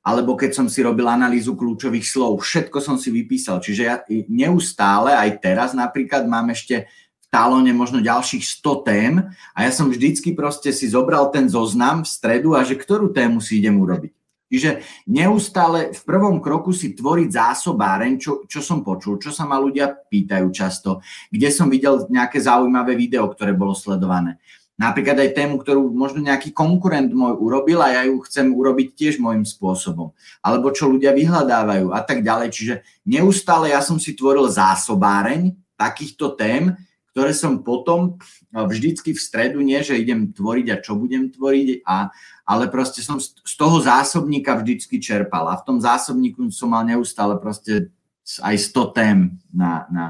Alebo 0.00 0.32
keď 0.32 0.56
som 0.56 0.66
si 0.66 0.80
robil 0.80 1.04
analýzu 1.04 1.52
kľúčových 1.52 2.06
slov, 2.08 2.40
všetko 2.40 2.78
som 2.80 2.96
si 2.96 3.12
vypísal. 3.12 3.60
Čiže 3.60 3.82
ja 3.84 4.00
neustále, 4.32 5.12
aj 5.12 5.30
teraz 5.44 5.70
napríklad, 5.76 6.24
mám 6.24 6.48
ešte 6.48 6.88
v 7.20 7.26
talóne 7.28 7.70
možno 7.76 8.00
ďalších 8.00 8.42
100 8.64 8.86
tém 8.88 9.12
a 9.52 9.58
ja 9.62 9.70
som 9.70 9.92
vždycky 9.92 10.32
proste 10.32 10.72
si 10.72 10.88
zobral 10.88 11.28
ten 11.28 11.46
zoznam 11.46 12.02
v 12.02 12.08
stredu 12.08 12.56
a 12.56 12.64
že 12.64 12.80
ktorú 12.80 13.12
tému 13.12 13.44
si 13.44 13.60
idem 13.60 13.76
urobiť. 13.76 14.16
Čiže 14.50 14.82
neustále 15.06 15.94
v 15.94 16.02
prvom 16.02 16.42
kroku 16.42 16.74
si 16.74 16.90
tvoriť 16.90 17.30
zásobáreň, 17.30 18.18
čo, 18.18 18.42
čo 18.50 18.58
som 18.58 18.82
počul, 18.82 19.22
čo 19.22 19.30
sa 19.30 19.46
ma 19.46 19.54
ľudia 19.62 19.94
pýtajú 20.10 20.50
často, 20.50 20.98
kde 21.30 21.54
som 21.54 21.70
videl 21.70 22.02
nejaké 22.10 22.42
zaujímavé 22.42 22.98
video, 22.98 23.30
ktoré 23.30 23.54
bolo 23.54 23.78
sledované. 23.78 24.42
Napríklad 24.80 25.20
aj 25.20 25.36
tému, 25.36 25.60
ktorú 25.60 25.92
možno 25.92 26.24
nejaký 26.24 26.56
konkurent 26.56 27.12
môj 27.12 27.36
urobil 27.36 27.84
a 27.84 28.00
ja 28.00 28.02
ju 28.08 28.24
chcem 28.24 28.48
urobiť 28.48 28.96
tiež 28.96 29.14
môjim 29.20 29.44
spôsobom. 29.44 30.16
Alebo 30.40 30.72
čo 30.72 30.88
ľudia 30.88 31.12
vyhľadávajú 31.12 31.92
a 31.92 32.00
tak 32.00 32.24
ďalej. 32.24 32.48
Čiže 32.48 32.74
neustále 33.04 33.76
ja 33.76 33.84
som 33.84 34.00
si 34.00 34.16
tvoril 34.16 34.48
zásobáreň 34.48 35.52
takýchto 35.76 36.32
tém, 36.32 36.72
ktoré 37.12 37.36
som 37.36 37.60
potom 37.60 38.16
vždycky 38.48 39.12
v 39.12 39.20
stredu, 39.20 39.60
nie 39.60 39.82
že 39.84 39.98
idem 39.98 40.32
tvoriť 40.32 40.66
a 40.72 40.80
čo 40.80 40.96
budem 40.96 41.28
tvoriť, 41.28 41.84
a, 41.84 42.08
ale 42.48 42.70
proste 42.70 43.02
som 43.02 43.18
z 43.20 43.54
toho 43.58 43.82
zásobníka 43.82 44.56
vždycky 44.56 44.96
čerpal 45.02 45.50
a 45.50 45.58
v 45.58 45.66
tom 45.66 45.76
zásobníku 45.82 46.48
som 46.54 46.72
mal 46.72 46.86
neustále 46.86 47.36
proste 47.36 47.92
aj 48.40 48.56
100 48.56 48.96
tém 48.96 49.18
na, 49.50 49.90
na, 49.90 50.06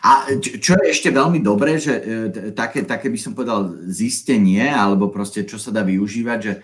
a 0.00 0.32
čo 0.40 0.80
je 0.80 0.86
ešte 0.88 1.12
veľmi 1.12 1.44
dobré, 1.44 1.76
že 1.76 1.92
e, 1.92 2.02
také, 2.56 2.88
také 2.88 3.12
by 3.12 3.18
som 3.20 3.36
povedal 3.36 3.84
zistenie, 3.84 4.64
alebo 4.64 5.12
proste 5.12 5.44
čo 5.44 5.60
sa 5.60 5.68
dá 5.68 5.84
využívať, 5.84 6.38
že 6.40 6.52
e, 6.56 6.60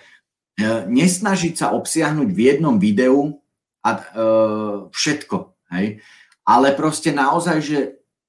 nesnažiť 0.88 1.54
sa 1.60 1.76
obsiahnuť 1.76 2.28
v 2.32 2.40
jednom 2.40 2.80
videu 2.80 3.36
a, 3.84 3.90
e, 3.92 4.02
všetko, 4.88 5.36
hej? 5.76 6.00
ale 6.48 6.72
proste 6.72 7.12
naozaj, 7.12 7.58
že 7.60 7.78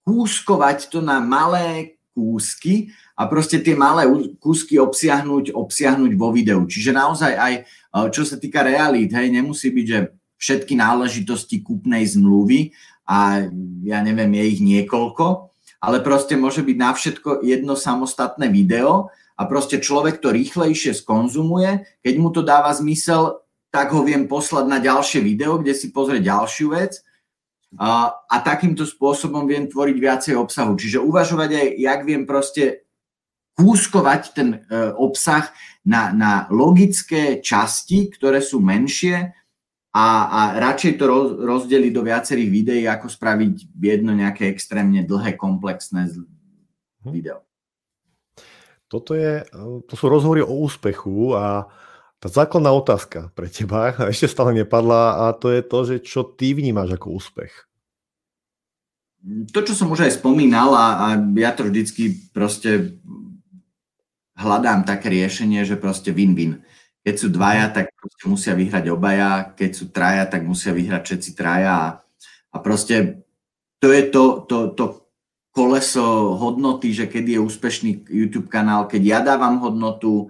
kúskovať 0.03 0.91
to 0.91 0.99
na 0.99 1.23
malé 1.23 1.95
kúsky 2.11 2.91
a 3.15 3.23
proste 3.31 3.63
tie 3.63 3.71
malé 3.71 4.03
kúsky 4.43 4.75
obsiahnuť, 4.75 5.55
obsiahnuť 5.55 6.11
vo 6.19 6.35
videu. 6.35 6.59
Čiže 6.67 6.91
naozaj 6.91 7.33
aj 7.39 7.53
čo 8.11 8.27
sa 8.27 8.35
týka 8.35 8.63
realít, 8.63 9.15
hej, 9.15 9.31
nemusí 9.31 9.71
byť, 9.71 9.85
že 9.87 9.99
všetky 10.41 10.73
náležitosti 10.73 11.61
kúpnej 11.61 12.01
zmluvy 12.07 12.73
a 13.11 13.43
ja 13.83 13.99
neviem, 13.99 14.31
je 14.39 14.45
ich 14.55 14.61
niekoľko, 14.63 15.51
ale 15.83 15.99
proste 15.99 16.39
môže 16.39 16.63
byť 16.63 16.77
na 16.79 16.95
všetko 16.95 17.29
jedno 17.43 17.75
samostatné 17.75 18.47
video 18.47 19.11
a 19.35 19.43
proste 19.51 19.83
človek 19.83 20.23
to 20.23 20.31
rýchlejšie 20.31 20.95
skonzumuje, 20.95 21.83
keď 21.99 22.13
mu 22.15 22.31
to 22.31 22.39
dáva 22.39 22.71
zmysel, 22.71 23.43
tak 23.67 23.91
ho 23.91 23.99
viem 24.07 24.31
poslať 24.31 24.65
na 24.67 24.79
ďalšie 24.79 25.19
video, 25.19 25.59
kde 25.59 25.75
si 25.75 25.91
pozrie 25.91 26.23
ďalšiu 26.23 26.71
vec 26.71 27.03
a, 27.75 28.15
a 28.27 28.35
takýmto 28.43 28.87
spôsobom 28.87 29.47
viem 29.47 29.67
tvoriť 29.67 29.97
viacej 29.97 30.33
obsahu. 30.35 30.75
Čiže 30.75 31.03
uvažovať 31.03 31.49
aj, 31.51 31.67
jak 31.79 31.99
viem 32.03 32.23
proste 32.27 32.87
kúskovať 33.55 34.21
ten 34.35 34.49
e, 34.55 34.57
obsah 34.95 35.51
na, 35.83 36.11
na 36.11 36.31
logické 36.51 37.39
časti, 37.39 38.11
ktoré 38.11 38.39
sú 38.43 38.59
menšie 38.59 39.35
a, 39.91 40.07
a 40.31 40.41
radšej 40.55 40.93
to 40.95 41.03
roz, 41.03 41.29
rozdeliť 41.35 41.91
do 41.91 42.03
viacerých 42.07 42.49
videí, 42.49 42.83
ako 42.87 43.11
spraviť 43.11 43.75
jedno 43.75 44.15
nejaké 44.15 44.47
extrémne 44.47 45.03
dlhé, 45.03 45.35
komplexné 45.35 46.07
mhm. 46.07 47.11
video. 47.11 47.43
Toto 48.91 49.15
je, 49.15 49.47
to 49.87 49.93
sú 49.95 50.11
rozhovory 50.11 50.43
o 50.43 50.51
úspechu 50.51 51.31
a 51.31 51.71
tá 52.21 52.27
základná 52.27 52.75
otázka 52.75 53.31
pre 53.33 53.47
teba 53.47 53.91
ešte 54.13 54.27
stále 54.31 54.55
nepadla 54.55 55.27
a 55.27 55.35
to 55.35 55.51
je 55.51 55.61
to, 55.63 55.79
že 55.87 55.95
čo 56.03 56.21
ty 56.23 56.55
vnímaš 56.55 56.95
ako 56.95 57.17
úspech. 57.17 57.53
To, 59.53 59.61
čo 59.61 59.77
som 59.77 59.93
už 59.93 60.09
aj 60.09 60.17
spomínal 60.17 60.73
a, 60.73 60.87
a 60.97 61.07
ja 61.37 61.53
to 61.53 61.69
vždycky 61.69 62.33
proste 62.33 62.97
hľadám 64.33 64.81
také 64.81 65.13
riešenie, 65.13 65.61
že 65.61 65.77
proste 65.77 66.09
win-win. 66.09 66.65
Keď 67.01 67.15
sú 67.17 67.27
dvaja, 67.33 67.73
tak 67.73 67.89
musia 68.29 68.53
vyhrať 68.53 68.85
obaja, 68.93 69.57
keď 69.57 69.71
sú 69.73 69.89
traja, 69.89 70.29
tak 70.29 70.45
musia 70.45 70.69
vyhrať 70.69 71.01
všetci 71.01 71.31
traja 71.33 71.73
a, 71.73 71.87
a 72.53 72.57
proste 72.61 73.25
to 73.81 73.89
je 73.89 74.13
to, 74.13 74.45
to, 74.45 74.57
to 74.77 74.85
koleso 75.49 76.37
hodnoty, 76.37 76.93
že 76.93 77.09
keď 77.09 77.35
je 77.35 77.39
úspešný 77.41 77.91
YouTube 78.05 78.47
kanál, 78.47 78.85
keď 78.85 79.01
ja 79.01 79.19
dávam 79.25 79.57
hodnotu, 79.57 80.29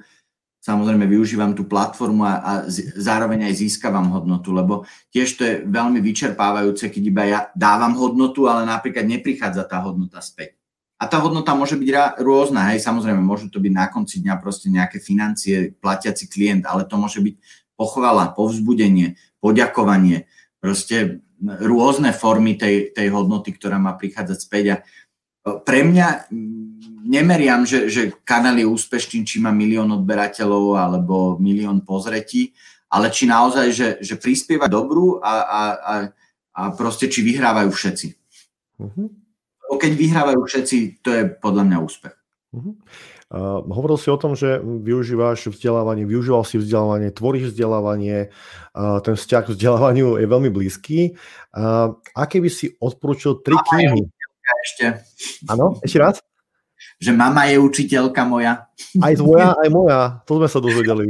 samozrejme 0.63 1.09
využívam 1.09 1.51
tú 1.57 1.67
platformu 1.67 2.23
a, 2.23 2.39
a 2.39 2.51
zároveň 2.95 3.51
aj 3.51 3.59
získavam 3.59 4.07
hodnotu, 4.13 4.53
lebo 4.53 4.87
tiež 5.09 5.29
to 5.35 5.41
je 5.43 5.53
veľmi 5.65 5.99
vyčerpávajúce, 5.99 6.87
keď 6.87 7.03
iba 7.03 7.23
ja 7.25 7.39
dávam 7.57 7.97
hodnotu, 7.97 8.47
ale 8.47 8.63
napríklad 8.63 9.03
neprichádza 9.03 9.65
tá 9.65 9.81
hodnota 9.81 10.21
späť. 10.23 10.60
A 11.01 11.09
tá 11.09 11.17
hodnota 11.17 11.57
môže 11.57 11.81
byť 11.81 12.21
rôzna, 12.21 12.69
hej, 12.69 12.85
samozrejme, 12.85 13.25
môžu 13.25 13.49
to 13.49 13.57
byť 13.57 13.73
na 13.73 13.89
konci 13.89 14.21
dňa 14.21 14.37
proste 14.37 14.69
nejaké 14.69 15.01
financie, 15.01 15.73
platiaci 15.81 16.29
klient, 16.29 16.69
ale 16.69 16.85
to 16.85 16.93
môže 16.93 17.17
byť 17.17 17.41
pochvala, 17.73 18.37
povzbudenie, 18.37 19.17
poďakovanie, 19.41 20.29
proste 20.61 21.25
rôzne 21.41 22.13
formy 22.13 22.53
tej, 22.53 22.93
tej 22.93 23.09
hodnoty, 23.09 23.49
ktorá 23.57 23.81
má 23.81 23.97
prichádzať 23.97 24.37
späť. 24.37 24.63
A 24.69 24.75
pre 25.65 25.81
mňa 25.81 26.29
nemeriam, 27.01 27.65
že, 27.65 27.89
že 27.89 28.13
kanál 28.21 28.61
je 28.61 28.69
úspešný, 28.69 29.25
či 29.25 29.41
má 29.41 29.49
milión 29.49 29.89
odberateľov 29.89 30.77
alebo 30.77 31.41
milión 31.41 31.81
pozretí, 31.81 32.53
ale 32.93 33.09
či 33.09 33.25
naozaj, 33.25 33.67
že, 33.73 33.89
že 34.05 34.21
prispieva 34.21 34.69
dobrú 34.69 35.17
a, 35.17 35.33
a, 35.41 35.61
a, 35.81 35.93
a 36.53 36.61
proste 36.77 37.09
či 37.09 37.25
vyhrávajú 37.25 37.73
všetci. 37.73 38.07
Uh-huh. 38.85 39.09
Keď 39.71 39.91
vyhrávajú 39.95 40.41
všetci, 40.43 40.77
to 40.99 41.09
je 41.11 41.23
podľa 41.39 41.63
mňa 41.67 41.77
úspech. 41.79 42.15
Uh-huh. 42.51 42.75
Uh, 43.31 43.63
hovoril 43.71 43.95
si 43.95 44.11
o 44.11 44.19
tom, 44.19 44.35
že 44.35 44.59
využívaš 44.59 45.55
vzdelávanie, 45.55 46.03
využíval 46.03 46.43
si 46.43 46.59
vzdelávanie, 46.59 47.15
tvoríš 47.15 47.55
vzdelávanie, 47.55 48.27
uh, 48.75 48.99
ten 48.99 49.15
vzťah 49.15 49.47
k 49.47 49.51
vzdelávaniu 49.55 50.19
je 50.19 50.27
veľmi 50.27 50.51
blízky. 50.51 51.15
Uh, 51.55 51.95
aké 52.11 52.43
by 52.43 52.51
si 52.51 52.75
odporúčil 52.75 53.39
tri 53.39 53.55
mama 53.55 53.63
knihy? 53.71 54.03
Ešte. 54.67 54.85
Áno, 55.47 55.79
ešte 55.79 55.97
raz? 56.03 56.19
Že 56.99 57.15
mama 57.15 57.47
je 57.47 57.55
učiteľka 57.55 58.27
moja. 58.27 58.67
Aj 58.99 59.13
tvoja, 59.15 59.55
aj 59.55 59.69
moja. 59.71 59.99
To 60.27 60.37
sme 60.37 60.47
sa 60.51 60.59
dozvedeli. 60.59 61.07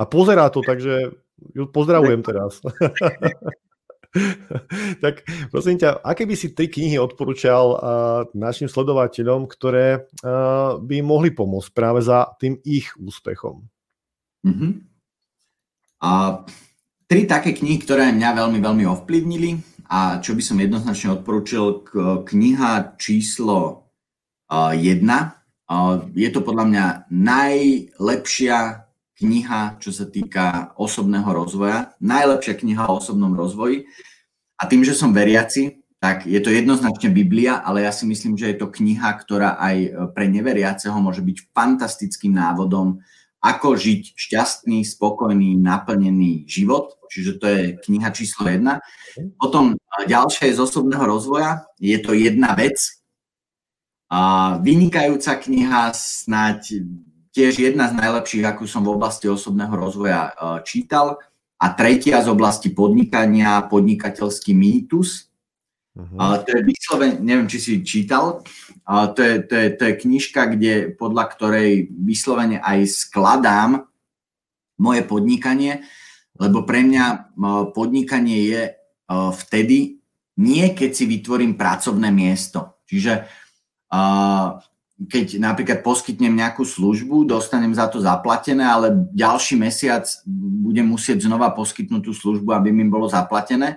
A 0.00 0.02
pozerá 0.08 0.48
to, 0.48 0.64
takže 0.64 1.20
ju 1.52 1.68
pozdravujem 1.68 2.24
teraz. 2.32 2.64
tak 5.04 5.26
prosím 5.52 5.80
ťa, 5.80 6.00
aké 6.00 6.24
by 6.24 6.34
si 6.36 6.52
tri 6.56 6.70
knihy 6.70 6.96
odporúčal 6.96 7.76
našim 8.32 8.66
sledovateľom, 8.66 9.48
ktoré 9.50 10.08
by 10.80 10.96
mohli 11.04 11.32
pomôcť 11.32 11.70
práve 11.72 12.00
za 12.04 12.32
tým 12.40 12.58
ich 12.64 12.92
úspechom? 12.96 13.66
Uh-huh. 14.46 14.72
A 16.00 16.12
tri 17.10 17.26
také 17.26 17.54
knihy, 17.56 17.82
ktoré 17.82 18.14
mňa 18.14 18.30
veľmi, 18.46 18.58
veľmi 18.62 18.84
ovplyvnili 18.86 19.50
a 19.90 20.18
čo 20.18 20.34
by 20.34 20.42
som 20.42 20.58
jednoznačne 20.58 21.22
odporúčil, 21.22 21.86
kniha 22.26 22.98
číslo 22.98 23.86
1. 24.50 25.02
Uh, 25.66 25.98
je 26.14 26.30
to 26.30 26.46
podľa 26.46 26.64
mňa 26.70 26.84
najlepšia 27.10 28.85
kniha, 29.16 29.80
čo 29.80 29.90
sa 29.90 30.04
týka 30.04 30.76
osobného 30.76 31.28
rozvoja, 31.32 31.96
najlepšia 31.98 32.54
kniha 32.56 32.84
o 32.86 33.00
osobnom 33.00 33.32
rozvoji. 33.32 33.88
A 34.60 34.68
tým, 34.68 34.84
že 34.84 34.96
som 34.96 35.12
veriaci, 35.12 35.84
tak 35.96 36.28
je 36.28 36.36
to 36.44 36.52
jednoznačne 36.52 37.08
Biblia, 37.08 37.64
ale 37.64 37.88
ja 37.88 37.92
si 37.92 38.04
myslím, 38.04 38.36
že 38.36 38.52
je 38.52 38.60
to 38.60 38.68
kniha, 38.68 39.08
ktorá 39.16 39.56
aj 39.56 39.76
pre 40.12 40.28
neveriaceho 40.28 40.96
môže 41.00 41.24
byť 41.24 41.50
fantastickým 41.56 42.36
návodom, 42.36 43.00
ako 43.40 43.76
žiť 43.76 44.16
šťastný, 44.16 44.84
spokojný, 44.84 45.56
naplnený 45.56 46.44
život. 46.44 46.98
Čiže 47.08 47.32
to 47.38 47.46
je 47.46 47.62
kniha 47.88 48.10
číslo 48.12 48.50
jedna. 48.50 48.82
Potom 49.38 49.78
ďalšia 50.04 50.50
je 50.50 50.56
z 50.58 50.60
osobného 50.60 51.04
rozvoja. 51.06 51.64
Je 51.78 51.96
to 52.02 52.12
jedna 52.12 52.52
vec. 52.58 52.76
A 54.10 54.54
vynikajúca 54.62 55.38
kniha, 55.38 55.94
snáď 55.94 56.82
tiež 57.36 57.60
jedna 57.60 57.92
z 57.92 58.00
najlepších, 58.00 58.48
akú 58.48 58.64
som 58.64 58.80
v 58.80 58.96
oblasti 58.96 59.28
osobného 59.28 59.76
rozvoja 59.76 60.32
e, 60.32 60.64
čítal. 60.64 61.20
A 61.60 61.72
tretia 61.76 62.24
z 62.24 62.32
oblasti 62.32 62.72
podnikania, 62.72 63.64
podnikateľský 63.68 64.52
mýtus. 64.52 65.28
Uh-huh. 65.96 66.36
To 66.44 66.48
je 66.52 66.60
vyslovene, 66.60 67.16
neviem, 67.24 67.48
či 67.48 67.56
si 67.56 67.72
čítal, 67.80 68.44
to 68.84 69.20
je, 69.24 69.34
to, 69.48 69.54
je, 69.56 69.68
to 69.80 69.82
je 69.88 69.94
knižka, 70.04 70.52
kde, 70.52 70.74
podľa 70.92 71.24
ktorej 71.32 71.88
vyslovene 71.88 72.60
aj 72.60 72.84
skladám 72.92 73.88
moje 74.76 75.08
podnikanie, 75.08 75.88
lebo 76.36 76.68
pre 76.68 76.84
mňa 76.84 77.04
e, 77.08 77.18
podnikanie 77.72 78.38
je 78.52 78.62
e, 78.68 78.72
vtedy 79.32 79.96
nie, 80.36 80.64
keď 80.76 80.90
si 80.92 81.08
vytvorím 81.08 81.56
pracovné 81.56 82.12
miesto. 82.12 82.84
Čiže 82.84 83.24
keď 84.96 85.36
napríklad 85.36 85.84
poskytnem 85.84 86.32
nejakú 86.32 86.64
službu, 86.64 87.28
dostanem 87.28 87.76
za 87.76 87.84
to 87.92 88.00
zaplatené, 88.00 88.64
ale 88.64 88.96
ďalší 89.12 89.60
mesiac 89.60 90.08
budem 90.64 90.88
musieť 90.88 91.28
znova 91.28 91.52
poskytnúť 91.52 92.00
tú 92.00 92.16
službu, 92.16 92.48
aby 92.56 92.72
mi 92.72 92.88
bolo 92.88 93.04
zaplatené. 93.04 93.76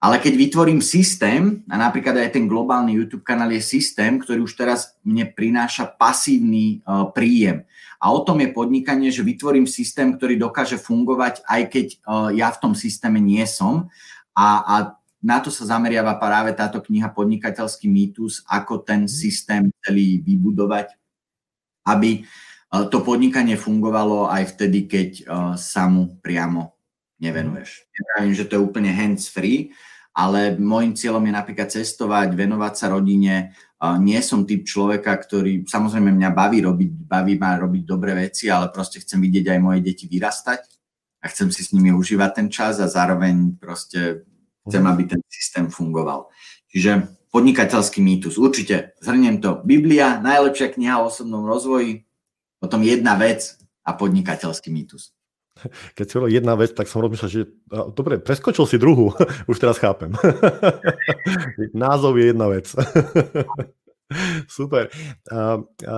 Ale 0.00 0.16
keď 0.16 0.32
vytvorím 0.32 0.80
systém, 0.80 1.60
a 1.68 1.76
napríklad 1.76 2.16
aj 2.16 2.36
ten 2.36 2.48
globálny 2.48 2.96
YouTube 2.96 3.24
kanál 3.24 3.52
je 3.52 3.64
systém, 3.64 4.16
ktorý 4.16 4.44
už 4.44 4.56
teraz 4.56 4.96
mne 5.04 5.28
prináša 5.28 5.88
pasívny 5.88 6.80
uh, 6.84 7.08
príjem. 7.12 7.64
A 7.96 8.12
o 8.12 8.20
tom 8.24 8.40
je 8.40 8.52
podnikanie, 8.52 9.08
že 9.08 9.24
vytvorím 9.24 9.64
systém, 9.64 10.12
ktorý 10.16 10.36
dokáže 10.36 10.76
fungovať, 10.76 11.44
aj 11.48 11.62
keď 11.68 11.86
uh, 12.04 12.28
ja 12.32 12.48
v 12.52 12.60
tom 12.60 12.72
systéme 12.76 13.20
nie 13.20 13.44
som. 13.48 13.88
A, 14.36 14.60
a 14.64 14.74
na 15.26 15.42
to 15.42 15.50
sa 15.50 15.66
zameriava 15.66 16.14
práve 16.22 16.54
táto 16.54 16.78
kniha 16.78 17.10
Podnikateľský 17.10 17.90
mýtus, 17.90 18.46
ako 18.46 18.86
ten 18.86 19.10
systém 19.10 19.74
celý 19.82 20.22
vybudovať, 20.22 20.94
aby 21.90 22.22
e, 22.22 22.30
to 22.86 23.02
podnikanie 23.02 23.58
fungovalo 23.58 24.30
aj 24.30 24.54
vtedy, 24.54 24.86
keď 24.86 25.10
e, 25.18 25.22
sa 25.58 25.90
mu 25.90 26.14
priamo 26.22 26.78
nevenuješ. 27.18 27.90
Neviem, 27.90 28.38
že 28.38 28.46
to 28.46 28.54
je 28.54 28.62
úplne 28.62 28.94
hands-free, 28.94 29.74
ale 30.14 30.54
môjim 30.62 30.94
cieľom 30.94 31.26
je 31.26 31.34
napríklad 31.34 31.68
cestovať, 31.74 32.30
venovať 32.30 32.72
sa 32.78 32.86
rodine. 32.94 33.34
E, 33.34 33.44
nie 33.98 34.22
som 34.22 34.46
typ 34.46 34.62
človeka, 34.62 35.10
ktorý, 35.10 35.66
samozrejme 35.66 36.14
mňa 36.14 36.30
baví 36.30 36.62
robiť, 36.62 36.90
baví 37.02 37.34
ma 37.34 37.58
robiť 37.58 37.82
dobré 37.82 38.14
veci, 38.14 38.46
ale 38.46 38.70
proste 38.70 39.02
chcem 39.02 39.18
vidieť 39.18 39.50
aj 39.50 39.58
moje 39.58 39.82
deti 39.82 40.06
vyrastať 40.06 40.62
a 41.18 41.26
chcem 41.34 41.50
si 41.50 41.66
s 41.66 41.74
nimi 41.74 41.90
užívať 41.90 42.30
ten 42.30 42.46
čas 42.46 42.78
a 42.78 42.86
zároveň 42.86 43.58
proste 43.58 44.22
Chcem, 44.66 44.82
aby 44.86 45.02
ten 45.04 45.20
systém 45.30 45.70
fungoval. 45.70 46.26
Čiže 46.68 47.16
podnikateľský 47.30 48.00
mýtus. 48.00 48.40
Určite, 48.40 48.96
zhrniem 49.04 49.44
to. 49.44 49.60
Biblia, 49.62 50.18
najlepšia 50.24 50.72
kniha 50.72 51.04
o 51.04 51.12
osobnom 51.12 51.44
rozvoji, 51.44 52.08
potom 52.58 52.80
jedna 52.80 53.14
vec 53.20 53.60
a 53.84 53.92
podnikateľský 53.92 54.72
mýtus. 54.72 55.12
Keď 55.96 56.06
si 56.08 56.16
jedna 56.32 56.54
vec, 56.56 56.72
tak 56.72 56.88
som 56.88 57.04
rozmýšľal, 57.04 57.30
že 57.30 57.48
dobre, 57.92 58.20
preskočil 58.20 58.64
si 58.68 58.76
druhú, 58.80 59.12
už 59.50 59.56
teraz 59.60 59.76
chápem. 59.76 60.16
Názov 61.76 62.16
je 62.16 62.32
jedna 62.32 62.46
vec. 62.48 62.72
Super. 64.46 64.86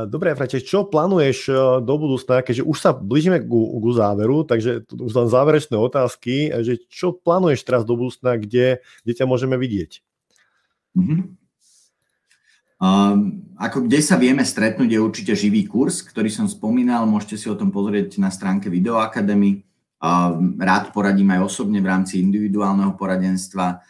Dobre, 0.09 0.33
František, 0.33 0.65
čo 0.65 0.89
plánuješ 0.89 1.53
do 1.85 1.95
budúcna, 2.01 2.41
keďže 2.41 2.65
už 2.65 2.77
sa 2.81 2.97
blížime 2.97 3.45
ku, 3.45 3.77
ku 3.85 3.91
záveru, 3.93 4.49
takže 4.49 4.89
už 4.89 5.13
len 5.13 5.29
záverečné 5.29 5.77
otázky, 5.77 6.49
že 6.65 6.81
čo 6.89 7.13
plánuješ 7.13 7.69
teraz 7.69 7.85
do 7.85 8.01
budúcna, 8.01 8.41
kde, 8.41 8.81
kde 9.05 9.13
ťa 9.13 9.29
môžeme 9.29 9.61
vidieť? 9.61 10.01
Mm-hmm. 10.97 11.21
Um, 12.79 13.45
ako 13.61 13.91
kde 13.91 14.01
sa 14.01 14.17
vieme 14.17 14.41
stretnúť 14.41 14.89
je 14.89 15.03
určite 15.03 15.33
živý 15.37 15.69
kurz, 15.69 16.01
ktorý 16.01 16.33
som 16.33 16.49
spomínal, 16.49 17.05
môžete 17.05 17.37
si 17.37 17.47
o 17.53 17.59
tom 17.61 17.69
pozrieť 17.69 18.17
na 18.23 18.33
stránke 18.33 18.73
Video 18.73 18.97
Academy. 19.03 19.67
Um, 20.01 20.57
rád 20.57 20.97
poradím 20.97 21.35
aj 21.37 21.45
osobne 21.45 21.85
v 21.85 21.91
rámci 21.93 22.25
individuálneho 22.25 22.97
poradenstva. 22.97 23.85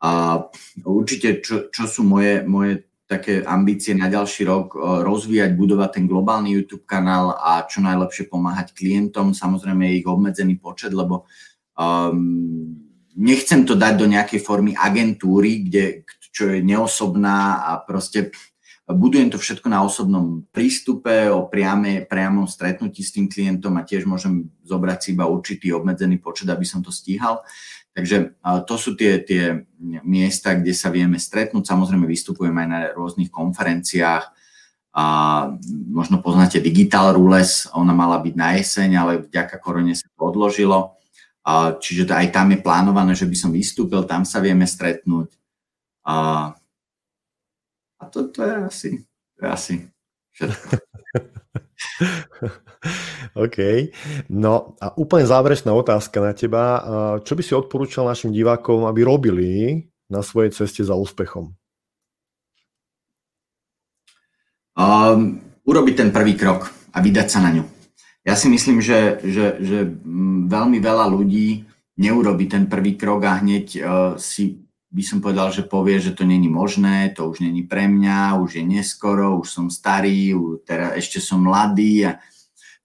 Uh, 0.00 0.48
určite, 0.88 1.44
čo, 1.44 1.68
čo 1.68 1.84
sú 1.84 2.06
moje, 2.06 2.46
moje 2.48 2.87
také 3.08 3.40
ambície 3.40 3.96
na 3.96 4.12
ďalší 4.12 4.44
rok 4.44 4.76
e, 4.76 4.78
rozvíjať, 5.00 5.56
budovať 5.56 5.90
ten 5.96 6.04
globálny 6.04 6.52
YouTube 6.52 6.84
kanál 6.84 7.32
a 7.40 7.64
čo 7.64 7.80
najlepšie 7.80 8.28
pomáhať 8.28 8.76
klientom. 8.76 9.32
Samozrejme 9.32 9.88
je 9.88 10.04
ich 10.04 10.06
obmedzený 10.06 10.60
počet, 10.60 10.92
lebo 10.92 11.24
um, 11.72 12.76
nechcem 13.16 13.64
to 13.64 13.72
dať 13.72 13.94
do 13.96 14.06
nejakej 14.12 14.44
formy 14.44 14.76
agentúry, 14.76 15.64
kde, 15.64 16.04
čo 16.28 16.52
je 16.52 16.60
neosobná 16.60 17.64
a 17.64 17.80
proste 17.80 18.28
budujem 18.84 19.32
to 19.32 19.40
všetko 19.40 19.72
na 19.72 19.80
osobnom 19.80 20.44
prístupe, 20.52 21.32
o 21.32 21.48
priame, 21.48 22.04
priamom 22.04 22.44
stretnutí 22.44 23.00
s 23.00 23.12
tým 23.12 23.28
klientom 23.28 23.76
a 23.76 23.88
tiež 23.88 24.04
môžem 24.04 24.52
zobrať 24.64 24.98
si 25.00 25.08
iba 25.12 25.28
určitý 25.28 25.72
obmedzený 25.72 26.20
počet, 26.20 26.48
aby 26.48 26.64
som 26.68 26.84
to 26.84 26.88
stíhal. 26.88 27.40
Takže 27.98 28.38
to 28.62 28.74
sú 28.78 28.94
tie, 28.94 29.18
tie 29.26 29.66
miesta, 30.06 30.54
kde 30.54 30.70
sa 30.70 30.86
vieme 30.86 31.18
stretnúť. 31.18 31.66
Samozrejme 31.66 32.06
vystupujem 32.06 32.54
aj 32.54 32.68
na 32.70 32.78
rôznych 32.94 33.26
konferenciách. 33.26 34.22
A 34.94 35.04
možno 35.90 36.22
poznáte 36.22 36.62
Digital 36.62 37.18
Rules, 37.18 37.66
ona 37.74 37.90
mala 37.90 38.22
byť 38.22 38.34
na 38.38 38.54
jeseň, 38.54 38.90
ale 38.94 39.12
vďaka 39.26 39.58
korone 39.58 39.98
sa 39.98 40.06
to 40.14 40.30
odložilo. 40.30 40.94
A 41.42 41.74
čiže 41.74 42.06
to 42.06 42.14
aj 42.14 42.30
tam 42.30 42.54
je 42.54 42.62
plánované, 42.62 43.18
že 43.18 43.26
by 43.26 43.34
som 43.34 43.50
vystúpil, 43.50 44.06
tam 44.06 44.22
sa 44.22 44.38
vieme 44.38 44.70
stretnúť. 44.70 45.34
A, 46.06 46.14
a 47.98 48.04
to, 48.14 48.30
to 48.30 48.46
je 48.46 48.54
asi, 48.62 48.90
to 49.34 49.38
je 49.42 49.48
asi 49.50 49.74
všetko. 50.38 50.74
OK. 53.44 53.58
No 54.30 54.74
a 54.82 54.94
úplne 54.98 55.26
záverečná 55.26 55.70
otázka 55.74 56.18
na 56.22 56.32
teba. 56.34 56.62
Čo 57.22 57.32
by 57.38 57.42
si 57.42 57.52
odporúčal 57.54 58.06
našim 58.06 58.34
divákom, 58.34 58.86
aby 58.86 59.00
robili 59.06 59.50
na 60.10 60.22
svojej 60.24 60.54
ceste 60.54 60.82
za 60.82 60.96
úspechom? 60.98 61.54
Um, 64.78 65.42
urobiť 65.66 65.94
ten 66.06 66.10
prvý 66.14 66.38
krok 66.38 66.70
a 66.94 67.02
vydať 67.02 67.26
sa 67.26 67.42
na 67.42 67.50
ňu. 67.50 67.66
Ja 68.22 68.38
si 68.38 68.46
myslím, 68.46 68.78
že, 68.78 69.18
že, 69.26 69.58
že 69.58 69.78
veľmi 70.46 70.78
veľa 70.78 71.10
ľudí 71.10 71.66
neurobi 71.98 72.46
ten 72.46 72.70
prvý 72.70 72.94
krok 72.94 73.26
a 73.26 73.42
hneď 73.42 73.66
uh, 73.74 73.84
si 74.14 74.67
by 74.88 75.02
som 75.04 75.20
povedal, 75.20 75.52
že 75.52 75.68
povie, 75.68 76.00
že 76.00 76.16
to 76.16 76.24
není 76.24 76.48
možné, 76.48 77.12
to 77.12 77.28
už 77.28 77.44
není 77.44 77.68
pre 77.68 77.84
mňa, 77.84 78.40
už 78.40 78.56
je 78.56 78.64
neskoro, 78.64 79.36
už 79.36 79.48
som 79.48 79.66
starý, 79.68 80.32
teraz 80.64 80.96
ešte 80.96 81.20
som 81.20 81.44
mladý 81.44 82.08
a 82.08 82.16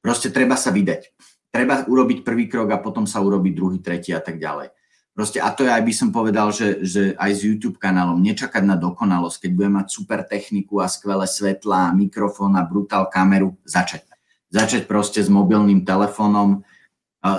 proste 0.03 0.27
treba 0.27 0.59
sa 0.59 0.75
vydať. 0.75 1.15
Treba 1.47 1.87
urobiť 1.87 2.27
prvý 2.27 2.51
krok 2.51 2.75
a 2.75 2.81
potom 2.83 3.07
sa 3.07 3.23
urobiť 3.23 3.53
druhý, 3.55 3.77
tretí 3.79 4.11
a 4.11 4.19
tak 4.19 4.35
ďalej. 4.35 4.75
Proste, 5.13 5.37
a 5.37 5.53
to 5.53 5.61
je 5.61 5.69
aj 5.69 5.85
by 5.85 5.93
som 5.93 6.09
povedal, 6.09 6.49
že, 6.49 6.81
že 6.81 7.13
aj 7.13 7.31
s 7.37 7.45
YouTube 7.45 7.77
kanálom, 7.77 8.17
nečakať 8.17 8.65
na 8.65 8.73
dokonalosť, 8.73 9.45
keď 9.45 9.51
budem 9.53 9.73
mať 9.77 9.87
super 9.93 10.25
techniku 10.25 10.81
a 10.81 10.89
skvelé 10.89 11.29
svetla, 11.29 11.93
mikrofón 11.93 12.57
a 12.57 12.65
brutál 12.65 13.05
kameru, 13.13 13.53
začať. 13.61 14.09
Začať 14.49 14.89
proste 14.89 15.21
s 15.21 15.29
mobilným 15.29 15.85
telefónom, 15.85 16.65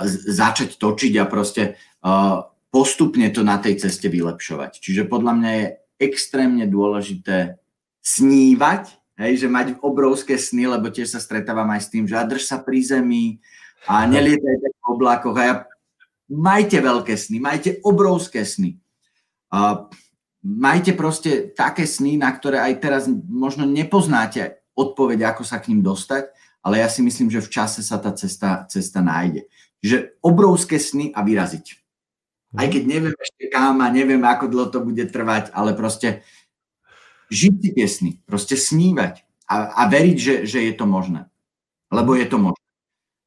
začať 0.07 0.79
točiť 0.79 1.13
a 1.19 1.27
proste 1.27 1.75
postupne 2.75 3.23
to 3.31 3.39
na 3.39 3.55
tej 3.55 3.79
ceste 3.79 4.11
vylepšovať. 4.11 4.83
Čiže 4.83 5.07
podľa 5.07 5.33
mňa 5.39 5.51
je 5.55 5.65
extrémne 5.95 6.67
dôležité 6.67 7.55
snívať, 8.03 8.91
hej, 9.15 9.33
že 9.39 9.47
mať 9.47 9.79
obrovské 9.79 10.35
sny, 10.35 10.67
lebo 10.75 10.91
tiež 10.91 11.15
sa 11.15 11.23
stretávam 11.23 11.71
aj 11.71 11.87
s 11.87 11.91
tým, 11.95 12.03
že 12.03 12.19
drž 12.19 12.43
sa 12.43 12.59
pri 12.59 12.83
zemi 12.83 13.39
a 13.87 14.03
nelietajte 14.03 14.75
v 14.75 14.83
oblákoch 14.91 15.35
a 15.39 15.43
ja 15.47 15.55
majte 16.27 16.83
veľké 16.83 17.15
sny, 17.15 17.39
majte 17.39 17.79
obrovské 17.79 18.43
sny. 18.43 18.75
A 19.55 19.87
majte 20.43 20.91
proste 20.91 21.55
také 21.55 21.87
sny, 21.87 22.19
na 22.19 22.27
ktoré 22.27 22.59
aj 22.59 22.73
teraz 22.83 23.03
možno 23.31 23.63
nepoznáte 23.63 24.59
odpoveď, 24.75 25.31
ako 25.31 25.47
sa 25.47 25.63
k 25.63 25.71
ním 25.71 25.79
dostať, 25.79 26.27
ale 26.59 26.83
ja 26.83 26.91
si 26.91 26.99
myslím, 26.99 27.31
že 27.31 27.39
v 27.39 27.53
čase 27.55 27.79
sa 27.79 28.03
tá 28.03 28.11
cesta, 28.11 28.67
cesta 28.67 28.99
nájde. 28.99 29.47
Čiže 29.79 30.19
obrovské 30.19 30.75
sny 30.75 31.15
a 31.15 31.23
vyraziť. 31.23 31.84
Aj 32.55 32.67
keď 32.71 32.83
neviem 32.87 33.15
ešte 33.15 33.51
kam 33.51 33.83
a 33.83 33.87
neviem, 33.91 34.23
ako 34.23 34.47
dlho 34.47 34.67
to 34.71 34.79
bude 34.81 35.03
trvať, 35.11 35.51
ale 35.51 35.75
proste 35.75 36.23
žiť 37.29 37.53
si 37.59 37.69
tie 37.75 37.87
sny, 37.87 38.11
proste 38.23 38.55
snívať 38.55 39.25
a, 39.49 39.55
a 39.75 39.81
veriť, 39.91 40.17
že, 40.17 40.35
že 40.47 40.59
je 40.65 40.73
to 40.73 40.85
možné. 40.87 41.27
Lebo 41.93 42.15
je 42.17 42.25
to 42.25 42.37
možné. 42.39 42.65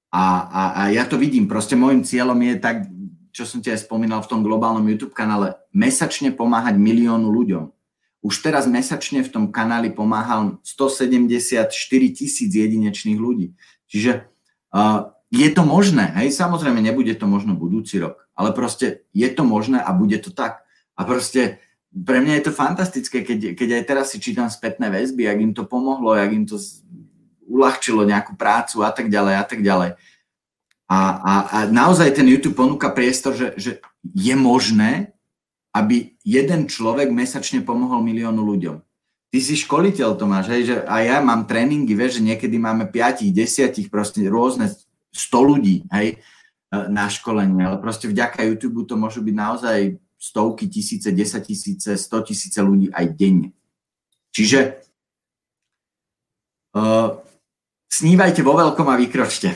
A, 0.09 0.25
a, 0.49 0.63
a 0.73 0.83
ja 0.89 1.05
to 1.05 1.21
vidím, 1.21 1.45
proste 1.47 1.77
môjim 1.77 2.01
cieľom 2.01 2.39
je 2.41 2.55
tak, 2.57 2.89
čo 3.31 3.45
som 3.45 3.61
ti 3.61 3.69
aj 3.69 3.85
spomínal 3.85 4.25
v 4.25 4.31
tom 4.31 4.41
globálnom 4.41 4.83
YouTube 4.89 5.13
kanále, 5.13 5.55
mesačne 5.71 6.33
pomáhať 6.33 6.81
miliónu 6.81 7.29
ľuďom. 7.29 7.71
Už 8.19 8.35
teraz 8.43 8.67
mesačne 8.67 9.23
v 9.23 9.31
tom 9.31 9.45
kanáli 9.55 9.95
pomáhal 9.95 10.59
174 10.67 11.71
tisíc 12.11 12.51
jedinečných 12.51 13.21
ľudí. 13.21 13.55
Čiže 13.87 14.27
uh, 14.75 15.15
je 15.29 15.49
to 15.53 15.63
možné, 15.63 16.09
hej, 16.19 16.33
samozrejme 16.33 16.81
nebude 16.81 17.13
to 17.15 17.29
možno 17.29 17.53
budúci 17.53 18.01
rok, 18.01 18.28
ale 18.39 18.55
proste 18.55 19.03
je 19.11 19.27
to 19.35 19.43
možné 19.43 19.83
a 19.83 19.91
bude 19.91 20.15
to 20.23 20.31
tak. 20.31 20.63
A 20.95 21.03
proste 21.03 21.59
pre 21.91 22.23
mňa 22.23 22.39
je 22.39 22.45
to 22.47 22.53
fantastické, 22.55 23.27
keď, 23.27 23.59
keď 23.59 23.69
aj 23.83 23.85
teraz 23.85 24.07
si 24.15 24.23
čítam 24.23 24.47
spätné 24.47 24.87
väzby, 24.87 25.27
ak 25.27 25.39
im 25.43 25.53
to 25.57 25.67
pomohlo, 25.67 26.15
ak 26.15 26.31
im 26.31 26.47
to 26.47 26.55
uľahčilo 27.51 28.07
nejakú 28.07 28.39
prácu 28.39 28.87
a 28.87 28.95
tak 28.95 29.11
ďalej 29.11 29.35
a 29.35 29.45
tak 29.45 29.61
ďalej. 29.65 29.91
A, 30.89 30.99
a, 31.21 31.35
a 31.53 31.59
naozaj 31.69 32.15
ten 32.15 32.29
YouTube 32.31 32.57
ponúka 32.57 32.89
priestor, 32.95 33.35
že, 33.35 33.53
že 33.59 33.73
je 34.15 34.35
možné, 34.39 35.13
aby 35.75 36.17
jeden 36.25 36.65
človek 36.71 37.13
mesačne 37.13 37.61
pomohol 37.61 38.01
miliónu 38.01 38.41
ľuďom. 38.41 38.77
Ty 39.29 39.39
si 39.45 39.61
školiteľ, 39.61 40.17
Tomáš, 40.17 40.49
hej, 40.49 40.63
že 40.65 40.77
a 40.89 41.05
ja 41.05 41.21
mám 41.21 41.45
tréningy, 41.45 41.93
vieš, 41.93 42.21
že 42.21 42.33
niekedy 42.33 42.57
máme 42.57 42.89
5, 42.89 43.29
10, 43.29 43.93
proste 43.93 44.25
rôzne 44.25 44.73
100 45.13 45.37
ľudí, 45.37 45.85
hej, 45.93 46.17
na 46.69 47.09
školenie, 47.09 47.65
ale 47.65 47.81
proste 47.81 48.09
vďaka 48.09 48.45
YouTube 48.45 48.85
to 48.85 48.95
môžu 48.97 49.25
byť 49.25 49.35
naozaj 49.35 49.79
stovky 50.21 50.69
tisíce, 50.69 51.09
10 51.09 51.41
tisíce, 51.41 51.91
100 51.97 52.29
tisíce 52.29 52.59
ľudí 52.61 52.93
aj 52.93 53.07
denne. 53.17 53.55
Čiže 54.35 54.85
uh, 56.77 57.17
snívajte 57.89 58.45
vo 58.45 58.59
veľkom 58.59 58.85
a 58.85 58.99
vykročte. 59.01 59.55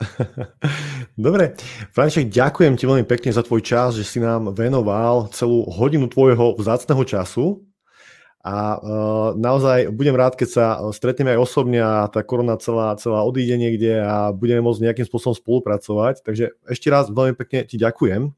Dobre, 1.14 1.54
Franček, 1.92 2.32
ďakujem 2.32 2.74
ti 2.74 2.88
veľmi 2.88 3.06
pekne 3.06 3.30
za 3.30 3.44
tvoj 3.44 3.60
čas, 3.60 3.94
že 3.94 4.08
si 4.08 4.18
nám 4.18 4.50
venoval 4.56 5.28
celú 5.30 5.68
hodinu 5.68 6.08
tvojho 6.08 6.56
vzácného 6.56 7.04
času 7.04 7.60
a 8.40 8.80
uh, 8.80 9.28
naozaj 9.36 9.92
budem 9.92 10.16
rád, 10.16 10.32
keď 10.32 10.48
sa 10.48 10.66
stretneme 10.96 11.36
aj 11.36 11.44
osobne 11.44 11.80
a 11.84 12.08
tá 12.08 12.24
korona 12.24 12.56
celá, 12.56 12.96
celá 12.96 13.20
odíde 13.20 13.52
niekde 13.60 14.00
a 14.00 14.32
budeme 14.32 14.64
môcť 14.64 14.88
nejakým 14.88 15.06
spôsobom 15.06 15.36
spolupracovať. 15.36 16.24
Takže 16.24 16.56
ešte 16.64 16.88
raz 16.88 17.12
veľmi 17.12 17.36
pekne 17.36 17.68
ti 17.68 17.76
ďakujem. 17.76 18.32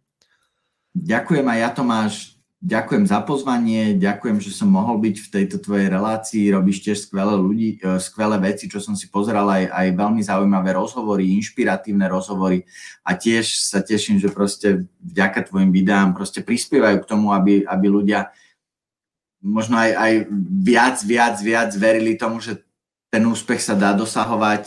Ďakujem 0.92 1.46
aj 1.46 1.58
ja 1.62 1.70
Tomáš, 1.70 2.14
Ďakujem 2.62 3.10
za 3.10 3.18
pozvanie, 3.26 3.98
ďakujem, 3.98 4.38
že 4.38 4.54
som 4.54 4.70
mohol 4.70 5.02
byť 5.02 5.16
v 5.18 5.28
tejto 5.34 5.58
tvojej 5.58 5.90
relácii, 5.90 6.54
robíš 6.54 6.86
tiež 6.86 7.10
skvelé, 7.10 7.34
ľudí, 7.34 7.82
e, 7.82 7.98
skvelé 7.98 8.38
veci, 8.38 8.70
čo 8.70 8.78
som 8.78 8.94
si 8.94 9.10
pozeral, 9.10 9.50
aj, 9.50 9.66
aj 9.66 9.86
veľmi 9.98 10.22
zaujímavé 10.22 10.70
rozhovory, 10.78 11.34
inšpiratívne 11.42 12.06
rozhovory 12.06 12.62
a 13.02 13.18
tiež 13.18 13.66
sa 13.66 13.82
teším, 13.82 14.22
že 14.22 14.30
proste 14.30 14.86
vďaka 15.02 15.50
tvojim 15.50 15.74
videám 15.74 16.14
proste 16.14 16.46
prispievajú 16.46 17.02
k 17.02 17.08
tomu, 17.10 17.34
aby, 17.34 17.66
aby 17.66 17.86
ľudia 17.90 18.30
možno 19.42 19.76
aj, 19.76 19.90
aj 19.98 20.12
viac, 20.62 20.96
viac, 21.02 21.36
viac 21.42 21.70
verili 21.74 22.14
tomu, 22.14 22.38
že 22.38 22.62
ten 23.12 23.26
úspech 23.28 23.60
sa 23.60 23.76
dá 23.76 23.92
dosahovať. 23.92 24.62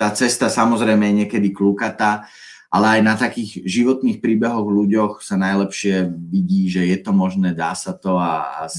Tá 0.00 0.08
cesta 0.16 0.48
samozrejme 0.48 1.12
je 1.12 1.18
niekedy 1.26 1.52
klúkatá, 1.52 2.24
ale 2.72 2.98
aj 2.98 3.00
na 3.04 3.14
takých 3.20 3.60
životných 3.68 4.24
príbehoch 4.24 4.64
ľuďoch 4.64 5.20
sa 5.20 5.36
najlepšie 5.36 6.08
vidí, 6.08 6.72
že 6.72 6.88
je 6.88 6.96
to 6.96 7.12
možné, 7.12 7.52
dá 7.52 7.76
sa 7.76 7.92
to 7.92 8.16
a, 8.16 8.64
a 8.64 8.72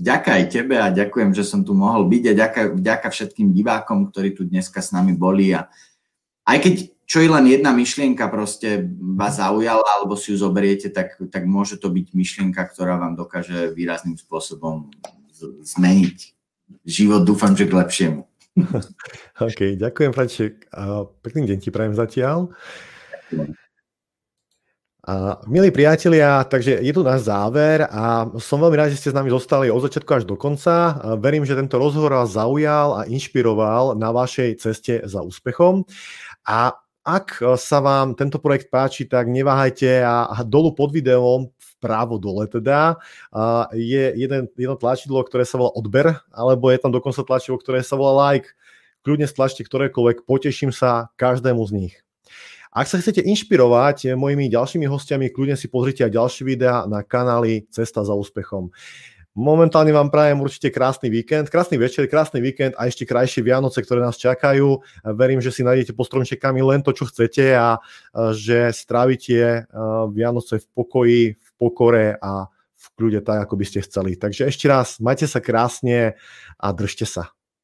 ďakujem 0.00 0.36
aj 0.40 0.46
tebe 0.48 0.74
a 0.80 0.88
ďakujem, 0.88 1.36
že 1.36 1.44
som 1.44 1.60
tu 1.60 1.76
mohol 1.76 2.08
byť 2.08 2.22
a 2.32 2.38
ďakujem, 2.40 2.68
vďaka 2.80 3.06
všetkým 3.12 3.52
divákom, 3.52 4.08
ktorí 4.08 4.32
tu 4.32 4.48
dneska 4.48 4.80
s 4.80 4.96
nami 4.96 5.12
boli 5.12 5.52
a 5.52 5.68
aj 6.48 6.58
keď 6.64 6.74
čo 7.12 7.20
je 7.20 7.28
len 7.28 7.44
jedna 7.44 7.76
myšlienka 7.76 8.24
proste 8.32 8.88
vás 8.96 9.36
zaujala 9.36 9.84
alebo 10.00 10.16
si 10.16 10.32
ju 10.32 10.40
zoberiete, 10.40 10.88
tak, 10.88 11.20
tak 11.28 11.44
môže 11.44 11.76
to 11.76 11.92
byť 11.92 12.16
myšlienka, 12.16 12.64
ktorá 12.72 12.96
vám 12.96 13.20
dokáže 13.20 13.76
výrazným 13.76 14.16
spôsobom 14.16 14.88
zmeniť 15.60 16.32
život, 16.88 17.28
dúfam, 17.28 17.52
že 17.52 17.68
k 17.68 17.76
lepšiemu. 17.76 18.24
OK, 19.44 19.76
ďakujem, 19.76 20.10
František. 20.16 20.72
Pekný 21.20 21.52
deň 21.52 21.58
ti 21.60 21.68
prajem 21.68 21.92
zatiaľ. 21.92 22.48
A, 25.04 25.36
milí 25.44 25.68
priatelia, 25.68 26.48
takže 26.48 26.80
je 26.80 26.92
tu 26.96 27.04
náš 27.04 27.28
záver 27.28 27.84
a 27.92 28.24
som 28.40 28.56
veľmi 28.56 28.78
rád, 28.80 28.96
že 28.96 29.04
ste 29.04 29.12
s 29.12 29.18
nami 29.18 29.28
zostali 29.28 29.68
od 29.68 29.84
začiatku 29.84 30.08
až 30.16 30.24
do 30.24 30.40
konca. 30.40 30.96
A 30.96 31.20
verím, 31.20 31.44
že 31.44 31.60
tento 31.60 31.76
rozhovor 31.76 32.24
vás 32.24 32.32
zaujal 32.40 33.04
a 33.04 33.04
inšpiroval 33.04 34.00
na 34.00 34.08
vašej 34.16 34.64
ceste 34.64 35.04
za 35.04 35.20
úspechom. 35.20 35.84
A 36.48 36.72
ak 37.02 37.42
sa 37.58 37.78
vám 37.82 38.14
tento 38.14 38.38
projekt 38.38 38.70
páči, 38.70 39.10
tak 39.10 39.26
neváhajte 39.26 40.06
a 40.06 40.38
dolu 40.46 40.70
pod 40.74 40.94
videom 40.94 41.50
vpravo 41.82 42.14
dole 42.14 42.46
teda 42.46 42.94
je 43.74 44.14
jeden, 44.14 44.46
jedno 44.54 44.78
tlačidlo, 44.78 45.18
ktoré 45.26 45.42
sa 45.42 45.58
volá 45.58 45.74
odber, 45.74 46.14
alebo 46.30 46.70
je 46.70 46.78
tam 46.78 46.94
dokonca 46.94 47.26
tlačidlo, 47.26 47.58
ktoré 47.58 47.82
sa 47.82 47.98
volá 47.98 48.30
like. 48.30 48.54
Kľudne 49.02 49.26
stlačte 49.26 49.66
ktorékoľvek, 49.66 50.22
poteším 50.30 50.70
sa 50.70 51.10
každému 51.18 51.58
z 51.66 51.72
nich. 51.74 51.94
Ak 52.70 52.86
sa 52.86 53.02
chcete 53.02 53.20
inšpirovať 53.20 54.14
mojimi 54.14 54.46
ďalšími 54.46 54.86
hostiami, 54.86 55.34
kľudne 55.34 55.58
si 55.58 55.66
pozrite 55.66 56.06
aj 56.06 56.14
ďalšie 56.14 56.42
videá 56.46 56.86
na 56.86 57.02
kanáli 57.02 57.66
Cesta 57.68 58.06
za 58.06 58.14
úspechom. 58.14 58.70
Momentálne 59.32 59.96
vám 59.96 60.12
prajem 60.12 60.44
určite 60.44 60.68
krásny 60.68 61.08
víkend, 61.08 61.48
krásny 61.48 61.80
večer, 61.80 62.04
krásny 62.04 62.44
víkend 62.44 62.76
a 62.76 62.84
ešte 62.84 63.08
krajšie 63.08 63.40
Vianoce, 63.40 63.80
ktoré 63.80 64.04
nás 64.04 64.20
čakajú. 64.20 64.84
Verím, 65.16 65.40
že 65.40 65.48
si 65.48 65.64
nájdete 65.64 65.96
pod 65.96 66.12
stromčekami 66.12 66.60
len 66.60 66.84
to, 66.84 66.92
čo 66.92 67.08
chcete 67.08 67.56
a 67.56 67.80
že 68.36 68.68
strávite 68.76 69.64
Vianoce 70.12 70.60
v 70.60 70.66
pokoji, 70.76 71.22
v 71.40 71.50
pokore 71.56 72.20
a 72.20 72.44
v 72.76 72.86
kľude 72.92 73.24
tak, 73.24 73.48
ako 73.48 73.56
by 73.56 73.64
ste 73.64 73.80
chceli. 73.80 74.20
Takže 74.20 74.52
ešte 74.52 74.68
raz, 74.68 75.00
majte 75.00 75.24
sa 75.24 75.40
krásne 75.40 76.20
a 76.60 76.68
držte 76.76 77.08
sa. 77.08 77.32